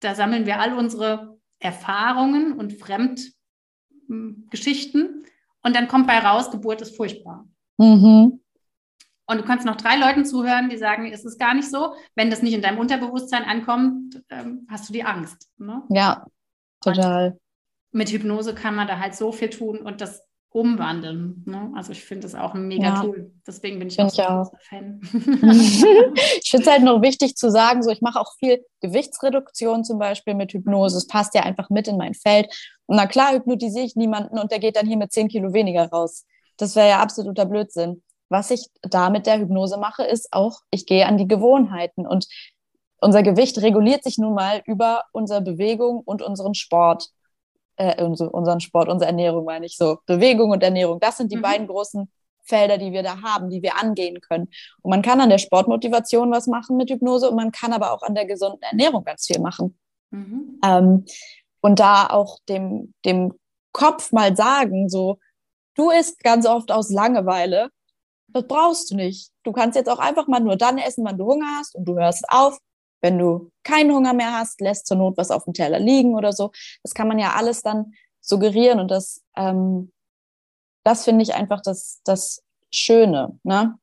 da 0.00 0.14
sammeln 0.14 0.44
wir 0.44 0.60
all 0.60 0.74
unsere 0.74 1.38
Erfahrungen 1.58 2.52
und 2.52 2.74
Fremdgeschichten 2.74 5.24
und 5.62 5.74
dann 5.74 5.88
kommt 5.88 6.06
bei 6.06 6.18
raus, 6.18 6.50
Geburt 6.50 6.82
ist 6.82 6.94
furchtbar. 6.96 7.48
Mhm. 7.78 8.43
Und 9.26 9.38
du 9.38 9.44
kannst 9.44 9.64
noch 9.64 9.76
drei 9.76 9.96
Leuten 9.96 10.24
zuhören, 10.24 10.68
die 10.68 10.76
sagen, 10.76 11.10
es 11.10 11.24
ist 11.24 11.38
gar 11.38 11.54
nicht 11.54 11.70
so. 11.70 11.94
Wenn 12.14 12.30
das 12.30 12.42
nicht 12.42 12.54
in 12.54 12.62
deinem 12.62 12.78
Unterbewusstsein 12.78 13.44
ankommt, 13.44 14.22
ähm, 14.28 14.66
hast 14.70 14.88
du 14.88 14.92
die 14.92 15.04
Angst. 15.04 15.48
Ne? 15.56 15.82
Ja, 15.88 16.26
total. 16.82 17.30
Und 17.30 17.38
mit 17.92 18.10
Hypnose 18.10 18.54
kann 18.54 18.74
man 18.74 18.86
da 18.86 18.98
halt 18.98 19.14
so 19.14 19.32
viel 19.32 19.48
tun 19.48 19.78
und 19.78 20.00
das 20.00 20.22
umwandeln. 20.50 21.42
Ne? 21.46 21.72
Also 21.74 21.92
ich 21.92 22.04
finde 22.04 22.22
das 22.28 22.36
auch 22.36 22.54
ein 22.54 22.68
mega 22.68 22.84
ja. 22.84 23.12
Deswegen 23.46 23.80
bin 23.80 23.88
ich 23.88 23.96
find 23.96 24.10
auch, 24.10 24.14
ich 24.14 24.24
auch. 24.24 24.52
Fan. 24.68 25.00
ich 25.12 26.50
finde 26.50 26.64
es 26.64 26.70
halt 26.70 26.82
noch 26.82 27.02
wichtig 27.02 27.34
zu 27.34 27.50
sagen, 27.50 27.82
so 27.82 27.90
ich 27.90 28.02
mache 28.02 28.20
auch 28.20 28.34
viel 28.38 28.64
Gewichtsreduktion 28.80 29.84
zum 29.84 29.98
Beispiel 29.98 30.34
mit 30.34 30.52
Hypnose. 30.52 30.98
Es 30.98 31.08
passt 31.08 31.34
ja 31.34 31.42
einfach 31.42 31.70
mit 31.70 31.88
in 31.88 31.96
mein 31.96 32.14
Feld. 32.14 32.46
Und 32.86 32.96
na 32.96 33.06
klar 33.06 33.32
hypnotisiere 33.32 33.84
ich 33.84 33.96
niemanden 33.96 34.38
und 34.38 34.52
der 34.52 34.60
geht 34.60 34.76
dann 34.76 34.86
hier 34.86 34.98
mit 34.98 35.10
10 35.10 35.28
Kilo 35.28 35.52
weniger 35.54 35.88
raus. 35.88 36.24
Das 36.56 36.76
wäre 36.76 36.88
ja 36.88 37.00
absoluter 37.00 37.46
Blödsinn 37.46 38.03
was 38.28 38.50
ich 38.50 38.66
da 38.82 39.10
mit 39.10 39.26
der 39.26 39.38
Hypnose 39.38 39.78
mache, 39.78 40.04
ist 40.04 40.32
auch, 40.32 40.60
ich 40.70 40.86
gehe 40.86 41.06
an 41.06 41.18
die 41.18 41.28
Gewohnheiten 41.28 42.06
und 42.06 42.26
unser 43.00 43.22
Gewicht 43.22 43.58
reguliert 43.58 44.02
sich 44.02 44.18
nun 44.18 44.34
mal 44.34 44.62
über 44.66 45.04
unsere 45.12 45.42
Bewegung 45.42 46.00
und 46.00 46.22
unseren 46.22 46.54
Sport, 46.54 47.10
äh, 47.76 48.02
unseren 48.02 48.60
Sport, 48.60 48.88
unsere 48.88 49.10
Ernährung 49.10 49.44
meine 49.44 49.66
ich 49.66 49.76
so. 49.76 49.98
Bewegung 50.06 50.50
und 50.50 50.62
Ernährung, 50.62 51.00
das 51.00 51.18
sind 51.18 51.30
die 51.30 51.36
mhm. 51.36 51.42
beiden 51.42 51.66
großen 51.66 52.10
Felder, 52.44 52.78
die 52.78 52.92
wir 52.92 53.02
da 53.02 53.22
haben, 53.22 53.50
die 53.50 53.62
wir 53.62 53.80
angehen 53.80 54.20
können. 54.20 54.48
Und 54.82 54.90
man 54.90 55.02
kann 55.02 55.20
an 55.20 55.30
der 55.30 55.38
Sportmotivation 55.38 56.30
was 56.30 56.46
machen 56.46 56.76
mit 56.76 56.90
Hypnose 56.90 57.28
und 57.28 57.36
man 57.36 57.52
kann 57.52 57.72
aber 57.72 57.92
auch 57.92 58.02
an 58.02 58.14
der 58.14 58.26
gesunden 58.26 58.62
Ernährung 58.62 59.04
ganz 59.04 59.26
viel 59.26 59.40
machen. 59.40 59.78
Mhm. 60.10 60.60
Ähm, 60.64 61.04
und 61.60 61.80
da 61.80 62.06
auch 62.08 62.38
dem, 62.48 62.94
dem 63.04 63.34
Kopf 63.72 64.12
mal 64.12 64.36
sagen, 64.36 64.88
so, 64.88 65.18
du 65.74 65.90
isst 65.90 66.22
ganz 66.22 66.46
oft 66.46 66.70
aus 66.70 66.90
Langeweile 66.90 67.70
das 68.34 68.48
brauchst 68.48 68.90
du 68.90 68.96
nicht. 68.96 69.30
Du 69.44 69.52
kannst 69.52 69.76
jetzt 69.76 69.88
auch 69.88 70.00
einfach 70.00 70.26
mal 70.26 70.40
nur 70.40 70.56
dann 70.56 70.76
essen, 70.76 71.04
wann 71.04 71.16
du 71.16 71.24
Hunger 71.24 71.56
hast 71.56 71.76
und 71.76 71.84
du 71.84 71.94
hörst 71.94 72.24
auf. 72.28 72.58
Wenn 73.00 73.18
du 73.18 73.50
keinen 73.62 73.92
Hunger 73.92 74.12
mehr 74.12 74.32
hast, 74.32 74.60
lässt 74.60 74.86
zur 74.86 74.96
Not 74.96 75.16
was 75.16 75.30
auf 75.30 75.44
dem 75.44 75.52
Teller 75.52 75.78
liegen 75.78 76.14
oder 76.16 76.32
so. 76.32 76.50
Das 76.82 76.94
kann 76.94 77.06
man 77.06 77.18
ja 77.18 77.34
alles 77.34 77.62
dann 77.62 77.92
suggerieren 78.20 78.80
und 78.80 78.90
das, 78.90 79.22
ähm, 79.36 79.92
das 80.84 81.04
finde 81.04 81.22
ich 81.22 81.34
einfach 81.34 81.60
das, 81.60 82.00
das 82.04 82.42
Schöne. 82.72 83.38
Ne? 83.44 83.78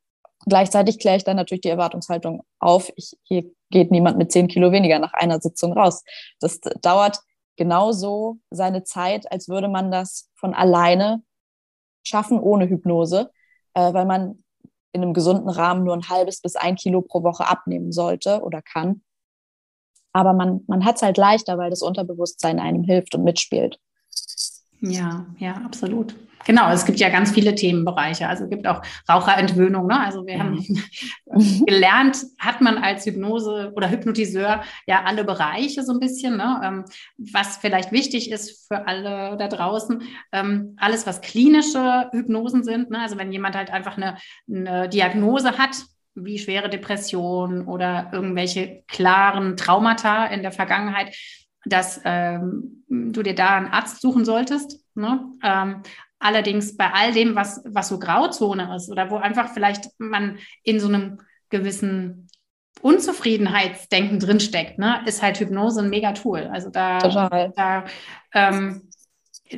Gleichzeitig 0.47 0.99
kläre 0.99 1.17
ich 1.17 1.23
dann 1.23 1.37
natürlich 1.37 1.61
die 1.61 1.69
Erwartungshaltung 1.69 2.43
auf. 2.59 2.91
Ich, 2.95 3.17
hier 3.23 3.45
geht 3.69 3.91
niemand 3.91 4.17
mit 4.17 4.31
zehn 4.31 4.47
Kilo 4.47 4.71
weniger 4.71 4.99
nach 4.99 5.13
einer 5.13 5.39
Sitzung 5.39 5.73
raus. 5.73 6.03
Das 6.39 6.59
dauert 6.81 7.19
genauso 7.55 8.39
seine 8.49 8.83
Zeit, 8.83 9.31
als 9.31 9.47
würde 9.47 9.69
man 9.69 9.91
das 9.91 10.29
von 10.33 10.53
alleine 10.53 11.23
schaffen 12.03 12.39
ohne 12.39 12.67
Hypnose 12.67 13.31
äh, 13.73 13.93
weil 13.93 14.05
man 14.05 14.43
in 14.93 15.01
einem 15.01 15.13
gesunden 15.13 15.49
Rahmen 15.49 15.83
nur 15.83 15.93
ein 15.93 16.09
halbes 16.09 16.41
bis 16.41 16.55
ein 16.55 16.75
Kilo 16.75 17.01
pro 17.01 17.23
Woche 17.23 17.47
abnehmen 17.47 17.91
sollte 17.91 18.41
oder 18.41 18.61
kann. 18.61 19.01
Aber 20.13 20.33
man, 20.33 20.63
man 20.67 20.83
hat 20.83 20.97
es 20.97 21.01
halt 21.01 21.17
leichter, 21.17 21.57
weil 21.57 21.69
das 21.69 21.81
Unterbewusstsein 21.81 22.59
einem 22.59 22.83
hilft 22.83 23.15
und 23.15 23.23
mitspielt. 23.23 23.79
Ja, 24.81 25.25
ja, 25.37 25.53
absolut. 25.63 26.15
Genau, 26.45 26.71
es 26.71 26.85
gibt 26.85 26.99
ja 26.99 27.09
ganz 27.09 27.31
viele 27.31 27.55
Themenbereiche. 27.55 28.27
Also 28.27 28.45
es 28.45 28.49
gibt 28.49 28.67
auch 28.67 28.81
Raucherentwöhnung. 29.07 29.87
Ne? 29.87 29.99
Also 29.99 30.25
wir 30.25 30.39
haben 30.39 30.65
gelernt, 31.65 32.17
hat 32.39 32.61
man 32.61 32.77
als 32.77 33.05
Hypnose 33.05 33.71
oder 33.75 33.89
Hypnotiseur 33.89 34.63
ja 34.87 35.03
alle 35.03 35.23
Bereiche 35.23 35.83
so 35.83 35.93
ein 35.93 35.99
bisschen. 35.99 36.37
Ne? 36.37 36.61
Ähm, 36.63 36.85
was 37.17 37.57
vielleicht 37.57 37.91
wichtig 37.91 38.31
ist 38.31 38.67
für 38.67 38.87
alle 38.87 39.37
da 39.37 39.47
draußen, 39.47 40.01
ähm, 40.31 40.75
alles, 40.77 41.05
was 41.05 41.21
klinische 41.21 42.09
Hypnosen 42.11 42.63
sind. 42.63 42.89
Ne? 42.89 42.99
Also 42.99 43.17
wenn 43.17 43.31
jemand 43.31 43.55
halt 43.55 43.71
einfach 43.71 43.97
eine, 43.97 44.17
eine 44.49 44.89
Diagnose 44.89 45.57
hat, 45.57 45.83
wie 46.15 46.39
schwere 46.39 46.69
Depression 46.69 47.67
oder 47.67 48.09
irgendwelche 48.11 48.83
klaren 48.87 49.55
Traumata 49.55 50.25
in 50.25 50.41
der 50.41 50.51
Vergangenheit, 50.51 51.15
dass 51.65 52.01
ähm, 52.05 52.83
du 52.87 53.23
dir 53.23 53.35
da 53.35 53.55
einen 53.57 53.67
Arzt 53.67 54.01
suchen 54.01 54.25
solltest. 54.25 54.83
Ne? 54.95 55.23
Ähm, 55.43 55.83
allerdings 56.19 56.77
bei 56.77 56.91
all 56.91 57.11
dem, 57.11 57.35
was, 57.35 57.61
was 57.65 57.89
so 57.89 57.99
Grauzone 57.99 58.75
ist 58.75 58.89
oder 58.89 59.09
wo 59.09 59.17
einfach 59.17 59.53
vielleicht 59.53 59.89
man 59.97 60.37
in 60.63 60.79
so 60.79 60.87
einem 60.87 61.19
gewissen 61.49 62.27
Unzufriedenheitsdenken 62.81 64.19
drinsteckt, 64.19 64.79
ne, 64.79 65.01
ist 65.05 65.21
halt 65.21 65.39
Hypnose 65.39 65.81
ein 65.81 65.89
mega 65.89 66.13
Tool. 66.13 66.49
Also 66.51 66.69
da, 66.69 66.99
Total. 66.99 67.53
da 67.55 67.85
ähm, 68.33 68.89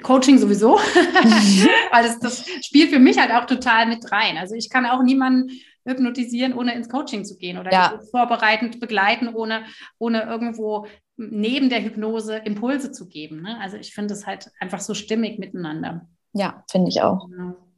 Coaching 0.01 0.37
sowieso, 0.37 0.75
weil 1.91 2.03
das, 2.03 2.19
das 2.19 2.45
spielt 2.65 2.89
für 2.89 2.99
mich 2.99 3.19
halt 3.19 3.31
auch 3.31 3.45
total 3.45 3.85
mit 3.85 4.11
rein. 4.11 4.37
Also 4.37 4.55
ich 4.55 4.69
kann 4.69 4.85
auch 4.85 5.03
niemanden 5.03 5.51
hypnotisieren, 5.85 6.53
ohne 6.53 6.73
ins 6.73 6.89
Coaching 6.89 7.25
zu 7.25 7.37
gehen 7.37 7.57
oder 7.57 7.71
ja. 7.71 7.99
vorbereitend 8.11 8.79
begleiten, 8.79 9.29
ohne, 9.33 9.65
ohne 9.99 10.23
irgendwo 10.23 10.87
neben 11.17 11.69
der 11.69 11.83
Hypnose 11.83 12.37
Impulse 12.37 12.91
zu 12.91 13.07
geben. 13.07 13.41
Ne? 13.41 13.59
Also 13.59 13.77
ich 13.77 13.93
finde 13.93 14.13
es 14.13 14.25
halt 14.25 14.51
einfach 14.59 14.79
so 14.79 14.93
stimmig 14.93 15.39
miteinander. 15.39 16.07
Ja, 16.33 16.63
finde 16.69 16.89
ich 16.89 17.01
auch. 17.01 17.27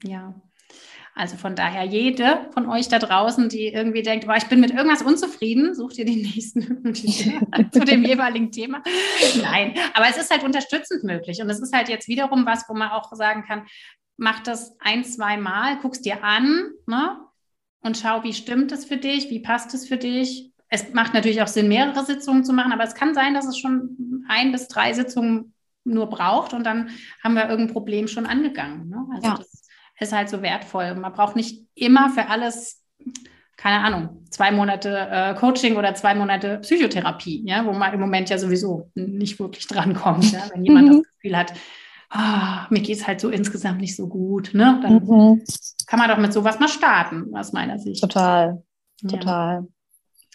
Ja. 0.04 0.34
Also 1.18 1.38
von 1.38 1.56
daher, 1.56 1.86
jede 1.86 2.50
von 2.54 2.70
euch 2.70 2.90
da 2.90 3.00
draußen, 3.00 3.48
die 3.48 3.68
irgendwie 3.68 4.04
denkt, 4.04 4.28
boah, 4.28 4.36
ich 4.36 4.48
bin 4.48 4.60
mit 4.60 4.72
irgendwas 4.72 5.02
unzufrieden, 5.02 5.74
sucht 5.74 5.98
ihr 5.98 6.06
den 6.06 6.22
nächsten 6.22 6.62
Hypnotiseur 6.68 7.40
zu 7.72 7.80
dem 7.80 8.04
jeweiligen 8.04 8.52
Thema. 8.52 8.84
Nein, 9.42 9.76
aber 9.94 10.08
es 10.10 10.18
ist 10.18 10.30
halt 10.30 10.44
unterstützend 10.44 11.06
möglich. 11.06 11.42
Und 11.42 11.50
es 11.50 11.62
ist 11.62 11.74
halt 11.74 11.88
jetzt 11.88 12.10
wiederum 12.10 12.46
was, 12.46 12.66
wo 12.68 12.74
man 12.74 12.90
auch 12.90 13.14
sagen 13.14 13.46
kann, 13.48 13.66
mach 14.18 14.42
das 14.42 14.76
ein, 14.80 15.06
zwei 15.06 15.38
Mal, 15.38 15.80
guckst 15.80 16.06
dir 16.06 16.22
an 16.22 16.72
ne? 16.86 17.18
und 17.80 17.98
schau, 17.98 18.24
wie 18.24 18.34
stimmt 18.34 18.74
es 18.74 18.84
für 18.84 18.98
dich, 18.98 19.30
wie 19.30 19.40
passt 19.40 19.74
es 19.74 19.88
für 19.88 19.98
dich. 19.98 20.52
Es 20.70 20.94
macht 20.94 21.14
natürlich 21.14 21.42
auch 21.42 21.48
Sinn, 21.48 21.68
mehrere 21.68 22.04
Sitzungen 22.06 22.44
zu 22.44 22.54
machen, 22.54 22.72
aber 22.72 22.84
es 22.84 22.96
kann 22.96 23.14
sein, 23.14 23.34
dass 23.34 23.46
es 23.46 23.58
schon 23.58 24.26
ein 24.28 24.52
bis 24.52 24.68
drei 24.68 24.94
Sitzungen 24.94 25.54
nur 25.86 26.08
braucht 26.10 26.54
und 26.54 26.64
dann 26.66 26.90
haben 27.24 27.36
wir 27.36 27.48
irgendein 27.48 27.74
Problem 27.74 28.08
schon 28.08 28.26
angegangen. 28.26 28.90
Ne? 28.90 29.06
Also 29.14 29.28
ja. 29.28 29.38
das 29.38 29.66
ist 30.00 30.14
halt 30.14 30.30
so 30.30 30.42
wertvoll. 30.42 30.96
Man 30.96 31.14
braucht 31.14 31.36
nicht 31.36 31.64
immer 31.76 32.10
für 32.10 32.28
alles, 32.28 32.84
keine 33.56 33.86
Ahnung, 33.86 34.26
zwei 34.30 34.52
Monate 34.52 35.08
äh, 35.10 35.36
Coaching 35.36 35.78
oder 35.78 35.94
zwei 35.94 36.16
Monate 36.16 36.58
Psychotherapie, 36.60 37.44
ja, 37.46 37.66
wo 37.66 37.72
man 37.72 37.94
im 37.94 38.00
Moment 38.00 38.30
ja 38.30 38.38
sowieso 38.38 38.90
nicht 38.96 39.40
wirklich 39.40 39.68
drankommt. 39.68 40.32
Ja? 40.32 40.50
Wenn 40.54 40.66
jemand 40.66 40.88
mhm. 40.88 40.98
das 40.98 41.14
Gefühl 41.14 41.38
hat, 41.38 41.54
oh, 42.14 42.74
mir 42.74 42.82
geht 42.82 42.98
es 42.98 43.08
halt 43.08 43.22
so 43.22 43.30
insgesamt 43.30 43.80
nicht 43.80 43.96
so 43.96 44.08
gut, 44.08 44.52
ne? 44.54 44.80
dann 44.82 45.06
mhm. 45.06 45.44
kann 45.86 46.00
man 46.00 46.10
doch 46.10 46.18
mit 46.18 46.34
sowas 46.34 46.60
mal 46.60 46.68
starten, 46.68 47.36
aus 47.36 47.54
meiner 47.54 47.78
Sicht. 47.80 48.02
Total, 48.02 48.64
total. 49.08 49.68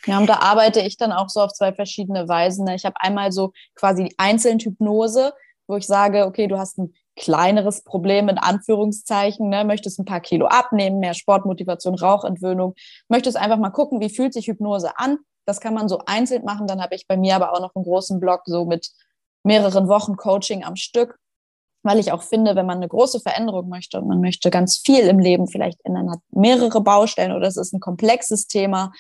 Ja, 0.06 0.18
und 0.18 0.26
da 0.26 0.40
arbeite 0.40 0.80
ich 0.80 0.96
dann 0.96 1.12
auch 1.12 1.28
so 1.28 1.40
auf 1.40 1.52
zwei 1.52 1.72
verschiedene 1.72 2.28
Weisen. 2.28 2.64
Ne? 2.64 2.74
Ich 2.74 2.84
habe 2.84 2.96
einmal 3.00 3.32
so 3.32 3.52
quasi 3.74 4.04
die 4.04 4.14
Einzelhypnose, 4.18 5.32
wo 5.66 5.76
ich 5.76 5.86
sage, 5.86 6.26
okay, 6.26 6.46
du 6.46 6.58
hast 6.58 6.78
ein 6.78 6.94
kleineres 7.16 7.84
Problem 7.84 8.28
in 8.28 8.38
Anführungszeichen, 8.38 9.48
ne? 9.48 9.64
möchtest 9.64 9.98
ein 9.98 10.06
paar 10.06 10.20
Kilo 10.20 10.46
abnehmen, 10.46 11.00
mehr 11.00 11.14
Sportmotivation, 11.14 11.94
Rauchentwöhnung, 11.94 12.74
möchtest 13.08 13.36
einfach 13.36 13.58
mal 13.58 13.70
gucken, 13.70 14.00
wie 14.00 14.08
fühlt 14.08 14.32
sich 14.32 14.46
Hypnose 14.46 14.98
an. 14.98 15.18
Das 15.46 15.60
kann 15.60 15.74
man 15.74 15.88
so 15.88 16.00
einzeln 16.06 16.44
machen. 16.44 16.66
Dann 16.66 16.80
habe 16.80 16.94
ich 16.94 17.06
bei 17.06 17.16
mir 17.16 17.36
aber 17.36 17.52
auch 17.52 17.60
noch 17.60 17.74
einen 17.74 17.84
großen 17.84 18.20
Block 18.20 18.42
so 18.46 18.64
mit 18.64 18.90
mehreren 19.42 19.88
Wochen 19.88 20.16
Coaching 20.16 20.64
am 20.64 20.76
Stück, 20.76 21.18
weil 21.82 21.98
ich 21.98 22.12
auch 22.12 22.22
finde, 22.22 22.56
wenn 22.56 22.66
man 22.66 22.78
eine 22.78 22.88
große 22.88 23.20
Veränderung 23.20 23.68
möchte 23.68 24.00
und 24.00 24.08
man 24.08 24.20
möchte 24.20 24.50
ganz 24.50 24.78
viel 24.78 25.00
im 25.00 25.18
Leben 25.18 25.46
vielleicht 25.46 25.84
ändern, 25.84 26.10
hat 26.10 26.20
mehrere 26.30 26.80
Baustellen 26.80 27.32
oder 27.32 27.46
es 27.46 27.56
ist 27.56 27.72
ein 27.72 27.80
komplexes 27.80 28.46
Thema, 28.46 28.92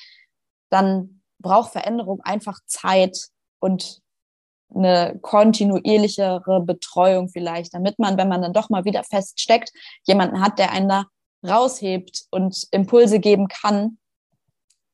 dann 0.70 1.22
braucht 1.38 1.72
Veränderung 1.72 2.20
einfach 2.22 2.58
Zeit 2.66 3.28
und 3.60 4.00
eine 4.74 5.18
kontinuierlichere 5.20 6.60
Betreuung 6.60 7.28
vielleicht, 7.28 7.74
damit 7.74 7.98
man, 7.98 8.16
wenn 8.16 8.28
man 8.28 8.42
dann 8.42 8.52
doch 8.52 8.70
mal 8.70 8.84
wieder 8.84 9.02
feststeckt, 9.02 9.72
jemanden 10.06 10.40
hat, 10.40 10.58
der 10.58 10.72
einen 10.72 10.88
da 10.88 11.06
raushebt 11.46 12.26
und 12.30 12.66
Impulse 12.70 13.18
geben 13.18 13.48
kann, 13.48 13.98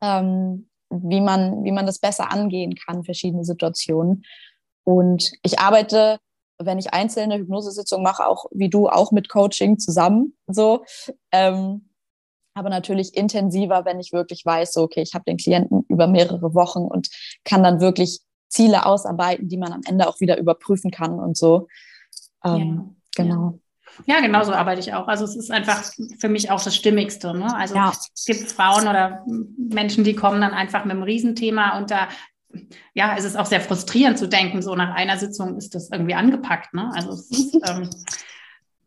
ähm, 0.00 0.70
wie, 0.90 1.20
man, 1.20 1.64
wie 1.64 1.72
man 1.72 1.86
das 1.86 1.98
besser 1.98 2.30
angehen 2.30 2.74
kann, 2.74 3.04
verschiedene 3.04 3.44
Situationen. 3.44 4.24
Und 4.84 5.32
ich 5.42 5.58
arbeite, 5.58 6.18
wenn 6.58 6.78
ich 6.78 6.94
einzelne 6.94 7.36
Hypnosesitzungen 7.36 8.04
mache, 8.04 8.26
auch 8.26 8.46
wie 8.52 8.70
du, 8.70 8.88
auch 8.88 9.12
mit 9.12 9.28
Coaching 9.28 9.78
zusammen. 9.78 10.36
So, 10.46 10.84
ähm, 11.32 11.90
aber 12.56 12.70
natürlich 12.70 13.14
intensiver, 13.14 13.84
wenn 13.84 14.00
ich 14.00 14.12
wirklich 14.12 14.44
weiß, 14.44 14.72
so, 14.72 14.82
okay, 14.82 15.02
ich 15.02 15.14
habe 15.14 15.24
den 15.26 15.36
Klienten 15.36 15.84
über 15.88 16.06
mehrere 16.06 16.54
Wochen 16.54 16.80
und 16.80 17.08
kann 17.44 17.62
dann 17.62 17.80
wirklich 17.80 18.20
Ziele 18.48 18.86
ausarbeiten, 18.86 19.48
die 19.48 19.58
man 19.58 19.72
am 19.72 19.82
Ende 19.86 20.08
auch 20.08 20.20
wieder 20.20 20.38
überprüfen 20.38 20.90
kann 20.90 21.20
und 21.20 21.36
so. 21.36 21.68
Ähm, 22.44 22.96
ja, 23.14 23.24
genau. 23.24 23.58
Ja. 24.06 24.14
ja. 24.16 24.20
genau 24.22 24.42
so 24.42 24.52
arbeite 24.52 24.80
ich 24.80 24.94
auch. 24.94 25.06
Also 25.06 25.26
es 25.26 25.36
ist 25.36 25.50
einfach 25.50 25.84
für 26.18 26.30
mich 26.30 26.50
auch 26.50 26.62
das 26.62 26.74
Stimmigste. 26.74 27.34
Ne? 27.34 27.54
Also 27.54 27.74
ja. 27.74 27.92
es 28.14 28.24
gibt 28.24 28.50
Frauen 28.50 28.88
oder 28.88 29.22
Menschen, 29.58 30.02
die 30.02 30.14
kommen 30.14 30.40
dann 30.40 30.52
einfach 30.52 30.84
mit 30.86 30.92
einem 30.92 31.02
Riesenthema 31.02 31.76
und 31.76 31.90
da 31.90 32.08
ja, 32.94 33.16
es 33.18 33.24
ist 33.24 33.36
auch 33.36 33.44
sehr 33.44 33.60
frustrierend 33.60 34.16
zu 34.16 34.28
denken, 34.28 34.62
so 34.62 34.74
nach 34.74 34.94
einer 34.94 35.18
Sitzung 35.18 35.58
ist 35.58 35.74
das 35.74 35.90
irgendwie 35.90 36.14
angepackt. 36.14 36.72
Ne? 36.72 36.90
Also 36.94 37.10
es 37.10 37.30
ist, 37.30 37.54
ähm, 37.68 37.90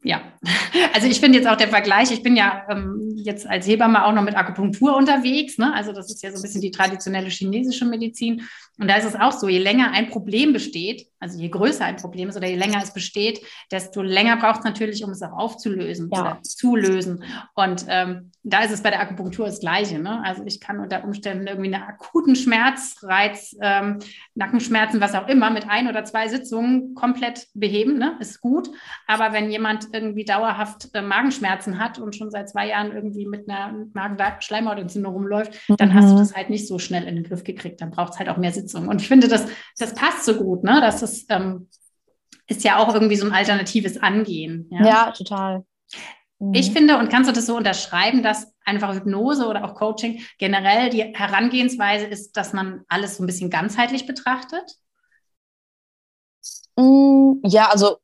ja, 0.04 0.22
also 0.94 1.08
ich 1.08 1.20
finde 1.20 1.40
jetzt 1.40 1.48
auch 1.48 1.58
der 1.58 1.68
Vergleich, 1.68 2.12
ich 2.12 2.24
bin 2.24 2.36
ja 2.36 2.66
ähm, 2.70 3.12
jetzt 3.16 3.48
als 3.48 3.68
Hebamme 3.68 4.06
auch 4.06 4.14
noch 4.14 4.24
mit 4.24 4.36
Akupunktur 4.36 4.96
unterwegs, 4.96 5.58
ne? 5.58 5.74
also 5.74 5.92
das 5.92 6.10
ist 6.10 6.24
ja 6.24 6.32
so 6.32 6.38
ein 6.38 6.42
bisschen 6.42 6.62
die 6.62 6.72
traditionelle 6.72 7.30
chinesische 7.30 7.86
Medizin 7.86 8.44
und 8.80 8.88
da 8.88 8.96
ist 8.96 9.06
es 9.06 9.16
auch 9.16 9.34
so, 9.34 9.50
je 9.50 9.60
länger 9.60 9.92
ein 9.92 10.10
Problem 10.10 10.54
besteht, 10.54 11.08
also 11.20 11.38
je 11.38 11.50
größer 11.50 11.84
ein 11.84 11.98
Problem 11.98 12.30
ist 12.30 12.38
oder 12.38 12.48
je 12.48 12.56
länger 12.56 12.82
es 12.82 12.94
besteht, 12.94 13.42
desto 13.72 14.02
länger 14.02 14.38
braucht 14.38 14.60
es 14.60 14.64
natürlich, 14.64 15.04
um 15.04 15.12
es 15.12 15.22
auch 15.22 15.34
aufzulösen 15.34 16.10
ja. 16.14 16.22
oder 16.22 16.44
zu 16.44 16.78
lösen. 16.78 17.24
Und 17.56 17.86
ähm, 17.90 18.32
da 18.44 18.64
ist 18.64 18.72
es 18.72 18.82
bei 18.82 18.90
der 18.90 19.02
Akupunktur 19.02 19.48
das 19.48 19.60
Gleiche. 19.60 20.00
Ne? 20.00 20.24
Also 20.24 20.44
ich 20.46 20.62
kann 20.62 20.80
unter 20.80 21.04
Umständen 21.04 21.48
irgendwie 21.48 21.74
einen 21.74 21.84
akuten 21.84 22.38
Schmerzreiz, 22.38 23.54
ähm, 23.62 24.00
Nackenschmerzen, 24.36 25.02
was 25.02 25.14
auch 25.14 25.28
immer, 25.28 25.50
mit 25.50 25.70
ein 25.70 25.90
oder 25.90 26.06
zwei 26.06 26.30
Sitzungen 26.30 26.96
komplett 26.96 27.48
beheben. 27.54 27.98
Ne? 27.98 28.16
Ist 28.22 28.40
gut. 28.40 28.70
Aber 29.08 29.34
wenn 29.34 29.52
jemand 29.52 29.90
irgendwie 29.92 30.24
dauerhaft 30.24 30.90
äh, 30.94 31.02
Magenschmerzen 31.02 31.80
hat 31.80 32.00
und 32.00 32.16
schon 32.16 32.32
seit 32.32 32.48
zwei 32.48 32.70
Jahren 32.70 32.94
irgendwie 32.94 33.26
mit 33.26 33.50
einer 33.50 33.74
Magen-Schleimhautentzündung 33.94 35.12
rumläuft, 35.12 35.60
dann 35.78 35.90
mhm. 35.90 35.94
hast 35.96 36.12
du 36.12 36.16
das 36.16 36.34
halt 36.34 36.50
nicht 36.50 36.66
so 36.66 36.80
schnell 36.80 37.04
in 37.04 37.16
den 37.16 37.26
Griff 37.26 37.44
gekriegt. 37.44 37.82
Dann 37.82 37.92
braucht 37.92 38.14
es 38.14 38.20
halt 38.20 38.30
auch 38.30 38.38
mehr 38.38 38.54
Sitzungen. 38.54 38.69
Sitzung. 38.70 38.88
Und 38.88 39.02
ich 39.02 39.08
finde, 39.08 39.28
das, 39.28 39.46
das 39.78 39.94
passt 39.94 40.26
so 40.26 40.36
gut, 40.36 40.64
ne? 40.64 40.80
Das 40.82 41.02
ist, 41.02 41.26
ähm, 41.30 41.70
ist 42.48 42.64
ja 42.64 42.78
auch 42.78 42.94
irgendwie 42.94 43.16
so 43.16 43.26
ein 43.26 43.34
alternatives 43.34 43.98
Angehen. 43.98 44.68
Ja, 44.72 44.86
ja 44.86 45.12
total. 45.12 45.66
Mhm. 46.40 46.54
Ich 46.54 46.72
finde, 46.72 46.98
und 46.98 47.10
kannst 47.10 47.30
du 47.30 47.34
das 47.34 47.46
so 47.46 47.58
unterschreiben, 47.58 48.24
dass 48.24 48.54
einfach 48.66 48.94
Hypnose 48.94 49.48
oder 49.48 49.66
auch 49.66 49.76
Coaching 49.76 50.22
generell 50.38 50.90
die 50.90 51.04
Herangehensweise 51.04 52.06
ist, 52.06 52.38
dass 52.38 52.54
man 52.54 52.84
alles 52.88 53.18
so 53.18 53.24
ein 53.24 53.28
bisschen 53.28 53.50
ganzheitlich 53.50 54.06
betrachtet? 54.06 54.76
Mm, 56.76 57.42
ja, 57.44 57.70
also 57.70 57.98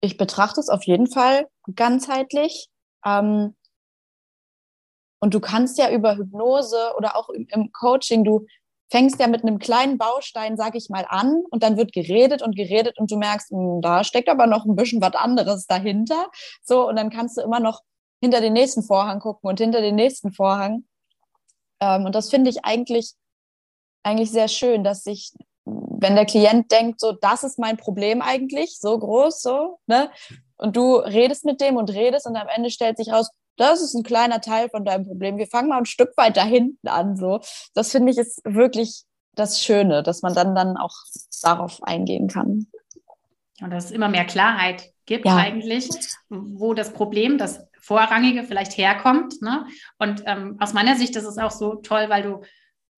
ich 0.00 0.16
betrachte 0.16 0.60
es 0.60 0.68
auf 0.68 0.84
jeden 0.84 1.06
Fall 1.06 1.46
ganzheitlich. 1.74 2.68
Ähm, 3.04 3.54
und 5.22 5.34
du 5.34 5.40
kannst 5.40 5.78
ja 5.78 5.90
über 5.90 6.16
Hypnose 6.16 6.94
oder 6.96 7.14
auch 7.14 7.28
im, 7.28 7.46
im 7.50 7.72
Coaching, 7.72 8.24
du 8.24 8.46
fängst 8.90 9.20
ja 9.20 9.28
mit 9.28 9.42
einem 9.42 9.58
kleinen 9.58 9.98
Baustein, 9.98 10.56
sag 10.56 10.74
ich 10.74 10.90
mal, 10.90 11.06
an 11.08 11.42
und 11.50 11.62
dann 11.62 11.76
wird 11.76 11.92
geredet 11.92 12.42
und 12.42 12.56
geredet 12.56 12.98
und 12.98 13.10
du 13.10 13.16
merkst, 13.16 13.52
mh, 13.52 13.58
hm, 13.58 13.80
da 13.82 14.04
steckt 14.04 14.28
aber 14.28 14.46
noch 14.46 14.66
ein 14.66 14.76
bisschen 14.76 15.00
was 15.00 15.14
anderes 15.14 15.66
dahinter. 15.66 16.30
So, 16.62 16.88
und 16.88 16.96
dann 16.96 17.10
kannst 17.10 17.36
du 17.36 17.42
immer 17.42 17.60
noch 17.60 17.82
hinter 18.20 18.40
den 18.40 18.52
nächsten 18.52 18.82
Vorhang 18.82 19.20
gucken 19.20 19.48
und 19.48 19.60
hinter 19.60 19.80
den 19.80 19.94
nächsten 19.94 20.32
Vorhang. 20.32 20.84
Ähm, 21.80 22.04
und 22.04 22.14
das 22.14 22.30
finde 22.30 22.50
ich 22.50 22.64
eigentlich, 22.64 23.14
eigentlich 24.02 24.30
sehr 24.30 24.48
schön, 24.48 24.84
dass 24.84 25.04
sich, 25.04 25.32
wenn 25.64 26.16
der 26.16 26.26
Klient 26.26 26.70
denkt, 26.70 27.00
so, 27.00 27.12
das 27.12 27.44
ist 27.44 27.58
mein 27.58 27.76
Problem 27.76 28.22
eigentlich, 28.22 28.78
so 28.78 28.98
groß, 28.98 29.40
so, 29.40 29.78
ne? 29.86 30.10
Und 30.56 30.76
du 30.76 30.96
redest 30.96 31.46
mit 31.46 31.60
dem 31.62 31.76
und 31.76 31.90
redest 31.90 32.26
und 32.26 32.36
am 32.36 32.48
Ende 32.48 32.70
stellt 32.70 32.98
sich 32.98 33.10
raus, 33.10 33.30
das 33.56 33.82
ist 33.82 33.94
ein 33.94 34.02
kleiner 34.02 34.40
Teil 34.40 34.68
von 34.70 34.84
deinem 34.84 35.06
Problem. 35.06 35.36
Wir 35.36 35.46
fangen 35.46 35.68
mal 35.68 35.78
ein 35.78 35.86
Stück 35.86 36.16
weit 36.16 36.36
da 36.36 36.44
hinten 36.44 36.88
an. 36.88 37.16
So, 37.16 37.40
das 37.74 37.90
finde 37.90 38.12
ich 38.12 38.18
ist 38.18 38.40
wirklich 38.44 39.04
das 39.34 39.62
Schöne, 39.62 40.02
dass 40.02 40.22
man 40.22 40.34
dann 40.34 40.54
dann 40.54 40.76
auch 40.76 40.94
darauf 41.42 41.82
eingehen 41.82 42.28
kann. 42.28 42.66
Und 43.60 43.70
dass 43.70 43.86
es 43.86 43.90
immer 43.90 44.08
mehr 44.08 44.24
Klarheit 44.24 44.90
gibt 45.06 45.26
ja. 45.26 45.36
eigentlich, 45.36 45.88
wo 46.28 46.72
das 46.72 46.92
Problem, 46.92 47.36
das 47.36 47.60
Vorrangige 47.78 48.44
vielleicht 48.44 48.76
herkommt. 48.76 49.42
Ne? 49.42 49.66
Und 49.98 50.22
ähm, 50.26 50.56
aus 50.60 50.72
meiner 50.72 50.96
Sicht 50.96 51.16
ist 51.16 51.24
es 51.24 51.38
auch 51.38 51.50
so 51.50 51.76
toll, 51.76 52.06
weil 52.08 52.22
du, 52.22 52.42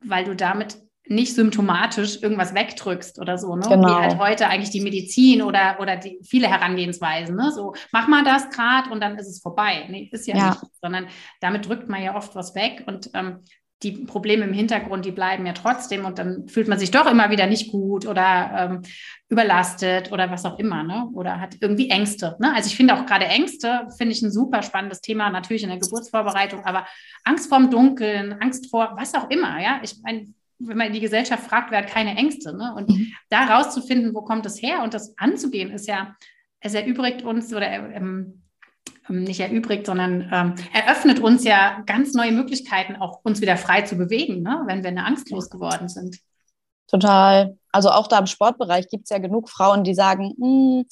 weil 0.04 0.24
du 0.24 0.36
damit 0.36 0.78
nicht 1.06 1.34
symptomatisch 1.34 2.22
irgendwas 2.22 2.54
wegdrückst 2.54 3.18
oder 3.18 3.36
so, 3.36 3.56
ne? 3.56 3.66
Genau. 3.68 3.88
Wie 3.88 3.92
halt 3.92 4.18
heute 4.18 4.48
eigentlich 4.48 4.70
die 4.70 4.80
Medizin 4.80 5.42
oder, 5.42 5.78
oder 5.80 5.96
die 5.96 6.18
viele 6.22 6.48
Herangehensweisen, 6.48 7.34
ne? 7.34 7.50
So, 7.50 7.74
mach 7.90 8.08
mal 8.08 8.24
das 8.24 8.50
gerade 8.50 8.90
und 8.90 9.00
dann 9.00 9.18
ist 9.18 9.28
es 9.28 9.40
vorbei. 9.40 9.86
Nee, 9.88 10.08
ist 10.12 10.26
ja, 10.26 10.36
ja, 10.36 10.50
nicht, 10.50 10.60
sondern 10.80 11.08
damit 11.40 11.68
drückt 11.68 11.88
man 11.88 12.02
ja 12.02 12.14
oft 12.14 12.34
was 12.34 12.54
weg 12.54 12.84
und 12.86 13.10
ähm, 13.14 13.40
die 13.82 13.92
Probleme 13.92 14.44
im 14.44 14.52
Hintergrund, 14.52 15.04
die 15.04 15.10
bleiben 15.10 15.44
ja 15.44 15.52
trotzdem 15.52 16.04
und 16.04 16.18
dann 16.18 16.46
fühlt 16.48 16.68
man 16.68 16.78
sich 16.78 16.92
doch 16.92 17.10
immer 17.10 17.30
wieder 17.30 17.46
nicht 17.46 17.72
gut 17.72 18.06
oder 18.06 18.50
ähm, 18.56 18.82
überlastet 19.28 20.12
oder 20.12 20.30
was 20.30 20.44
auch 20.44 20.58
immer, 20.58 20.84
ne? 20.84 21.08
Oder 21.14 21.40
hat 21.40 21.56
irgendwie 21.60 21.90
Ängste. 21.90 22.36
Ne? 22.38 22.54
Also 22.54 22.68
ich 22.68 22.76
finde 22.76 22.94
auch 22.94 23.06
gerade 23.06 23.24
Ängste, 23.24 23.88
finde 23.98 24.12
ich 24.12 24.22
ein 24.22 24.30
super 24.30 24.62
spannendes 24.62 25.00
Thema, 25.00 25.30
natürlich 25.30 25.64
in 25.64 25.70
der 25.70 25.78
Geburtsvorbereitung, 25.78 26.64
aber 26.64 26.86
Angst 27.24 27.48
vorm 27.48 27.70
Dunkeln, 27.70 28.34
Angst 28.40 28.70
vor 28.70 28.92
was 28.96 29.14
auch 29.14 29.28
immer, 29.30 29.60
ja. 29.60 29.80
Ich 29.82 29.96
meine, 30.02 30.28
wenn 30.66 30.76
man 30.76 30.92
die 30.92 31.00
Gesellschaft 31.00 31.44
fragt, 31.44 31.70
wer 31.70 31.78
hat 31.78 31.88
keine 31.88 32.16
Ängste, 32.16 32.56
ne? 32.56 32.74
Und 32.76 32.88
mhm. 32.88 33.12
da 33.28 33.44
rauszufinden, 33.44 34.14
wo 34.14 34.22
kommt 34.22 34.46
es 34.46 34.60
her 34.60 34.82
und 34.82 34.94
das 34.94 35.16
anzugehen, 35.18 35.70
ist 35.70 35.86
ja, 35.86 36.16
es 36.60 36.74
erübrigt 36.74 37.22
uns 37.22 37.52
oder 37.52 37.68
ähm, 37.70 38.42
ähm, 39.08 39.24
nicht 39.24 39.40
erübrigt, 39.40 39.86
sondern 39.86 40.28
ähm, 40.32 40.54
eröffnet 40.72 41.20
uns 41.20 41.44
ja 41.44 41.82
ganz 41.86 42.14
neue 42.14 42.32
Möglichkeiten, 42.32 42.96
auch 42.96 43.20
uns 43.24 43.40
wieder 43.40 43.56
frei 43.56 43.82
zu 43.82 43.96
bewegen, 43.96 44.42
ne? 44.42 44.62
wenn 44.66 44.82
wir 44.82 44.90
eine 44.90 45.04
Angst 45.04 45.30
losgeworden 45.30 45.88
sind. 45.88 46.18
Total. 46.88 47.56
Also 47.72 47.90
auch 47.90 48.06
da 48.06 48.18
im 48.18 48.26
Sportbereich 48.26 48.88
gibt 48.88 49.04
es 49.04 49.10
ja 49.10 49.18
genug 49.18 49.48
Frauen, 49.48 49.82
die 49.82 49.94
sagen, 49.94 50.34
hm, 50.38 50.86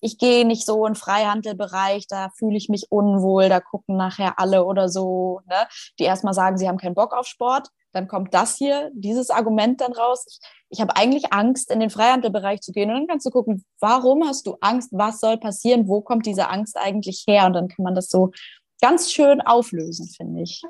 ich 0.00 0.18
gehe 0.18 0.46
nicht 0.46 0.66
so 0.66 0.84
in 0.84 0.94
Freihandelbereich, 0.94 2.06
da 2.08 2.28
fühle 2.36 2.56
ich 2.56 2.68
mich 2.68 2.86
unwohl, 2.90 3.48
da 3.48 3.60
gucken 3.60 3.96
nachher 3.96 4.38
alle 4.38 4.64
oder 4.64 4.88
so, 4.90 5.40
ne? 5.46 5.66
die 5.98 6.04
erstmal 6.04 6.34
sagen, 6.34 6.58
sie 6.58 6.68
haben 6.68 6.76
keinen 6.76 6.94
Bock 6.94 7.14
auf 7.14 7.26
Sport 7.26 7.68
dann 7.94 8.08
kommt 8.08 8.34
das 8.34 8.56
hier, 8.56 8.90
dieses 8.92 9.30
Argument 9.30 9.80
dann 9.80 9.92
raus. 9.92 10.26
Ich, 10.28 10.38
ich 10.70 10.80
habe 10.80 10.96
eigentlich 10.96 11.32
Angst, 11.32 11.70
in 11.70 11.80
den 11.80 11.90
Freihandelbereich 11.90 12.60
zu 12.60 12.72
gehen. 12.72 12.90
Und 12.90 12.96
dann 12.96 13.06
kannst 13.06 13.26
du 13.26 13.30
gucken, 13.30 13.64
warum 13.80 14.26
hast 14.26 14.46
du 14.46 14.56
Angst? 14.60 14.90
Was 14.92 15.20
soll 15.20 15.38
passieren? 15.38 15.88
Wo 15.88 16.00
kommt 16.00 16.26
diese 16.26 16.48
Angst 16.48 16.76
eigentlich 16.76 17.24
her? 17.28 17.46
Und 17.46 17.52
dann 17.54 17.68
kann 17.68 17.84
man 17.84 17.94
das 17.94 18.08
so 18.08 18.32
ganz 18.80 19.12
schön 19.12 19.40
auflösen, 19.40 20.08
finde 20.08 20.42
ich. 20.42 20.62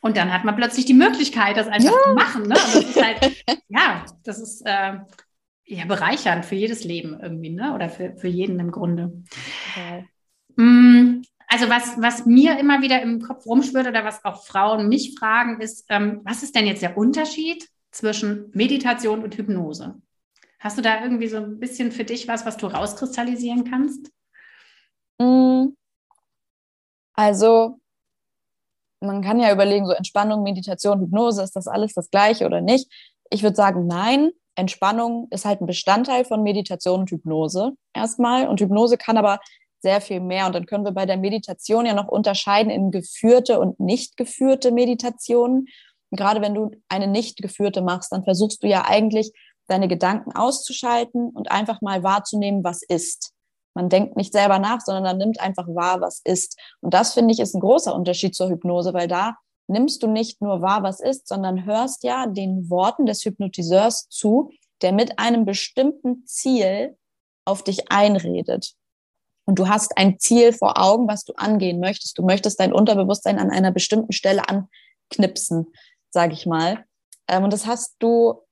Und 0.00 0.16
dann 0.16 0.32
hat 0.32 0.44
man 0.44 0.56
plötzlich 0.56 0.84
die 0.84 0.94
Möglichkeit, 0.94 1.56
das 1.56 1.68
einfach 1.68 1.92
ja. 1.92 2.04
zu 2.04 2.14
machen. 2.14 2.42
Ne? 2.42 2.54
das 2.54 2.74
ist 2.74 3.02
halt, 3.02 3.44
ja, 3.68 4.04
das 4.24 4.40
ist 4.40 4.62
äh, 4.66 4.98
ja 5.64 5.84
bereichernd 5.86 6.44
für 6.44 6.54
jedes 6.54 6.84
Leben 6.84 7.18
irgendwie, 7.20 7.50
ne? 7.50 7.74
Oder 7.74 7.88
für, 7.88 8.16
für 8.16 8.28
jeden 8.28 8.58
im 8.60 8.70
Grunde. 8.70 9.22
Okay. 9.70 10.06
Mm, 10.56 11.22
also 11.46 11.68
was, 11.68 12.00
was 12.00 12.26
mir 12.26 12.58
immer 12.58 12.82
wieder 12.82 13.00
im 13.02 13.20
Kopf 13.20 13.46
rumschwirrt 13.46 13.86
oder 13.86 14.04
was 14.04 14.24
auch 14.24 14.44
Frauen 14.44 14.88
mich 14.88 15.14
fragen, 15.18 15.60
ist, 15.60 15.86
ähm, 15.88 16.20
was 16.24 16.42
ist 16.42 16.54
denn 16.54 16.66
jetzt 16.66 16.82
der 16.82 16.96
Unterschied 16.96 17.68
zwischen 17.92 18.50
Meditation 18.52 19.22
und 19.22 19.36
Hypnose? 19.36 20.00
Hast 20.58 20.78
du 20.78 20.82
da 20.82 21.02
irgendwie 21.02 21.28
so 21.28 21.36
ein 21.36 21.60
bisschen 21.60 21.92
für 21.92 22.04
dich 22.04 22.26
was, 22.26 22.44
was 22.44 22.56
du 22.56 22.66
rauskristallisieren 22.66 23.64
kannst? 23.64 24.10
Mm. 25.18 25.68
Also 27.14 27.78
man 29.00 29.22
kann 29.22 29.38
ja 29.38 29.52
überlegen, 29.52 29.86
so 29.86 29.92
Entspannung, 29.92 30.42
Meditation, 30.42 31.00
Hypnose, 31.00 31.42
ist 31.42 31.56
das 31.56 31.68
alles 31.68 31.94
das 31.94 32.10
gleiche 32.10 32.46
oder 32.46 32.60
nicht? 32.60 32.90
Ich 33.30 33.42
würde 33.42 33.56
sagen, 33.56 33.86
nein. 33.86 34.30
Entspannung 34.58 35.28
ist 35.30 35.44
halt 35.44 35.60
ein 35.60 35.66
Bestandteil 35.66 36.24
von 36.24 36.42
Meditation 36.42 37.00
und 37.00 37.10
Hypnose 37.10 37.72
erstmal. 37.92 38.48
Und 38.48 38.58
Hypnose 38.60 38.96
kann 38.96 39.18
aber 39.18 39.38
sehr 39.86 40.00
viel 40.00 40.18
mehr. 40.18 40.46
Und 40.46 40.54
dann 40.56 40.66
können 40.66 40.84
wir 40.84 40.90
bei 40.90 41.06
der 41.06 41.16
Meditation 41.16 41.86
ja 41.86 41.94
noch 41.94 42.08
unterscheiden 42.08 42.70
in 42.70 42.90
geführte 42.90 43.60
und 43.60 43.78
nicht 43.78 44.16
geführte 44.16 44.72
Meditationen. 44.72 45.68
Gerade 46.10 46.40
wenn 46.40 46.54
du 46.54 46.72
eine 46.88 47.06
nicht 47.06 47.40
geführte 47.40 47.82
machst, 47.82 48.10
dann 48.10 48.24
versuchst 48.24 48.64
du 48.64 48.66
ja 48.66 48.84
eigentlich 48.84 49.30
deine 49.68 49.86
Gedanken 49.86 50.32
auszuschalten 50.32 51.28
und 51.28 51.52
einfach 51.52 51.82
mal 51.82 52.02
wahrzunehmen, 52.02 52.64
was 52.64 52.82
ist. 52.82 53.32
Man 53.74 53.88
denkt 53.88 54.16
nicht 54.16 54.32
selber 54.32 54.58
nach, 54.58 54.80
sondern 54.80 55.04
dann 55.04 55.18
nimmt 55.18 55.38
einfach 55.40 55.68
wahr, 55.68 56.00
was 56.00 56.20
ist. 56.24 56.58
Und 56.80 56.92
das 56.92 57.14
finde 57.14 57.32
ich 57.32 57.38
ist 57.38 57.54
ein 57.54 57.60
großer 57.60 57.94
Unterschied 57.94 58.34
zur 58.34 58.48
Hypnose, 58.48 58.92
weil 58.92 59.06
da 59.06 59.36
nimmst 59.68 60.02
du 60.02 60.08
nicht 60.08 60.42
nur 60.42 60.62
wahr, 60.62 60.82
was 60.82 60.98
ist, 60.98 61.28
sondern 61.28 61.64
hörst 61.64 62.02
ja 62.02 62.26
den 62.26 62.68
Worten 62.70 63.06
des 63.06 63.24
Hypnotiseurs 63.24 64.08
zu, 64.08 64.50
der 64.82 64.92
mit 64.92 65.20
einem 65.20 65.44
bestimmten 65.44 66.26
Ziel 66.26 66.96
auf 67.44 67.62
dich 67.62 67.92
einredet 67.92 68.74
und 69.46 69.58
du 69.58 69.68
hast 69.68 69.96
ein 69.96 70.18
Ziel 70.18 70.52
vor 70.52 70.78
Augen, 70.78 71.08
was 71.08 71.24
du 71.24 71.32
angehen 71.36 71.80
möchtest. 71.80 72.18
Du 72.18 72.24
möchtest 72.24 72.58
dein 72.60 72.72
Unterbewusstsein 72.72 73.38
an 73.38 73.50
einer 73.50 73.70
bestimmten 73.70 74.12
Stelle 74.12 74.42
anknipsen, 74.48 75.72
sage 76.10 76.34
ich 76.34 76.46
mal. 76.46 76.84
Ähm, 77.28 77.44
und 77.44 77.52
das 77.52 77.64
hast 77.64 77.94
du 78.00 78.42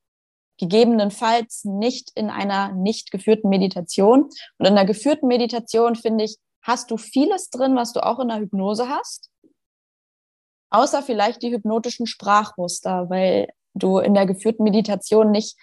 gegebenenfalls 0.58 1.64
nicht 1.64 2.12
in 2.14 2.30
einer 2.30 2.72
nicht 2.72 3.10
geführten 3.10 3.48
Meditation. 3.48 4.30
Und 4.58 4.66
in 4.66 4.66
einer 4.66 4.84
geführten 4.84 5.26
Meditation, 5.26 5.96
finde 5.96 6.24
ich, 6.24 6.38
hast 6.62 6.92
du 6.92 6.96
vieles 6.96 7.50
drin, 7.50 7.74
was 7.74 7.92
du 7.92 8.00
auch 8.00 8.20
in 8.20 8.28
der 8.28 8.38
Hypnose 8.38 8.88
hast. 8.88 9.30
Außer 10.70 11.02
vielleicht 11.02 11.42
die 11.42 11.50
hypnotischen 11.50 12.06
Sprachmuster, 12.06 13.10
weil 13.10 13.48
du 13.74 13.98
in 13.98 14.14
der 14.14 14.26
geführten 14.26 14.62
Meditation 14.62 15.32
nicht 15.32 15.56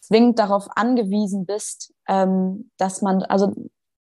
zwingend 0.00 0.38
darauf 0.38 0.68
angewiesen 0.74 1.44
bist, 1.44 1.92
ähm, 2.08 2.70
dass 2.78 3.02
man, 3.02 3.22
also 3.22 3.52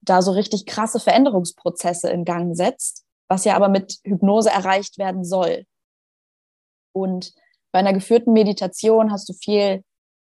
da 0.03 0.23
so 0.23 0.33
richtig 0.33 0.67
krasse 0.67 1.01
Veränderungsprozesse 1.01 2.11
in 2.11 2.25
Gang 2.25 2.57
setzt, 2.57 3.05
was 3.29 3.45
ja 3.45 3.57
aber 3.57 3.69
mit 3.69 3.99
Hypnose 4.05 4.51
erreicht 4.51 4.99
werden 4.99 5.25
soll. 5.25 5.65
Und 6.93 7.33
bei 7.73 7.79
einer 7.79 7.93
geführten 7.93 8.33
Meditation 8.33 9.13
hast 9.13 9.29
du 9.29 9.33
viel 9.33 9.85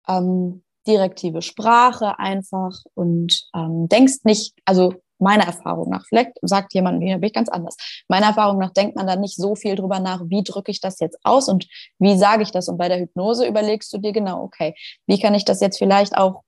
ähm, 0.08 0.62
direktive 0.86 1.42
Sprache 1.42 2.18
einfach 2.18 2.76
und 2.94 3.48
ähm, 3.54 3.88
denkst 3.88 4.24
nicht, 4.24 4.54
also 4.64 4.94
meiner 5.18 5.44
Erfahrung 5.44 5.90
nach, 5.90 6.06
vielleicht 6.06 6.32
sagt 6.40 6.72
jemand, 6.72 6.98
mir 6.98 7.18
bin 7.18 7.26
ich 7.26 7.34
ganz 7.34 7.50
anders. 7.50 7.76
Meiner 8.08 8.26
Erfahrung 8.28 8.58
nach 8.58 8.72
denkt 8.72 8.96
man 8.96 9.06
dann 9.06 9.20
nicht 9.20 9.36
so 9.36 9.54
viel 9.54 9.76
drüber 9.76 10.00
nach, 10.00 10.22
wie 10.26 10.42
drücke 10.42 10.70
ich 10.70 10.80
das 10.80 10.98
jetzt 10.98 11.18
aus 11.22 11.48
und 11.48 11.68
wie 11.98 12.16
sage 12.16 12.42
ich 12.42 12.50
das. 12.50 12.68
Und 12.68 12.78
bei 12.78 12.88
der 12.88 13.00
Hypnose 13.00 13.46
überlegst 13.46 13.92
du 13.92 13.98
dir 13.98 14.12
genau, 14.12 14.42
okay, 14.42 14.74
wie 15.06 15.20
kann 15.20 15.34
ich 15.34 15.44
das 15.44 15.60
jetzt 15.60 15.78
vielleicht 15.78 16.16
auch 16.16 16.42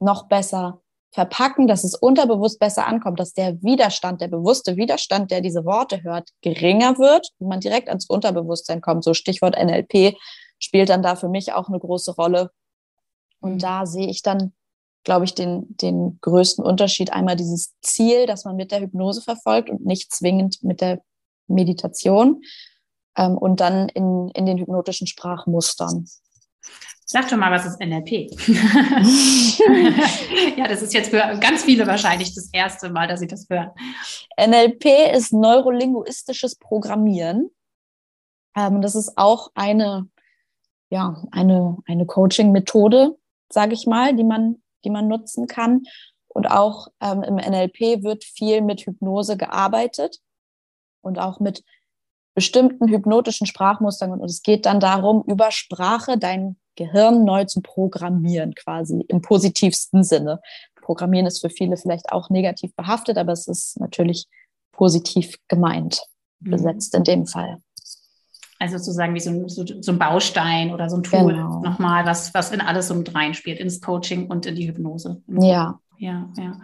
noch 0.00 0.28
besser 0.28 0.80
verpacken, 1.12 1.66
dass 1.66 1.84
es 1.84 1.94
unterbewusst 1.94 2.58
besser 2.58 2.86
ankommt, 2.86 3.20
dass 3.20 3.32
der 3.32 3.62
Widerstand, 3.62 4.20
der 4.20 4.28
bewusste 4.28 4.76
Widerstand, 4.76 5.30
der 5.30 5.40
diese 5.40 5.64
Worte 5.64 6.02
hört, 6.02 6.30
geringer 6.42 6.98
wird 6.98 7.30
und 7.38 7.48
man 7.48 7.60
direkt 7.60 7.88
ans 7.88 8.06
Unterbewusstsein 8.06 8.80
kommt. 8.80 9.04
So 9.04 9.14
Stichwort 9.14 9.56
NLP 9.56 10.16
spielt 10.58 10.88
dann 10.88 11.02
da 11.02 11.16
für 11.16 11.28
mich 11.28 11.52
auch 11.52 11.68
eine 11.68 11.78
große 11.78 12.14
Rolle. 12.14 12.50
Und 13.40 13.54
mhm. 13.54 13.58
da 13.58 13.86
sehe 13.86 14.08
ich 14.08 14.22
dann, 14.22 14.52
glaube 15.04 15.24
ich, 15.24 15.34
den, 15.34 15.76
den 15.76 16.18
größten 16.20 16.64
Unterschied. 16.64 17.12
Einmal 17.12 17.36
dieses 17.36 17.74
Ziel, 17.80 18.26
das 18.26 18.44
man 18.44 18.56
mit 18.56 18.72
der 18.72 18.80
Hypnose 18.80 19.22
verfolgt 19.22 19.70
und 19.70 19.84
nicht 19.86 20.12
zwingend 20.12 20.62
mit 20.62 20.80
der 20.80 21.00
Meditation. 21.46 22.42
Ähm, 23.16 23.38
und 23.38 23.60
dann 23.60 23.88
in, 23.88 24.30
in 24.34 24.46
den 24.46 24.58
hypnotischen 24.58 25.06
Sprachmustern. 25.06 26.06
Sag 27.08 27.28
doch 27.28 27.36
mal, 27.36 27.52
was 27.52 27.64
ist 27.64 27.78
NLP? 27.78 28.10
ja, 30.58 30.66
das 30.66 30.82
ist 30.82 30.92
jetzt 30.92 31.10
für 31.10 31.38
ganz 31.38 31.62
viele 31.62 31.86
wahrscheinlich 31.86 32.34
das 32.34 32.48
erste 32.52 32.90
Mal, 32.90 33.06
dass 33.06 33.20
sie 33.20 33.28
das 33.28 33.48
hören. 33.48 33.70
NLP 34.36 35.14
ist 35.14 35.32
neurolinguistisches 35.32 36.56
Programmieren. 36.56 37.50
Ähm, 38.56 38.82
das 38.82 38.96
ist 38.96 39.16
auch 39.16 39.52
eine, 39.54 40.08
ja, 40.90 41.22
eine, 41.30 41.76
eine 41.86 42.06
Coaching-Methode, 42.06 43.16
sage 43.52 43.74
ich 43.74 43.86
mal, 43.86 44.16
die 44.16 44.24
man, 44.24 44.60
die 44.84 44.90
man 44.90 45.06
nutzen 45.06 45.46
kann. 45.46 45.84
Und 46.26 46.50
auch 46.50 46.88
ähm, 47.00 47.22
im 47.22 47.36
NLP 47.36 48.02
wird 48.02 48.24
viel 48.24 48.62
mit 48.62 48.80
Hypnose 48.80 49.36
gearbeitet 49.36 50.18
und 51.02 51.20
auch 51.20 51.38
mit 51.38 51.62
bestimmten 52.34 52.88
hypnotischen 52.88 53.46
Sprachmustern. 53.46 54.10
Und 54.10 54.28
es 54.28 54.42
geht 54.42 54.66
dann 54.66 54.80
darum, 54.80 55.22
über 55.28 55.52
Sprache 55.52 56.18
dein 56.18 56.56
Gehirn 56.76 57.24
neu 57.24 57.44
zu 57.44 57.60
programmieren, 57.60 58.54
quasi 58.54 59.04
im 59.08 59.22
positivsten 59.22 60.04
Sinne. 60.04 60.40
Programmieren 60.80 61.26
ist 61.26 61.40
für 61.40 61.50
viele 61.50 61.76
vielleicht 61.76 62.12
auch 62.12 62.30
negativ 62.30 62.74
behaftet, 62.76 63.18
aber 63.18 63.32
es 63.32 63.48
ist 63.48 63.80
natürlich 63.80 64.26
positiv 64.72 65.36
gemeint, 65.48 66.02
mhm. 66.40 66.50
besetzt 66.52 66.94
in 66.94 67.04
dem 67.04 67.26
Fall. 67.26 67.58
Also 68.58 68.78
sozusagen 68.78 69.14
wie 69.14 69.20
so 69.20 69.30
ein, 69.30 69.48
so, 69.48 69.64
so 69.66 69.92
ein 69.92 69.98
Baustein 69.98 70.72
oder 70.72 70.88
so 70.88 70.96
ein 70.96 71.02
Tool 71.02 71.34
genau. 71.34 71.60
nochmal, 71.60 72.06
was, 72.06 72.32
was 72.32 72.52
in 72.52 72.60
alles 72.60 72.88
so 72.88 72.94
mit 72.94 73.14
reinspielt, 73.14 73.58
ins 73.58 73.80
Coaching 73.80 74.28
und 74.28 74.46
in 74.46 74.54
die 74.54 74.68
Hypnose. 74.68 75.22
Ja. 75.26 75.78
Ja, 75.98 76.30
ja. 76.38 76.60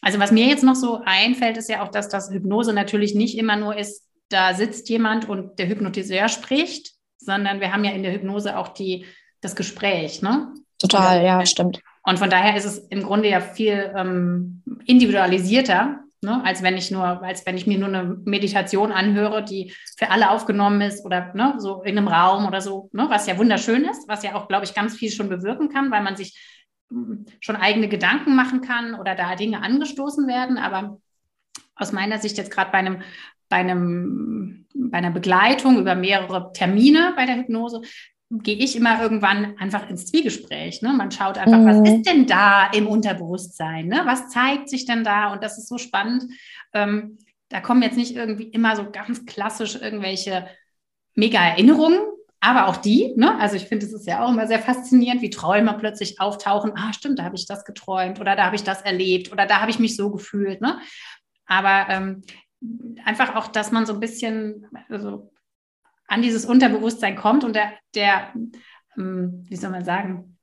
Also 0.00 0.20
was 0.20 0.30
mir 0.30 0.46
jetzt 0.46 0.62
noch 0.62 0.76
so 0.76 1.00
einfällt, 1.04 1.56
ist 1.56 1.68
ja 1.68 1.82
auch, 1.82 1.88
dass 1.88 2.08
das 2.08 2.30
Hypnose 2.30 2.72
natürlich 2.72 3.14
nicht 3.14 3.36
immer 3.36 3.56
nur 3.56 3.76
ist, 3.76 4.04
da 4.28 4.54
sitzt 4.54 4.88
jemand 4.88 5.28
und 5.28 5.58
der 5.58 5.68
Hypnotiseur 5.68 6.28
spricht, 6.28 6.92
sondern 7.18 7.60
wir 7.60 7.72
haben 7.72 7.84
ja 7.84 7.92
in 7.92 8.02
der 8.02 8.12
Hypnose 8.12 8.56
auch 8.56 8.68
die 8.68 9.06
das 9.40 9.56
Gespräch, 9.56 10.22
ne? 10.22 10.52
Total, 10.78 11.24
ja, 11.24 11.44
stimmt. 11.44 11.80
Und 12.02 12.18
von 12.18 12.30
daher 12.30 12.56
ist 12.56 12.64
es 12.64 12.78
im 12.78 13.02
Grunde 13.02 13.28
ja 13.28 13.40
viel 13.40 13.92
ähm, 13.96 14.62
individualisierter, 14.86 16.00
ne, 16.22 16.42
als 16.44 16.62
wenn 16.62 16.76
ich 16.76 16.90
nur, 16.90 17.04
als 17.04 17.44
wenn 17.46 17.56
ich 17.56 17.66
mir 17.66 17.78
nur 17.78 17.88
eine 17.88 18.04
Meditation 18.24 18.92
anhöre, 18.92 19.44
die 19.44 19.74
für 19.96 20.10
alle 20.10 20.30
aufgenommen 20.30 20.80
ist 20.80 21.04
oder 21.04 21.34
ne, 21.34 21.54
so 21.58 21.82
in 21.82 21.98
einem 21.98 22.08
Raum 22.08 22.46
oder 22.46 22.60
so, 22.60 22.88
ne, 22.92 23.06
was 23.08 23.26
ja 23.26 23.36
wunderschön 23.36 23.84
ist, 23.84 24.08
was 24.08 24.22
ja 24.22 24.34
auch, 24.34 24.48
glaube 24.48 24.64
ich, 24.64 24.74
ganz 24.74 24.96
viel 24.96 25.10
schon 25.10 25.28
bewirken 25.28 25.68
kann, 25.68 25.90
weil 25.90 26.02
man 26.02 26.16
sich 26.16 26.38
hm, 26.90 27.26
schon 27.40 27.56
eigene 27.56 27.88
Gedanken 27.88 28.36
machen 28.36 28.60
kann 28.60 28.94
oder 28.94 29.14
da 29.14 29.34
Dinge 29.34 29.62
angestoßen 29.62 30.26
werden. 30.26 30.58
Aber 30.58 30.98
aus 31.74 31.92
meiner 31.92 32.18
Sicht 32.18 32.38
jetzt 32.38 32.50
gerade 32.50 32.70
bei 32.70 32.78
einem 32.78 33.02
bei, 33.48 33.56
einem, 33.56 34.66
bei 34.74 34.98
einer 34.98 35.10
Begleitung 35.10 35.78
über 35.78 35.94
mehrere 35.94 36.52
Termine 36.52 37.14
bei 37.16 37.24
der 37.26 37.36
Hypnose 37.36 37.80
gehe 38.30 38.56
ich 38.56 38.76
immer 38.76 39.02
irgendwann 39.02 39.56
einfach 39.58 39.88
ins 39.88 40.06
Zwiegespräch. 40.06 40.82
Ne? 40.82 40.92
Man 40.92 41.10
schaut 41.10 41.38
einfach, 41.38 41.58
mhm. 41.58 41.66
was 41.66 41.88
ist 41.88 42.02
denn 42.06 42.26
da 42.26 42.70
im 42.72 42.86
Unterbewusstsein? 42.86 43.86
Ne? 43.88 44.02
Was 44.04 44.28
zeigt 44.28 44.68
sich 44.68 44.84
denn 44.84 45.02
da? 45.02 45.32
Und 45.32 45.42
das 45.42 45.56
ist 45.56 45.68
so 45.68 45.78
spannend. 45.78 46.24
Ähm, 46.74 47.18
da 47.48 47.60
kommen 47.60 47.82
jetzt 47.82 47.96
nicht 47.96 48.14
irgendwie 48.14 48.44
immer 48.44 48.76
so 48.76 48.90
ganz 48.90 49.24
klassisch 49.24 49.76
irgendwelche 49.76 50.46
mega 51.14 51.40
Erinnerungen, 51.40 51.98
aber 52.40 52.66
auch 52.66 52.76
die. 52.76 53.14
Ne? 53.16 53.38
Also 53.40 53.56
ich 53.56 53.64
finde, 53.64 53.86
es 53.86 53.94
ist 53.94 54.06
ja 54.06 54.22
auch 54.22 54.30
immer 54.30 54.46
sehr 54.46 54.60
faszinierend, 54.60 55.22
wie 55.22 55.30
Träume 55.30 55.74
plötzlich 55.78 56.20
auftauchen. 56.20 56.72
Ah, 56.76 56.92
stimmt, 56.92 57.18
da 57.18 57.24
habe 57.24 57.36
ich 57.36 57.46
das 57.46 57.64
geträumt 57.64 58.20
oder 58.20 58.36
da 58.36 58.44
habe 58.44 58.56
ich 58.56 58.62
das 58.62 58.82
erlebt 58.82 59.32
oder 59.32 59.46
da 59.46 59.62
habe 59.62 59.70
ich 59.70 59.78
mich 59.78 59.96
so 59.96 60.10
gefühlt. 60.10 60.60
Ne? 60.60 60.78
Aber 61.46 61.86
ähm, 61.88 62.22
einfach 63.06 63.34
auch, 63.36 63.48
dass 63.48 63.72
man 63.72 63.86
so 63.86 63.94
ein 63.94 64.00
bisschen, 64.00 64.66
also 64.90 65.30
an 66.08 66.22
dieses 66.22 66.44
Unterbewusstsein 66.44 67.16
kommt 67.16 67.44
und 67.44 67.54
der, 67.54 67.72
der 67.94 68.32
ähm, 68.96 69.44
wie 69.48 69.56
soll 69.56 69.70
man 69.70 69.84
sagen, 69.84 70.36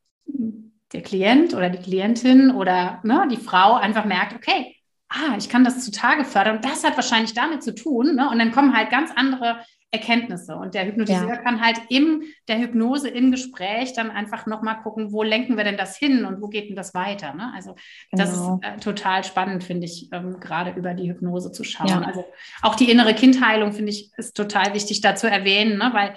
der 0.94 1.02
Klient 1.02 1.54
oder 1.54 1.70
die 1.70 1.82
Klientin 1.82 2.52
oder 2.52 3.02
ne, 3.04 3.28
die 3.30 3.38
Frau 3.38 3.74
einfach 3.74 4.06
merkt, 4.06 4.34
okay, 4.34 4.76
ah, 5.10 5.36
ich 5.38 5.50
kann 5.50 5.64
das 5.64 5.84
zutage 5.84 6.24
fördern 6.24 6.62
das 6.62 6.84
hat 6.84 6.96
wahrscheinlich 6.96 7.34
damit 7.34 7.64
zu 7.64 7.76
tun. 7.76 8.16
Ne? 8.16 8.30
Und 8.30 8.40
dann 8.40 8.52
kommen 8.52 8.76
halt 8.76 8.90
ganz 8.90 9.12
andere 9.16 9.60
Erkenntnisse. 9.96 10.56
Und 10.56 10.74
der 10.74 10.86
Hypnotiseur 10.86 11.30
ja. 11.30 11.38
kann 11.38 11.62
halt 11.62 11.80
in 11.90 12.24
der 12.48 12.60
Hypnose 12.60 13.10
im 13.10 13.32
Gespräch 13.32 13.94
dann 13.94 14.12
einfach 14.12 14.46
nochmal 14.46 14.82
gucken, 14.82 15.12
wo 15.12 15.24
lenken 15.24 15.58
wir 15.58 15.64
denn 15.64 15.78
das 15.78 15.98
hin 15.98 16.26
und 16.26 16.42
wo 16.42 16.48
geht 16.48 16.70
denn 16.70 16.76
das 16.76 16.94
weiter. 16.94 17.34
Ne? 17.34 17.52
Also 17.56 17.76
das 18.12 18.34
genau. 18.34 18.60
ist 18.62 18.68
äh, 18.68 18.78
total 18.78 19.24
spannend, 19.24 19.64
finde 19.64 19.86
ich, 19.86 20.10
ähm, 20.12 20.40
gerade 20.40 20.72
über 20.72 20.94
die 20.94 21.10
Hypnose 21.10 21.52
zu 21.52 21.64
schauen. 21.64 21.88
Ja. 21.88 22.02
Also 22.02 22.26
auch 22.62 22.76
die 22.76 22.90
innere 22.90 23.14
Kindheilung, 23.14 23.74
finde 23.74 23.92
ich, 23.92 24.12
ist 24.18 24.36
total 24.36 24.74
wichtig 24.74 25.02
da 25.02 25.16
zu 25.16 25.30
erwähnen, 25.30 25.78
ne? 25.78 25.90
weil 25.94 26.14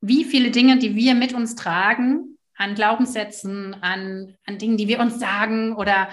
wie 0.00 0.24
viele 0.24 0.50
Dinge, 0.50 0.78
die 0.78 0.94
wir 0.94 1.14
mit 1.14 1.34
uns 1.34 1.54
tragen, 1.54 2.38
an 2.60 2.74
Glaubenssätzen, 2.74 3.74
an, 3.80 4.34
an 4.44 4.58
Dingen, 4.58 4.76
die 4.76 4.86
wir 4.86 5.00
uns 5.00 5.18
sagen 5.18 5.74
oder 5.74 6.10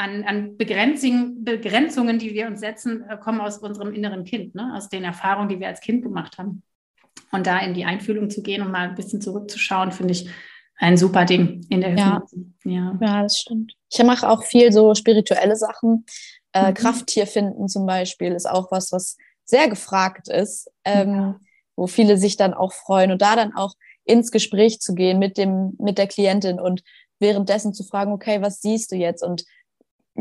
an, 0.00 0.24
an 0.24 0.56
Begrenzung, 0.56 1.44
Begrenzungen, 1.44 2.18
die 2.18 2.32
wir 2.32 2.46
uns 2.46 2.60
setzen, 2.60 3.04
äh, 3.08 3.18
kommen 3.18 3.40
aus 3.40 3.58
unserem 3.58 3.92
inneren 3.92 4.24
Kind, 4.24 4.54
ne? 4.54 4.72
aus 4.74 4.88
den 4.88 5.04
Erfahrungen, 5.04 5.50
die 5.50 5.60
wir 5.60 5.68
als 5.68 5.80
Kind 5.80 6.02
gemacht 6.02 6.38
haben. 6.38 6.62
Und 7.32 7.46
da 7.46 7.58
in 7.58 7.74
die 7.74 7.84
Einfühlung 7.84 8.30
zu 8.30 8.42
gehen 8.42 8.62
und 8.62 8.72
mal 8.72 8.88
ein 8.88 8.94
bisschen 8.94 9.20
zurückzuschauen, 9.20 9.92
finde 9.92 10.12
ich 10.12 10.30
ein 10.78 10.96
super 10.96 11.26
Ding 11.26 11.66
in 11.68 11.82
der 11.82 11.90
Hypnose. 11.90 12.36
Ja. 12.64 12.72
ja, 12.72 12.98
ja 13.00 13.22
das 13.22 13.38
stimmt. 13.38 13.74
Ich 13.92 14.02
mache 14.02 14.28
auch 14.28 14.42
viel 14.42 14.72
so 14.72 14.94
spirituelle 14.94 15.56
Sachen. 15.56 16.06
Äh, 16.52 16.70
mhm. 16.70 16.74
Krafttier 16.74 17.26
finden 17.26 17.68
zum 17.68 17.84
Beispiel 17.84 18.32
ist 18.32 18.48
auch 18.48 18.72
was, 18.72 18.90
was 18.92 19.18
sehr 19.44 19.68
gefragt 19.68 20.28
ist, 20.28 20.70
ähm, 20.84 21.14
ja. 21.14 21.40
wo 21.76 21.86
viele 21.86 22.16
sich 22.16 22.38
dann 22.38 22.54
auch 22.54 22.72
freuen 22.72 23.12
und 23.12 23.20
da 23.20 23.36
dann 23.36 23.54
auch 23.54 23.74
ins 24.04 24.30
Gespräch 24.30 24.80
zu 24.80 24.94
gehen 24.94 25.18
mit 25.18 25.36
dem, 25.36 25.76
mit 25.78 25.98
der 25.98 26.06
Klientin 26.06 26.58
und 26.58 26.82
währenddessen 27.18 27.74
zu 27.74 27.84
fragen, 27.84 28.12
okay, 28.12 28.40
was 28.40 28.62
siehst 28.62 28.90
du 28.92 28.96
jetzt? 28.96 29.22
Und 29.22 29.44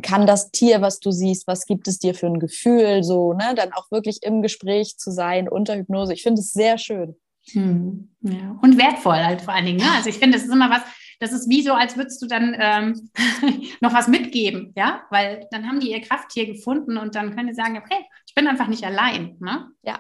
kann 0.02 0.28
das 0.28 0.52
Tier, 0.52 0.82
was 0.82 1.00
du 1.00 1.12
siehst, 1.12 1.48
was 1.48 1.66
gibt 1.66 1.88
es 1.88 2.00
dir 2.00 2.14
für 2.14 2.28
ein 2.28 2.40
Gefühl, 2.40 3.04
so, 3.04 3.34
ne, 3.34 3.54
dann 3.56 3.74
auch 3.74 3.90
wirklich 3.92 4.20
im 4.24 4.42
Gespräch 4.42 4.98
zu 4.98 5.12
sein 5.12 5.50
unter 5.50 5.76
Hypnose. 5.76 6.14
Ich 6.14 6.24
finde 6.24 6.42
es 6.42 6.52
sehr 6.52 6.78
schön. 6.78 7.16
Hm, 7.52 8.10
ja. 8.22 8.58
Und 8.62 8.78
wertvoll 8.78 9.18
halt 9.18 9.42
vor 9.42 9.54
allen 9.54 9.66
Dingen. 9.66 9.80
Ne? 9.80 9.92
Also 9.96 10.10
ich 10.10 10.18
finde, 10.18 10.38
das 10.38 10.46
ist 10.46 10.54
immer 10.54 10.70
was, 10.70 10.82
das 11.20 11.34
ist 11.34 11.50
wie 11.50 11.62
so, 11.62 11.74
als 11.74 11.98
würdest 11.98 12.22
du 12.22 12.28
dann 12.28 12.56
ähm, 12.60 13.10
noch 13.82 13.94
was 13.94 14.08
mitgeben, 14.08 14.74
ja, 14.76 15.04
weil 15.10 15.48
dann 15.52 15.68
haben 15.68 15.80
die 15.80 15.92
ihr 15.92 16.02
Krafttier 16.02 16.46
gefunden 16.46 16.98
und 16.98 17.16
dann 17.16 17.36
können 17.36 17.48
die 17.48 17.56
sagen, 17.56 17.78
okay, 17.78 18.06
ich 18.28 18.36
bin 18.36 18.48
einfach 18.48 18.68
nicht 18.68 18.84
allein, 18.84 19.36
ne? 19.40 19.68
Ja. 19.84 20.00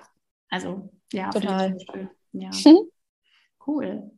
Also, 0.50 0.92
ja, 1.12 1.30
total. 1.30 1.78
Ja. 2.32 2.50
Cool. 3.68 4.10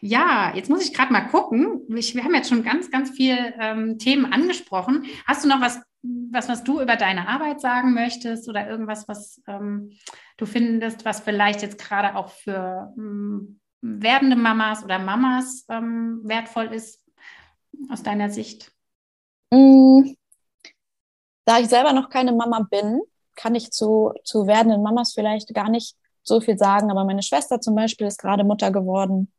Ja, 0.00 0.52
jetzt 0.54 0.68
muss 0.68 0.84
ich 0.84 0.92
gerade 0.92 1.12
mal 1.12 1.28
gucken. 1.28 1.82
Ich, 1.96 2.16
wir 2.16 2.24
haben 2.24 2.34
jetzt 2.34 2.48
schon 2.48 2.64
ganz, 2.64 2.90
ganz 2.90 3.10
viele 3.10 3.54
ähm, 3.60 3.98
Themen 3.98 4.32
angesprochen. 4.32 5.04
Hast 5.26 5.44
du 5.44 5.48
noch 5.48 5.60
was, 5.60 5.80
was, 6.02 6.48
was 6.48 6.64
du 6.64 6.80
über 6.80 6.96
deine 6.96 7.28
Arbeit 7.28 7.60
sagen 7.60 7.94
möchtest 7.94 8.48
oder 8.48 8.68
irgendwas, 8.68 9.06
was 9.06 9.40
ähm, 9.46 9.92
du 10.38 10.46
findest, 10.46 11.04
was 11.04 11.20
vielleicht 11.20 11.62
jetzt 11.62 11.78
gerade 11.78 12.16
auch 12.16 12.30
für 12.30 12.92
ähm, 12.98 13.60
werdende 13.80 14.34
Mamas 14.34 14.82
oder 14.82 14.98
Mamas 14.98 15.66
ähm, 15.68 16.20
wertvoll 16.24 16.66
ist 16.66 17.00
aus 17.88 18.02
deiner 18.02 18.28
Sicht? 18.28 18.72
Mm, 19.50 20.14
da 21.44 21.58
ich 21.58 21.68
selber 21.68 21.92
noch 21.92 22.08
keine 22.08 22.32
Mama 22.32 22.66
bin, 22.68 23.02
kann 23.36 23.54
ich 23.54 23.70
zu, 23.70 24.12
zu 24.24 24.46
werdenden 24.46 24.82
Mamas 24.82 25.12
vielleicht 25.14 25.54
gar 25.54 25.70
nicht 25.70 25.96
so 26.22 26.40
viel 26.40 26.58
sagen, 26.58 26.90
aber 26.90 27.04
meine 27.04 27.22
Schwester 27.22 27.60
zum 27.60 27.74
Beispiel 27.74 28.06
ist 28.06 28.18
gerade 28.18 28.44
Mutter 28.44 28.70
geworden. 28.70 29.32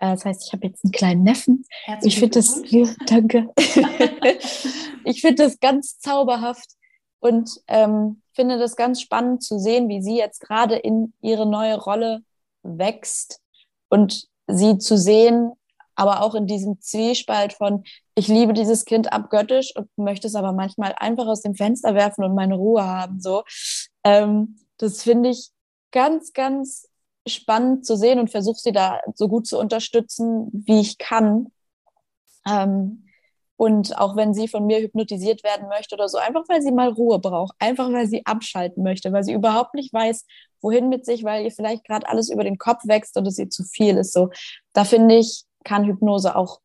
Äh, 0.00 0.12
das 0.12 0.24
heißt, 0.24 0.44
ich 0.46 0.52
habe 0.52 0.66
jetzt 0.66 0.84
einen 0.84 0.92
kleinen 0.92 1.22
Neffen. 1.22 1.64
Herzlichen 1.84 2.08
ich 2.08 2.18
finde 2.18 2.38
das, 2.38 2.62
ja, 2.66 2.86
danke. 3.06 3.48
ich 5.04 5.20
finde 5.20 5.44
das 5.44 5.60
ganz 5.60 5.98
zauberhaft 5.98 6.70
und 7.20 7.60
ähm, 7.68 8.22
finde 8.34 8.58
das 8.58 8.76
ganz 8.76 9.00
spannend 9.00 9.42
zu 9.42 9.58
sehen, 9.58 9.88
wie 9.88 10.02
sie 10.02 10.16
jetzt 10.16 10.40
gerade 10.40 10.76
in 10.76 11.12
ihre 11.22 11.46
neue 11.46 11.76
Rolle 11.76 12.20
wächst 12.62 13.40
und 13.88 14.28
sie 14.46 14.78
zu 14.78 14.98
sehen, 14.98 15.52
aber 15.94 16.22
auch 16.22 16.34
in 16.34 16.46
diesem 16.46 16.80
Zwiespalt 16.80 17.52
von, 17.52 17.84
ich 18.14 18.28
liebe 18.28 18.52
dieses 18.52 18.84
Kind 18.84 19.12
abgöttisch 19.12 19.74
und 19.76 19.88
möchte 19.96 20.26
es 20.26 20.34
aber 20.34 20.52
manchmal 20.52 20.94
einfach 20.98 21.26
aus 21.26 21.42
dem 21.42 21.54
Fenster 21.54 21.94
werfen 21.94 22.24
und 22.24 22.34
meine 22.34 22.56
Ruhe 22.56 22.84
haben. 22.84 23.20
So, 23.20 23.44
ähm, 24.02 24.56
das 24.78 25.02
finde 25.02 25.30
ich 25.30 25.50
ganz, 25.94 26.32
ganz 26.32 26.88
spannend 27.26 27.86
zu 27.86 27.96
sehen 27.96 28.18
und 28.18 28.30
versuche 28.30 28.58
sie 28.58 28.72
da 28.72 29.00
so 29.14 29.28
gut 29.28 29.46
zu 29.46 29.58
unterstützen, 29.58 30.50
wie 30.52 30.80
ich 30.80 30.98
kann. 30.98 31.46
Ähm, 32.46 33.06
und 33.56 33.96
auch 33.96 34.16
wenn 34.16 34.34
sie 34.34 34.48
von 34.48 34.66
mir 34.66 34.80
hypnotisiert 34.80 35.44
werden 35.44 35.68
möchte 35.68 35.94
oder 35.94 36.08
so, 36.08 36.18
einfach 36.18 36.42
weil 36.48 36.60
sie 36.60 36.72
mal 36.72 36.88
Ruhe 36.88 37.20
braucht, 37.20 37.54
einfach 37.60 37.90
weil 37.92 38.08
sie 38.08 38.26
abschalten 38.26 38.82
möchte, 38.82 39.12
weil 39.12 39.22
sie 39.22 39.32
überhaupt 39.32 39.74
nicht 39.74 39.92
weiß, 39.92 40.26
wohin 40.60 40.88
mit 40.88 41.06
sich, 41.06 41.22
weil 41.22 41.44
ihr 41.44 41.52
vielleicht 41.52 41.84
gerade 41.84 42.08
alles 42.08 42.28
über 42.28 42.42
den 42.42 42.58
Kopf 42.58 42.84
wächst 42.84 43.16
und 43.16 43.26
es 43.26 43.38
ihr 43.38 43.48
zu 43.48 43.62
viel 43.62 43.96
ist. 43.96 44.12
So, 44.12 44.30
da 44.72 44.84
finde 44.84 45.16
ich, 45.16 45.44
kann 45.62 45.84
Hypnose 45.84 46.34
auch 46.34 46.60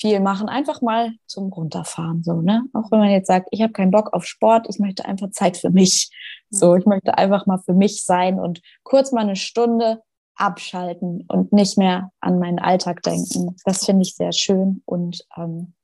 viel 0.00 0.20
machen, 0.20 0.48
einfach 0.48 0.80
mal 0.80 1.12
zum 1.26 1.52
Runterfahren, 1.52 2.22
so, 2.22 2.40
ne? 2.40 2.64
Auch 2.72 2.90
wenn 2.90 3.00
man 3.00 3.10
jetzt 3.10 3.26
sagt, 3.26 3.48
ich 3.50 3.60
habe 3.60 3.72
keinen 3.72 3.90
Bock 3.90 4.12
auf 4.14 4.24
Sport, 4.24 4.66
ich 4.68 4.78
möchte 4.78 5.04
einfach 5.04 5.30
Zeit 5.30 5.58
für 5.58 5.70
mich. 5.70 6.10
So, 6.48 6.74
ich 6.74 6.86
möchte 6.86 7.16
einfach 7.18 7.46
mal 7.46 7.58
für 7.58 7.74
mich 7.74 8.02
sein 8.04 8.40
und 8.40 8.60
kurz 8.82 9.12
mal 9.12 9.20
eine 9.20 9.36
Stunde 9.36 10.02
abschalten 10.34 11.26
und 11.28 11.52
nicht 11.52 11.76
mehr 11.76 12.10
an 12.20 12.38
meinen 12.38 12.58
Alltag 12.58 13.02
denken. 13.02 13.56
Das 13.64 13.84
finde 13.84 14.02
ich 14.02 14.16
sehr 14.16 14.32
schön 14.32 14.82
und 14.86 15.24
ähm, 15.36 15.74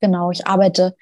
genau, 0.00 0.30
ich 0.30 0.46
arbeite 0.46 0.96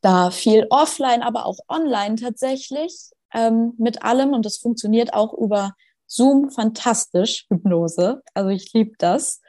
da 0.00 0.30
viel 0.30 0.66
offline, 0.70 1.22
aber 1.22 1.46
auch 1.46 1.58
online 1.68 2.16
tatsächlich 2.16 3.10
ähm, 3.32 3.74
mit 3.78 4.02
allem 4.02 4.32
und 4.32 4.44
das 4.44 4.58
funktioniert 4.58 5.14
auch 5.14 5.32
über 5.32 5.74
Zoom 6.06 6.50
fantastisch, 6.50 7.46
Hypnose. 7.50 8.22
Also 8.34 8.50
ich 8.50 8.72
liebe 8.72 8.92
das. 8.98 9.40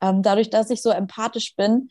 Ähm, 0.00 0.22
dadurch, 0.22 0.50
dass 0.50 0.70
ich 0.70 0.82
so 0.82 0.90
empathisch 0.90 1.56
bin, 1.56 1.90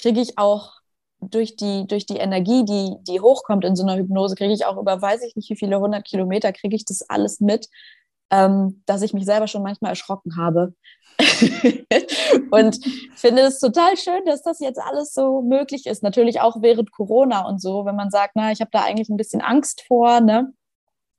kriege 0.00 0.20
ich 0.20 0.38
auch 0.38 0.72
durch 1.20 1.56
die, 1.56 1.86
durch 1.86 2.06
die 2.06 2.16
Energie, 2.16 2.64
die, 2.64 2.96
die 3.02 3.20
hochkommt 3.20 3.64
in 3.64 3.76
so 3.76 3.82
einer 3.82 3.96
Hypnose, 3.96 4.36
kriege 4.36 4.52
ich 4.52 4.64
auch 4.64 4.76
über 4.76 5.02
weiß 5.02 5.22
ich 5.22 5.34
nicht 5.34 5.50
wie 5.50 5.56
viele 5.56 5.80
hundert 5.80 6.06
Kilometer, 6.06 6.52
kriege 6.52 6.76
ich 6.76 6.84
das 6.84 7.02
alles 7.08 7.40
mit, 7.40 7.68
ähm, 8.30 8.82
dass 8.86 9.02
ich 9.02 9.12
mich 9.12 9.24
selber 9.24 9.48
schon 9.48 9.62
manchmal 9.62 9.90
erschrocken 9.90 10.36
habe. 10.36 10.74
und 12.52 12.78
finde 13.16 13.42
es 13.42 13.58
total 13.58 13.96
schön, 13.96 14.24
dass 14.24 14.42
das 14.42 14.60
jetzt 14.60 14.78
alles 14.78 15.12
so 15.12 15.42
möglich 15.42 15.86
ist. 15.86 16.04
Natürlich 16.04 16.40
auch 16.40 16.62
während 16.62 16.92
Corona 16.92 17.46
und 17.46 17.60
so, 17.60 17.84
wenn 17.84 17.96
man 17.96 18.10
sagt, 18.10 18.32
na, 18.36 18.52
ich 18.52 18.60
habe 18.60 18.70
da 18.72 18.84
eigentlich 18.84 19.08
ein 19.08 19.16
bisschen 19.16 19.40
Angst 19.40 19.82
vor, 19.88 20.20
ne, 20.20 20.52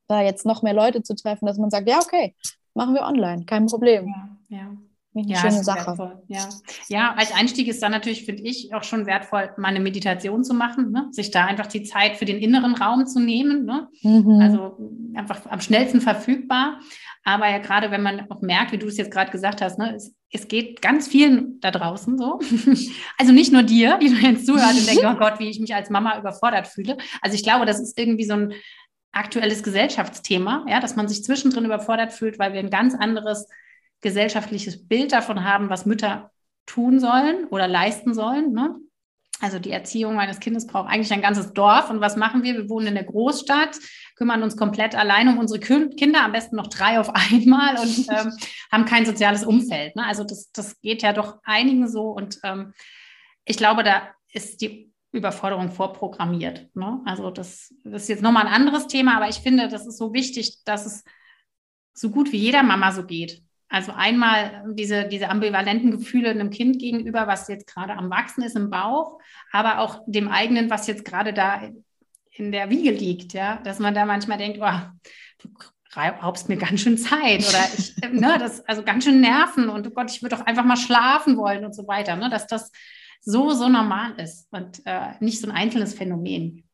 da 0.07 0.21
jetzt 0.21 0.45
noch 0.45 0.61
mehr 0.61 0.73
Leute 0.73 1.03
zu 1.03 1.15
treffen, 1.15 1.45
dass 1.45 1.57
man 1.57 1.69
sagt, 1.69 1.89
ja, 1.89 1.99
okay, 1.99 2.35
machen 2.73 2.93
wir 2.93 3.01
online, 3.01 3.45
kein 3.45 3.65
Problem. 3.65 4.07
Ja, 4.49 4.57
ja. 4.57 4.88
Eine 5.15 5.27
ja, 5.27 5.39
schöne 5.39 5.63
Sache. 5.63 5.87
Wertvoll. 5.87 6.21
Ja. 6.27 6.49
ja, 6.87 7.15
als 7.15 7.33
Einstieg 7.33 7.67
ist 7.67 7.81
dann 7.81 7.91
natürlich, 7.91 8.25
finde 8.25 8.43
ich, 8.43 8.73
auch 8.75 8.83
schon 8.83 9.07
wertvoll, 9.07 9.51
mal 9.57 9.69
eine 9.69 9.79
Meditation 9.79 10.43
zu 10.43 10.53
machen, 10.53 10.91
ne? 10.91 11.07
sich 11.11 11.31
da 11.31 11.45
einfach 11.45 11.65
die 11.65 11.83
Zeit 11.83 12.17
für 12.17 12.25
den 12.25 12.37
inneren 12.37 12.75
Raum 12.75 13.07
zu 13.07 13.19
nehmen. 13.19 13.65
Ne? 13.65 13.87
Mhm. 14.03 14.39
Also 14.39 14.77
einfach 15.15 15.47
am 15.47 15.61
schnellsten 15.61 16.01
verfügbar. 16.01 16.79
Aber 17.23 17.49
ja, 17.49 17.57
gerade 17.57 17.89
wenn 17.89 18.03
man 18.03 18.29
auch 18.29 18.41
merkt, 18.41 18.71
wie 18.71 18.77
du 18.77 18.87
es 18.87 18.97
jetzt 18.97 19.11
gerade 19.11 19.31
gesagt 19.31 19.61
hast, 19.61 19.79
ne, 19.79 19.95
es, 19.95 20.15
es, 20.31 20.47
geht 20.47 20.81
ganz 20.81 21.07
vielen 21.07 21.59
da 21.59 21.71
draußen 21.71 22.17
so. 22.17 22.39
also 23.17 23.31
nicht 23.31 23.51
nur 23.51 23.63
dir, 23.63 23.97
die 23.97 24.09
du 24.09 24.15
jetzt 24.15 24.45
zuhört 24.45 24.73
und 24.73 24.87
denkst, 24.87 25.03
oh 25.05 25.15
Gott, 25.15 25.39
wie 25.39 25.49
ich 25.49 25.59
mich 25.59 25.73
als 25.73 25.89
Mama 25.89 26.19
überfordert 26.19 26.67
fühle. 26.67 26.97
Also 27.21 27.35
ich 27.35 27.43
glaube, 27.43 27.65
das 27.65 27.79
ist 27.79 27.99
irgendwie 27.99 28.25
so 28.25 28.33
ein 28.33 28.53
aktuelles 29.11 29.63
Gesellschaftsthema, 29.63 30.65
ja, 30.69 30.79
dass 30.79 30.95
man 30.95 31.07
sich 31.07 31.23
zwischendrin 31.23 31.65
überfordert 31.65 32.13
fühlt, 32.13 32.37
weil 32.37 32.53
wir 32.53 32.59
ein 32.59 32.69
ganz 32.69 32.93
anderes 32.93 33.47
gesellschaftliches 34.01 34.87
Bild 34.87 35.11
davon 35.11 35.43
haben, 35.43 35.69
was 35.69 35.85
Mütter 35.85 36.31
tun 36.65 36.99
sollen 36.99 37.45
oder 37.45 37.67
leisten 37.67 38.13
sollen. 38.13 38.53
Ne? 38.53 38.75
Also 39.41 39.57
die 39.57 39.71
Erziehung 39.71 40.15
meines 40.15 40.39
Kindes 40.39 40.67
braucht 40.67 40.89
eigentlich 40.89 41.11
ein 41.13 41.21
ganzes 41.21 41.53
Dorf. 41.53 41.89
Und 41.89 42.01
was 42.01 42.17
machen 42.17 42.43
wir? 42.43 42.55
Wir 42.55 42.69
wohnen 42.69 42.87
in 42.87 42.95
der 42.95 43.05
Großstadt, 43.05 43.77
kümmern 44.15 44.43
uns 44.43 44.57
komplett 44.57 44.95
allein 44.95 45.29
um 45.29 45.37
unsere 45.37 45.59
Kinder, 45.59 46.23
am 46.23 46.33
besten 46.33 46.57
noch 46.57 46.67
drei 46.67 46.99
auf 46.99 47.09
einmal 47.13 47.77
und 47.77 48.07
ähm, 48.09 48.33
haben 48.71 48.85
kein 48.85 49.05
soziales 49.05 49.45
Umfeld. 49.45 49.95
Ne? 49.95 50.05
Also 50.05 50.23
das, 50.23 50.51
das 50.51 50.79
geht 50.81 51.01
ja 51.01 51.13
doch 51.13 51.39
einigen 51.43 51.87
so. 51.87 52.11
Und 52.11 52.39
ähm, 52.43 52.73
ich 53.45 53.57
glaube, 53.57 53.83
da 53.83 54.09
ist 54.31 54.61
die 54.61 54.91
Überforderung 55.11 55.71
vorprogrammiert. 55.71 56.69
Ne? 56.75 57.01
Also 57.05 57.31
das, 57.31 57.73
das 57.83 58.03
ist 58.03 58.09
jetzt 58.09 58.21
nochmal 58.21 58.45
ein 58.45 58.53
anderes 58.53 58.87
Thema, 58.87 59.15
aber 59.15 59.29
ich 59.29 59.37
finde, 59.37 59.69
das 59.69 59.87
ist 59.87 59.97
so 59.97 60.13
wichtig, 60.13 60.63
dass 60.65 60.85
es 60.85 61.03
so 61.93 62.11
gut 62.11 62.31
wie 62.31 62.37
jeder 62.37 62.61
Mama 62.61 62.91
so 62.91 63.05
geht. 63.05 63.41
Also 63.69 63.91
einmal 63.91 64.63
diese, 64.73 65.07
diese 65.07 65.29
ambivalenten 65.29 65.91
Gefühle 65.91 66.31
einem 66.31 66.49
Kind 66.49 66.79
gegenüber, 66.79 67.27
was 67.27 67.47
jetzt 67.47 67.67
gerade 67.67 67.93
am 67.93 68.09
Wachsen 68.09 68.41
ist 68.41 68.55
im 68.55 68.71
Bauch, 68.71 69.19
aber 69.51 69.79
auch 69.79 70.01
dem 70.07 70.27
eigenen, 70.27 70.71
was 70.71 70.87
jetzt 70.87 71.05
gerade 71.05 71.33
da 71.33 71.61
in 72.31 72.51
der 72.51 72.69
Wiege 72.71 72.91
liegt, 72.91 73.33
ja, 73.33 73.57
dass 73.57 73.79
man 73.79 73.93
da 73.93 74.05
manchmal 74.05 74.39
denkt, 74.39 74.59
oh, 74.59 74.79
du 75.39 75.49
raubst 75.95 76.49
mir 76.49 76.57
ganz 76.57 76.81
schön 76.81 76.97
Zeit 76.97 77.47
oder 77.47 77.67
ich, 77.77 77.95
ne, 78.11 78.37
das, 78.39 78.65
also 78.65 78.83
ganz 78.83 79.03
schön 79.03 79.21
Nerven 79.21 79.69
und 79.69 79.85
oh 79.87 79.91
Gott, 79.91 80.09
ich 80.09 80.23
würde 80.23 80.35
doch 80.35 80.45
einfach 80.45 80.65
mal 80.65 80.77
schlafen 80.77 81.37
wollen 81.37 81.65
und 81.65 81.75
so 81.75 81.87
weiter, 81.87 82.15
ne, 82.15 82.29
dass 82.29 82.47
das 82.47 82.71
so, 83.21 83.51
so 83.51 83.69
normal 83.69 84.19
ist 84.19 84.47
und 84.51 84.81
äh, 84.85 85.11
nicht 85.19 85.41
so 85.41 85.47
ein 85.47 85.55
einzelnes 85.55 85.93
Phänomen. 85.93 86.68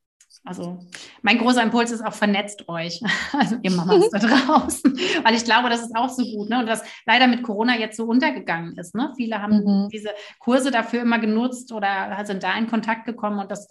Also 0.45 0.77
mein 1.23 1.39
großer 1.39 1.63
Impuls 1.63 1.91
ist 1.91 2.05
auch, 2.05 2.13
vernetzt 2.13 2.69
euch, 2.69 3.01
also 3.33 3.57
ihr 3.63 3.71
Mamas 3.71 4.09
da 4.11 4.19
draußen, 4.19 4.97
weil 5.23 5.33
ich 5.33 5.43
glaube, 5.43 5.69
das 5.69 5.81
ist 5.81 5.95
auch 5.95 6.09
so 6.09 6.23
gut. 6.23 6.49
Ne? 6.49 6.59
Und 6.59 6.67
was 6.67 6.83
leider 7.05 7.27
mit 7.27 7.41
Corona 7.41 7.77
jetzt 7.77 7.97
so 7.97 8.05
untergegangen 8.05 8.77
ist. 8.77 8.93
Ne? 8.93 9.11
Viele 9.17 9.41
haben 9.41 9.63
mhm. 9.63 9.89
diese 9.89 10.11
Kurse 10.37 10.69
dafür 10.69 11.01
immer 11.01 11.17
genutzt 11.17 11.71
oder 11.71 12.23
sind 12.25 12.43
da 12.43 12.55
in 12.57 12.67
Kontakt 12.67 13.05
gekommen 13.05 13.39
und 13.39 13.49
das 13.49 13.67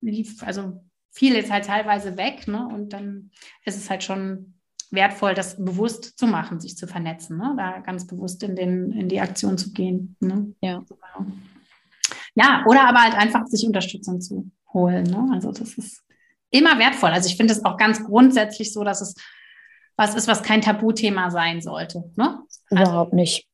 lief, 0.00 0.44
also 0.44 0.84
fiel 1.10 1.34
jetzt 1.34 1.50
halt 1.50 1.66
teilweise 1.66 2.16
weg. 2.16 2.46
Ne? 2.46 2.64
Und 2.68 2.92
dann 2.92 3.32
ist 3.64 3.76
es 3.76 3.90
halt 3.90 4.04
schon 4.04 4.54
wertvoll, 4.92 5.34
das 5.34 5.62
bewusst 5.62 6.18
zu 6.18 6.28
machen, 6.28 6.60
sich 6.60 6.76
zu 6.76 6.86
vernetzen, 6.86 7.36
ne? 7.36 7.54
da 7.56 7.80
ganz 7.80 8.06
bewusst 8.06 8.42
in, 8.44 8.54
den, 8.54 8.92
in 8.92 9.08
die 9.08 9.20
Aktion 9.20 9.58
zu 9.58 9.72
gehen. 9.72 10.16
Ne? 10.20 10.54
Ja. 10.62 10.84
Ja, 12.34 12.64
oder 12.66 12.88
aber 12.88 13.02
halt 13.02 13.16
einfach 13.16 13.46
sich 13.46 13.66
Unterstützung 13.66 14.20
zu 14.20 14.48
holen. 14.72 15.04
Ne? 15.04 15.30
Also 15.32 15.52
das 15.52 15.74
ist 15.74 16.02
immer 16.50 16.78
wertvoll. 16.78 17.10
Also 17.10 17.28
ich 17.28 17.36
finde 17.36 17.52
es 17.52 17.64
auch 17.64 17.76
ganz 17.76 18.04
grundsätzlich 18.04 18.72
so, 18.72 18.84
dass 18.84 19.00
es 19.00 19.14
was 19.96 20.14
ist, 20.14 20.28
was 20.28 20.42
kein 20.42 20.62
Tabuthema 20.62 21.30
sein 21.30 21.60
sollte. 21.60 22.04
Ne? 22.16 22.40
Also 22.70 22.82
Überhaupt 22.82 23.12
nicht. 23.12 23.48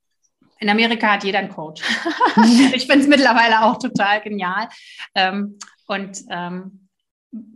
In 0.61 0.69
Amerika 0.69 1.13
hat 1.13 1.25
jeder 1.25 1.39
einen 1.39 1.49
Coach. 1.49 1.83
ich 2.75 2.87
finde 2.87 3.05
es 3.05 3.09
mittlerweile 3.09 3.65
auch 3.65 3.79
total 3.79 4.21
genial. 4.21 4.69
Ähm, 5.15 5.59
und 5.87 6.23
ähm, 6.31 6.89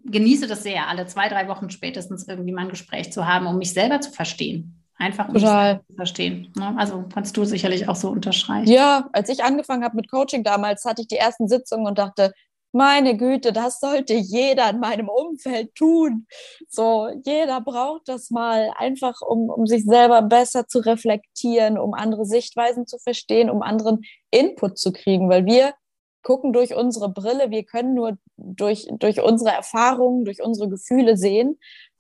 genieße 0.05 0.47
das 0.47 0.63
sehr, 0.63 0.89
alle 0.89 1.07
zwei, 1.07 1.29
drei 1.29 1.49
Wochen 1.49 1.71
spätestens 1.71 2.27
irgendwie 2.27 2.53
mal 2.53 2.63
ein 2.63 2.71
Gespräch 2.71 3.13
zu 3.13 3.27
haben, 3.27 3.47
um 3.47 3.59
mich 3.59 3.73
selber 3.73 4.01
zu 4.01 4.11
verstehen. 4.11 4.75
Einfach 4.97 5.29
um 5.29 5.35
Total. 5.35 5.81
zu 5.89 5.95
verstehen. 5.95 6.53
Ne? 6.57 6.75
Also 6.77 7.05
kannst 7.13 7.37
du 7.37 7.45
sicherlich 7.45 7.89
auch 7.89 7.95
so 7.95 8.09
unterschreiben. 8.09 8.67
Ja, 8.67 9.09
als 9.13 9.29
ich 9.29 9.45
angefangen 9.45 9.85
habe 9.85 9.95
mit 9.95 10.11
Coaching 10.11 10.43
damals, 10.43 10.85
hatte 10.85 11.03
ich 11.03 11.09
die 11.09 11.17
ersten 11.17 11.49
Sitzungen 11.49 11.87
und 11.87 11.99
dachte, 11.99 12.33
meine 12.73 13.17
Güte, 13.17 13.53
das 13.53 13.81
sollte 13.81 14.15
jeder 14.15 14.71
in 14.71 14.81
meinem 14.81 15.09
Umfeld 15.09 15.75
tun. 15.75 16.27
So, 16.69 17.09
jeder 17.25 17.61
braucht 17.61 18.09
das 18.09 18.31
mal 18.31 18.73
einfach, 18.77 19.21
um, 19.23 19.49
um 19.51 19.67
sich 19.67 19.85
selber 19.85 20.23
besser 20.23 20.67
zu 20.67 20.81
reflektieren, 20.81 21.79
um 21.79 21.95
andere 21.95 22.25
Sichtweisen 22.25 22.87
zu 22.87 22.99
verstehen, 22.99 23.51
um 23.51 23.63
anderen 23.63 24.03
Input 24.31 24.79
zu 24.79 24.93
kriegen, 24.93 25.29
weil 25.29 25.47
wir 25.47 25.75
gucken 26.23 26.53
durch 26.53 26.75
unsere 26.75 27.09
Brille, 27.09 27.51
wir 27.51 27.65
können 27.65 27.95
nur 27.95 28.19
durch, 28.37 28.87
durch 28.99 29.23
unsere 29.23 29.51
Erfahrungen, 29.51 30.25
durch 30.25 30.43
unsere 30.43 30.69
Gefühle 30.69 31.17
sehen 31.17 31.59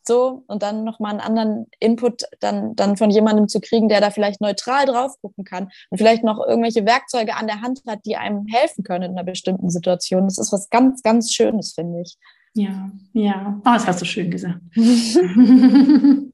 so 0.09 0.42
und 0.48 0.64
dann 0.64 0.82
nochmal 0.82 1.12
einen 1.12 1.20
anderen 1.20 1.66
Input 1.78 2.24
dann, 2.40 2.74
dann 2.74 2.96
von 2.96 3.11
jemandem 3.11 3.46
zu 3.46 3.61
kriegen, 3.61 3.88
der 3.88 4.00
da 4.00 4.11
vielleicht 4.11 4.40
neutral 4.40 4.86
drauf 4.86 5.12
gucken 5.20 5.44
kann 5.44 5.70
und 5.90 5.98
vielleicht 5.98 6.24
noch 6.24 6.44
irgendwelche 6.44 6.84
Werkzeuge 6.84 7.36
an 7.36 7.46
der 7.46 7.61
Hand 7.61 7.82
hat, 7.86 8.00
die 8.04 8.16
einem 8.16 8.46
helfen 8.48 8.82
können 8.82 9.04
in 9.04 9.11
einer 9.12 9.22
bestimmten 9.22 9.70
Situation. 9.70 10.24
Das 10.24 10.38
ist 10.38 10.52
was 10.52 10.68
ganz, 10.70 11.02
ganz 11.02 11.32
Schönes, 11.32 11.74
finde 11.74 12.00
ich. 12.00 12.16
Ja, 12.54 12.90
ja. 13.12 13.61
Oh, 13.61 13.70
das 13.72 13.86
hast 13.86 14.00
du 14.00 14.04
schön 14.04 14.32
gesagt. 14.32 14.59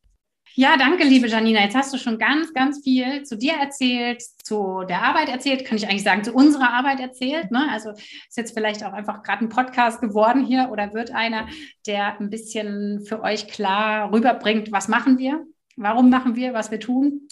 Ja, 0.57 0.77
danke, 0.77 1.03
liebe 1.03 1.27
Janina. 1.27 1.63
Jetzt 1.63 1.75
hast 1.75 1.93
du 1.93 1.99
schon 1.99 2.17
ganz, 2.17 2.55
ganz 2.55 2.81
viel 2.85 3.25
zu 3.25 3.37
dir 3.37 3.55
erzählt, 3.55 4.23
zu 4.23 4.85
der 4.89 5.03
Arbeit 5.03 5.29
erzählt, 5.29 5.65
kann 5.65 5.77
ich 5.77 5.89
eigentlich 5.89 6.05
sagen, 6.05 6.23
zu 6.23 6.33
unserer 6.33 6.73
Arbeit 6.73 7.01
erzählt. 7.01 7.51
Ne? 7.51 7.67
Also 7.73 7.91
ist 7.91 8.37
jetzt 8.37 8.55
vielleicht 8.55 8.85
auch 8.85 8.93
einfach 8.93 9.25
gerade 9.25 9.45
ein 9.45 9.49
Podcast 9.49 10.01
geworden 10.01 10.45
hier 10.45 10.69
oder 10.71 10.95
wird 10.95 11.11
einer, 11.11 11.49
der 11.89 12.21
ein 12.21 12.31
bisschen 12.31 13.05
für 13.05 13.21
euch 13.21 13.49
klar 13.49 14.13
rüberbringt, 14.13 14.71
was 14.71 14.87
machen 14.87 15.19
wir, 15.19 15.45
warum 15.75 16.09
machen 16.09 16.37
wir, 16.37 16.55
was 16.55 16.71
wir 16.71 16.79
tun. 16.79 17.23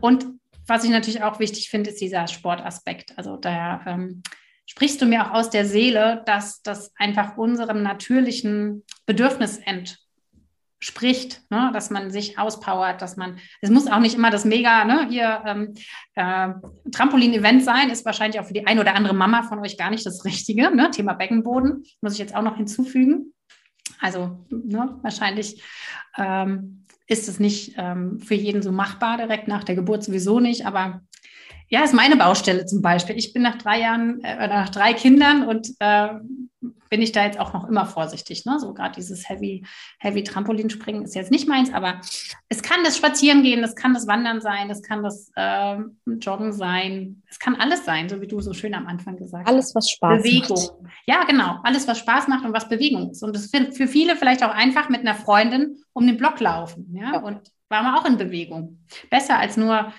Und 0.00 0.26
was 0.66 0.82
ich 0.82 0.90
natürlich 0.90 1.22
auch 1.22 1.38
wichtig 1.38 1.70
finde, 1.70 1.90
ist 1.90 2.00
dieser 2.00 2.26
Sportaspekt. 2.26 3.16
Also 3.16 3.36
da 3.36 3.80
ähm, 3.86 4.24
sprichst 4.66 5.00
du 5.00 5.06
mir 5.06 5.24
auch 5.24 5.34
aus 5.34 5.50
der 5.50 5.66
Seele, 5.66 6.24
dass 6.26 6.62
das 6.62 6.92
einfach 6.96 7.36
unserem 7.36 7.84
natürlichen 7.84 8.82
Bedürfnis 9.06 9.58
ent 9.58 10.01
spricht, 10.82 11.42
ne? 11.48 11.70
dass 11.72 11.90
man 11.90 12.10
sich 12.10 12.38
auspowert, 12.38 13.00
dass 13.00 13.16
man, 13.16 13.38
es 13.60 13.70
muss 13.70 13.86
auch 13.86 14.00
nicht 14.00 14.16
immer 14.16 14.30
das 14.30 14.44
mega, 14.44 14.84
ne, 14.84 15.06
hier 15.08 15.42
ähm, 15.46 15.74
äh, 16.16 16.48
Trampolin-Event 16.90 17.62
sein, 17.62 17.88
ist 17.88 18.04
wahrscheinlich 18.04 18.40
auch 18.40 18.46
für 18.46 18.52
die 18.52 18.66
eine 18.66 18.80
oder 18.80 18.96
andere 18.96 19.14
Mama 19.14 19.44
von 19.44 19.60
euch 19.60 19.78
gar 19.78 19.90
nicht 19.90 20.04
das 20.04 20.24
Richtige. 20.24 20.74
Ne? 20.74 20.90
Thema 20.90 21.12
Beckenboden 21.12 21.84
muss 22.00 22.14
ich 22.14 22.18
jetzt 22.18 22.34
auch 22.34 22.42
noch 22.42 22.56
hinzufügen. 22.56 23.32
Also 24.00 24.44
ne, 24.50 24.98
wahrscheinlich 25.02 25.62
ähm, 26.18 26.84
ist 27.06 27.28
es 27.28 27.38
nicht 27.38 27.74
ähm, 27.76 28.18
für 28.18 28.34
jeden 28.34 28.60
so 28.60 28.72
machbar, 28.72 29.18
direkt 29.18 29.46
nach 29.46 29.62
der 29.62 29.76
Geburt 29.76 30.02
sowieso 30.02 30.40
nicht, 30.40 30.66
aber 30.66 31.02
ja, 31.72 31.82
ist 31.82 31.94
meine 31.94 32.16
Baustelle 32.16 32.66
zum 32.66 32.82
Beispiel. 32.82 33.16
Ich 33.16 33.32
bin 33.32 33.40
nach 33.40 33.56
drei 33.56 33.80
Jahren, 33.80 34.22
äh, 34.22 34.46
nach 34.46 34.68
drei 34.68 34.92
Kindern 34.92 35.48
und 35.48 35.68
äh, 35.78 36.08
bin 36.90 37.00
ich 37.00 37.12
da 37.12 37.24
jetzt 37.24 37.40
auch 37.40 37.54
noch 37.54 37.66
immer 37.66 37.86
vorsichtig. 37.86 38.44
Ne? 38.44 38.60
So 38.60 38.74
gerade 38.74 38.94
dieses 38.94 39.26
Heavy, 39.26 39.64
Heavy 39.98 40.22
Trampolinspringen 40.22 41.02
ist 41.02 41.14
jetzt 41.14 41.30
nicht 41.30 41.48
meins, 41.48 41.72
aber 41.72 42.02
es 42.50 42.60
kann 42.62 42.84
das 42.84 42.98
Spazierengehen, 42.98 43.62
das 43.62 43.74
kann 43.74 43.94
das 43.94 44.06
Wandern 44.06 44.42
sein, 44.42 44.68
das 44.68 44.82
kann 44.82 45.02
das 45.02 45.32
äh, 45.34 45.78
Joggen 46.20 46.52
sein, 46.52 47.22
es 47.30 47.38
kann 47.38 47.54
alles 47.54 47.86
sein, 47.86 48.10
so 48.10 48.20
wie 48.20 48.28
du 48.28 48.42
so 48.42 48.52
schön 48.52 48.74
am 48.74 48.86
Anfang 48.86 49.16
gesagt 49.16 49.48
alles, 49.48 49.68
hast. 49.68 49.74
Alles, 49.74 49.74
was 49.74 49.90
Spaß 49.92 50.22
Bewegung. 50.22 50.48
macht. 50.50 50.68
Bewegung. 50.72 50.90
Ja, 51.06 51.24
genau. 51.24 51.58
Alles, 51.62 51.88
was 51.88 51.98
Spaß 52.00 52.28
macht 52.28 52.44
und 52.44 52.52
was 52.52 52.68
Bewegung 52.68 53.12
ist. 53.12 53.22
Und 53.22 53.34
das 53.34 53.46
ist 53.46 53.76
für 53.78 53.88
viele 53.88 54.16
vielleicht 54.16 54.44
auch 54.44 54.54
einfach 54.54 54.90
mit 54.90 55.00
einer 55.00 55.14
Freundin 55.14 55.78
um 55.94 56.06
den 56.06 56.18
Block 56.18 56.38
laufen. 56.38 56.94
Ja? 56.94 57.14
ja. 57.14 57.20
Und 57.20 57.40
war 57.70 57.82
man 57.82 57.94
auch 57.94 58.04
in 58.04 58.18
Bewegung. 58.18 58.84
Besser 59.08 59.38
als 59.38 59.56
nur 59.56 59.90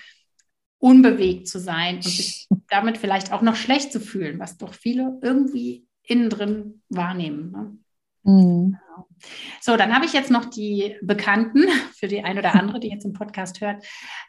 unbewegt 0.84 1.48
zu 1.48 1.58
sein 1.58 1.96
und 1.96 2.04
sich 2.04 2.46
damit 2.68 2.98
vielleicht 2.98 3.32
auch 3.32 3.40
noch 3.40 3.56
schlecht 3.56 3.90
zu 3.90 4.00
fühlen, 4.00 4.38
was 4.38 4.58
doch 4.58 4.74
viele 4.74 5.18
irgendwie 5.22 5.86
innen 6.02 6.28
drin 6.28 6.82
wahrnehmen. 6.90 7.50
Ne? 7.50 7.78
Mhm. 8.24 8.78
So, 9.62 9.78
dann 9.78 9.94
habe 9.94 10.04
ich 10.04 10.12
jetzt 10.12 10.30
noch 10.30 10.44
die 10.44 10.96
Bekannten, 11.00 11.62
für 11.98 12.06
die 12.06 12.22
ein 12.22 12.38
oder 12.38 12.54
andere, 12.54 12.80
die 12.80 12.88
jetzt 12.88 13.06
im 13.06 13.14
Podcast 13.14 13.62
hört, 13.62 13.82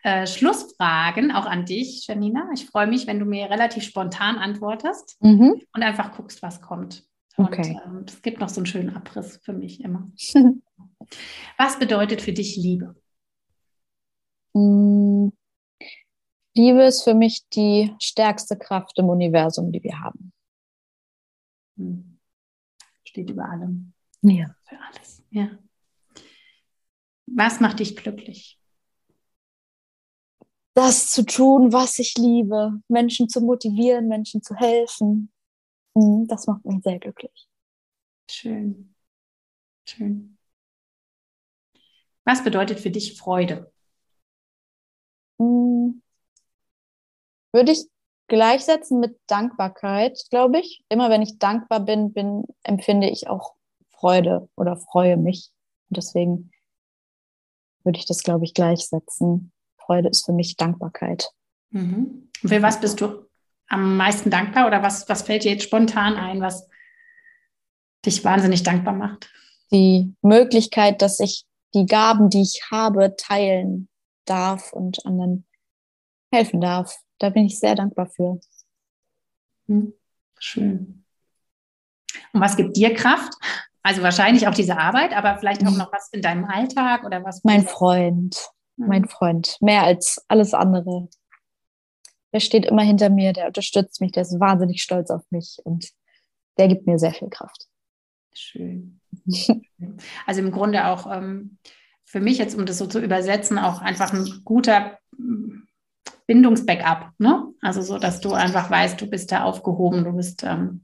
äh, 0.04 0.26
Schlussfragen 0.26 1.34
auch 1.34 1.46
an 1.46 1.66
dich, 1.66 2.08
Janina. 2.08 2.48
Ich 2.54 2.68
freue 2.68 2.88
mich, 2.88 3.06
wenn 3.06 3.20
du 3.20 3.26
mir 3.26 3.50
relativ 3.50 3.84
spontan 3.84 4.38
antwortest 4.38 5.18
mhm. 5.22 5.62
und 5.74 5.84
einfach 5.84 6.16
guckst, 6.16 6.42
was 6.42 6.62
kommt. 6.62 7.04
Und 7.36 7.48
okay. 7.48 7.78
ähm, 7.86 8.06
es 8.08 8.22
gibt 8.22 8.40
noch 8.40 8.48
so 8.48 8.62
einen 8.62 8.66
schönen 8.66 8.96
Abriss 8.96 9.42
für 9.44 9.52
mich 9.52 9.84
immer. 9.84 10.10
was 11.58 11.80
bedeutet 11.80 12.22
für 12.22 12.32
dich 12.32 12.56
Liebe? 12.56 12.96
Mhm. 14.54 15.34
Liebe 16.56 16.84
ist 16.84 17.04
für 17.04 17.14
mich 17.14 17.48
die 17.50 17.94
stärkste 18.00 18.58
Kraft 18.58 18.98
im 18.98 19.10
Universum, 19.10 19.72
die 19.72 19.84
wir 19.84 20.00
haben. 20.00 20.34
Hm. 21.78 22.20
Steht 23.04 23.30
über 23.30 23.50
allem. 23.50 23.94
Ja. 24.22 24.56
Für 24.64 24.78
alles. 24.80 25.24
Ja. 25.30 25.50
Was 27.28 27.60
macht 27.60 27.80
dich 27.80 27.96
glücklich? 27.96 28.60
das 30.76 31.10
zu 31.10 31.26
tun, 31.26 31.72
was 31.72 31.98
ich 32.00 32.16
liebe, 32.18 32.82
Menschen 32.90 33.30
zu 33.30 33.42
motivieren, 33.42 34.08
Menschen 34.08 34.44
zu 34.44 34.56
helfen. 34.56 35.32
Mhm, 35.96 36.28
das 36.28 36.48
macht 36.48 36.66
mich 36.66 36.84
sehr 36.84 37.00
glücklich. 37.00 37.48
Schön. 38.30 38.94
Schön. 39.88 40.38
Was 42.26 42.44
bedeutet 42.44 42.80
für 42.80 42.92
dich 42.92 43.18
Freude? 43.18 43.72
Mhm. 45.38 46.02
Würde 47.56 47.72
ich 47.72 47.88
gleichsetzen 48.28 49.00
mit 49.00 49.18
Dankbarkeit, 49.28 50.20
glaube 50.30 50.60
ich. 50.60 50.84
Immer 50.90 51.10
wenn 51.10 51.22
ich 51.22 51.40
dankbar 51.40 51.80
bin, 51.80 52.12
bin, 52.12 52.44
empfinde 52.64 53.10
ich 53.10 53.30
auch 53.30 53.54
Freude 53.92 54.50
oder 54.58 54.76
freue 54.76 55.16
mich. 55.16 55.52
Und 55.90 55.96
deswegen 55.96 56.52
würde 57.86 57.98
ich 57.98 58.06
das, 58.06 58.24
glaube 58.24 58.44
ich, 58.44 58.54
gleichsetzen. 58.54 59.54
Freude 59.78 60.10
ist 60.10 60.26
für 60.26 60.34
mich 60.34 60.58
Dankbarkeit. 60.58 61.32
Mhm. 61.70 62.30
Für 62.46 62.62
was 62.62 62.82
bist 62.82 63.00
du 63.00 63.26
am 63.70 63.96
meisten 63.96 64.30
dankbar 64.30 64.68
oder 64.68 64.84
was, 64.84 65.08
was 65.08 65.22
fällt 65.22 65.46
dir 65.46 65.54
jetzt 65.54 65.64
spontan 65.64 66.16
ein, 66.16 66.42
was 66.42 66.68
dich 68.06 68.22
wahnsinnig 68.26 68.64
dankbar 68.64 68.96
macht? 68.96 69.32
Die 69.72 70.14
Möglichkeit, 70.22 71.02
dass 71.02 71.22
ich 71.22 71.46
die 71.74 71.86
Gaben, 71.86 72.30
die 72.30 72.42
ich 72.42 72.64
habe, 72.70 73.16
teilen 73.16 73.88
darf 74.26 74.74
und 74.74 75.06
anderen 75.06 75.46
helfen 76.34 76.60
darf. 76.60 77.00
Da 77.20 77.30
bin 77.30 77.46
ich 77.46 77.60
sehr 77.60 77.76
dankbar 77.76 78.08
für. 78.08 78.40
Hm, 79.68 79.94
schön. 80.40 81.06
Und 82.34 82.42
was 82.42 82.56
gibt 82.58 82.76
dir 82.78 82.94
Kraft? 82.94 83.34
Also 83.84 84.02
wahrscheinlich 84.02 84.48
auch 84.48 84.54
diese 84.54 84.78
Arbeit, 84.78 85.14
aber 85.14 85.38
vielleicht 85.38 85.66
auch 85.66 85.76
noch 85.78 85.92
was 85.94 86.10
in 86.10 86.22
deinem 86.22 86.46
Alltag 86.46 87.04
oder 87.04 87.24
was? 87.24 87.44
Mein 87.44 87.66
Freund 87.66 88.50
mein 88.78 89.06
Freund, 89.06 89.58
mehr 89.62 89.84
als 89.84 90.24
alles 90.28 90.54
andere. 90.54 91.08
Der 92.34 92.40
steht 92.40 92.66
immer 92.66 92.84
hinter 92.84 93.10
mir, 93.10 93.34
der 93.34 93.48
unterstützt 93.48 94.02
mich, 94.02 94.12
der 94.12 94.24
ist 94.24 94.40
wahnsinnig 94.40 94.82
stolz 94.82 95.10
auf 95.10 95.24
mich 95.30 95.58
und 95.64 95.90
der 96.58 96.68
gibt 96.68 96.86
mir 96.86 97.00
sehr 97.00 97.14
viel 97.14 97.30
Kraft. 97.30 97.68
Schön. 98.34 99.00
Also 100.26 100.42
im 100.42 100.52
Grunde 100.52 100.88
auch 100.88 101.10
ähm, 101.10 101.58
für 102.04 102.20
mich 102.20 102.38
jetzt, 102.38 102.56
um 102.56 102.66
das 102.66 102.78
so 102.78 102.88
zu 102.88 103.00
übersetzen, 103.00 103.58
auch 103.58 103.82
einfach 103.82 104.14
ein 104.14 104.42
guter 104.44 104.98
Bindungsbackup. 106.28 107.12
Ne? 107.18 107.48
Also 107.62 107.82
so, 107.82 107.98
dass 107.98 108.20
du 108.20 108.34
einfach 108.34 108.70
weißt, 108.70 109.00
du 109.00 109.08
bist 109.08 109.32
da 109.32 109.44
aufgehoben, 109.44 110.04
du 110.04 110.14
bist 110.14 110.44
ähm, 110.44 110.82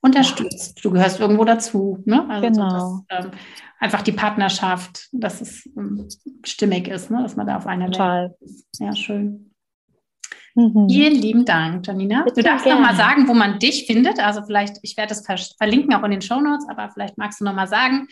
unterstützt. 0.00 0.84
Du 0.84 0.90
gehörst 0.90 1.20
irgendwo 1.20 1.44
dazu. 1.44 2.02
Ne? 2.04 2.28
Also 2.28 2.48
genau. 2.48 2.78
So, 2.78 3.04
dass, 3.08 3.24
ähm, 3.26 3.30
einfach 3.78 4.02
die 4.02 4.12
Partnerschaft, 4.12 5.08
dass 5.12 5.40
es 5.40 5.68
ähm, 5.76 6.08
stimmig 6.44 6.88
ist, 6.88 7.10
ne? 7.10 7.22
dass 7.22 7.36
man 7.36 7.46
da 7.46 7.56
auf 7.56 7.66
einer 7.66 7.86
Total. 7.86 8.30
Welt 8.30 8.40
ist. 8.40 8.80
Ja, 8.80 8.94
schön. 8.94 9.51
Mhm. 10.54 10.88
Vielen 10.88 11.14
lieben 11.14 11.44
Dank, 11.44 11.86
Janina. 11.86 12.22
Bitte 12.22 12.42
du 12.42 12.48
darfst 12.48 12.66
noch 12.66 12.78
mal 12.78 12.94
sagen, 12.94 13.28
wo 13.28 13.34
man 13.34 13.58
dich 13.58 13.86
findet. 13.86 14.18
Also 14.18 14.42
vielleicht, 14.42 14.78
ich 14.82 14.96
werde 14.96 15.14
das 15.14 15.54
verlinken 15.56 15.94
auch 15.94 16.02
in 16.04 16.10
den 16.10 16.22
Show 16.22 16.40
Notes, 16.40 16.66
aber 16.68 16.90
vielleicht 16.90 17.18
magst 17.18 17.40
du 17.40 17.44
noch 17.44 17.54
mal 17.54 17.68
sagen, 17.68 18.08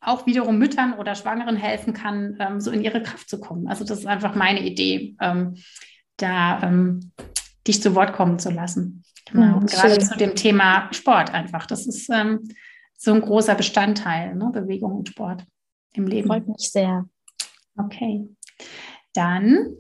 auch 0.03 0.26
wiederum 0.26 0.59
Müttern 0.59 0.94
oder 0.94 1.14
Schwangeren 1.14 1.57
helfen 1.57 1.92
kann, 1.92 2.36
ähm, 2.40 2.61
so 2.61 2.70
in 2.70 2.82
ihre 2.82 3.03
Kraft 3.03 3.28
zu 3.28 3.40
kommen. 3.40 3.68
Also 3.68 3.84
das 3.84 4.00
ist 4.00 4.07
einfach 4.07 4.34
meine 4.34 4.61
Idee, 4.61 5.16
ähm, 5.20 5.57
da 6.16 6.62
ähm, 6.62 7.12
dich 7.66 7.80
zu 7.80 7.94
Wort 7.94 8.12
kommen 8.12 8.38
zu 8.38 8.50
lassen. 8.50 9.05
Genau. 9.30 9.61
Mhm, 9.61 9.66
gerade 9.66 9.98
zu 9.98 10.16
dem 10.16 10.34
Thema 10.34 10.88
Sport 10.92 11.32
einfach. 11.32 11.66
Das 11.66 11.86
ist 11.86 12.11
ähm, 12.11 12.48
so 12.96 13.12
ein 13.12 13.20
großer 13.20 13.55
Bestandteil, 13.55 14.34
ne? 14.34 14.50
Bewegung 14.53 14.92
und 14.92 15.09
Sport 15.09 15.44
im 15.92 16.07
Leben. 16.07 16.28
Freut 16.28 16.48
mich 16.48 16.70
sehr. 16.70 17.05
Okay. 17.76 18.28
Dann 19.14 19.74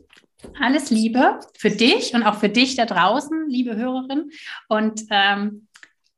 alles 0.60 0.90
Liebe 0.90 1.40
für 1.56 1.70
dich 1.70 2.14
und 2.14 2.22
auch 2.24 2.36
für 2.36 2.48
dich 2.48 2.76
da 2.76 2.86
draußen, 2.86 3.48
liebe 3.48 3.76
Hörerin. 3.76 4.30
Und 4.68 5.02
ähm, 5.10 5.68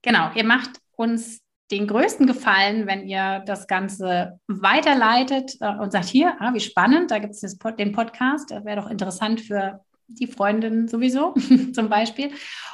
genau, 0.02 0.30
ihr 0.34 0.44
macht 0.44 0.80
uns 0.96 1.43
den 1.74 1.86
größten 1.86 2.26
Gefallen, 2.26 2.86
wenn 2.86 3.06
ihr 3.06 3.42
das 3.46 3.66
Ganze 3.66 4.38
weiterleitet 4.46 5.56
äh, 5.60 5.76
und 5.76 5.92
sagt, 5.92 6.06
hier, 6.06 6.36
ah, 6.40 6.54
wie 6.54 6.60
spannend, 6.60 7.10
da 7.10 7.18
gibt 7.18 7.34
es 7.34 7.58
den 7.78 7.92
Podcast, 7.92 8.50
das 8.50 8.64
wäre 8.64 8.80
doch 8.80 8.90
interessant 8.90 9.40
für 9.40 9.80
die 10.06 10.26
Freundin 10.26 10.86
sowieso 10.86 11.34
zum 11.72 11.88
Beispiel. 11.88 12.30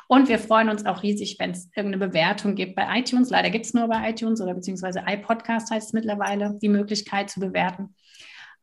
Und 0.09 0.29
wir 0.29 0.39
freuen 0.39 0.69
uns 0.69 0.85
auch 0.85 1.03
riesig, 1.03 1.37
wenn 1.39 1.53
es 1.53 1.71
irgendeine 1.75 2.09
Bewertung 2.09 2.55
gibt 2.57 2.75
bei 2.75 2.99
iTunes. 2.99 3.31
Leider 3.31 3.51
gibt 3.51 3.67
es 3.67 3.75
nur 3.75 3.89
bei 3.89 4.11
iTunes 4.11 4.41
oder 4.41 4.55
beziehungsweise 4.55 5.03
iPodcast 5.07 5.71
heißt 5.71 5.89
es 5.89 5.93
mittlerweile, 5.93 6.59
die 6.61 6.69
Möglichkeit 6.69 7.31
zu 7.31 7.41
bewerten. 7.41 7.95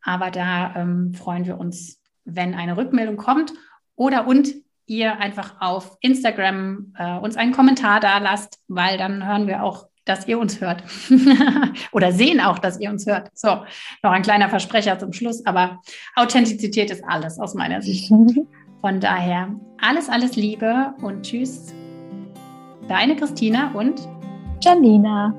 Aber 0.02 0.30
da 0.30 0.76
ähm, 0.76 1.14
freuen 1.14 1.46
wir 1.46 1.58
uns, 1.58 2.02
wenn 2.26 2.54
eine 2.54 2.78
Rückmeldung 2.78 3.18
kommt 3.18 3.54
oder 3.96 4.28
und 4.28 4.54
ihr 4.86 5.18
einfach 5.20 5.60
auf 5.60 5.98
Instagram 6.02 6.94
äh, 6.98 7.18
uns 7.18 7.38
einen 7.38 7.54
Kommentar 7.54 8.00
da 8.00 8.18
lasst, 8.20 8.60
weil 8.68 8.98
dann 8.98 9.26
hören 9.26 9.48
wir 9.48 9.64
auch, 9.64 9.88
dass 10.08 10.28
ihr 10.28 10.40
uns 10.40 10.62
hört. 10.62 10.84
Oder 11.92 12.12
sehen 12.12 12.40
auch, 12.40 12.60
dass 12.60 12.80
ihr 12.80 12.90
uns 12.90 13.06
hört. 13.06 13.30
So, 13.34 13.50
noch 14.04 14.12
ein 14.12 14.22
kleiner 14.22 14.50
Versprecher 14.50 14.98
zum 15.00 15.14
Schluss, 15.14 15.46
aber 15.46 15.82
Authentizität 16.16 16.92
ist 16.92 17.04
alles 17.08 17.40
aus 17.40 17.54
meiner 17.54 17.82
Sicht. 17.82 18.12
Von 18.82 19.00
daher 19.00 19.54
alles, 19.82 20.08
alles 20.10 20.36
Liebe 20.36 20.94
und 21.02 21.24
tschüss. 21.24 21.74
Deine 22.88 23.16
Christina 23.16 23.72
und 23.74 24.08
Janina. 24.62 25.36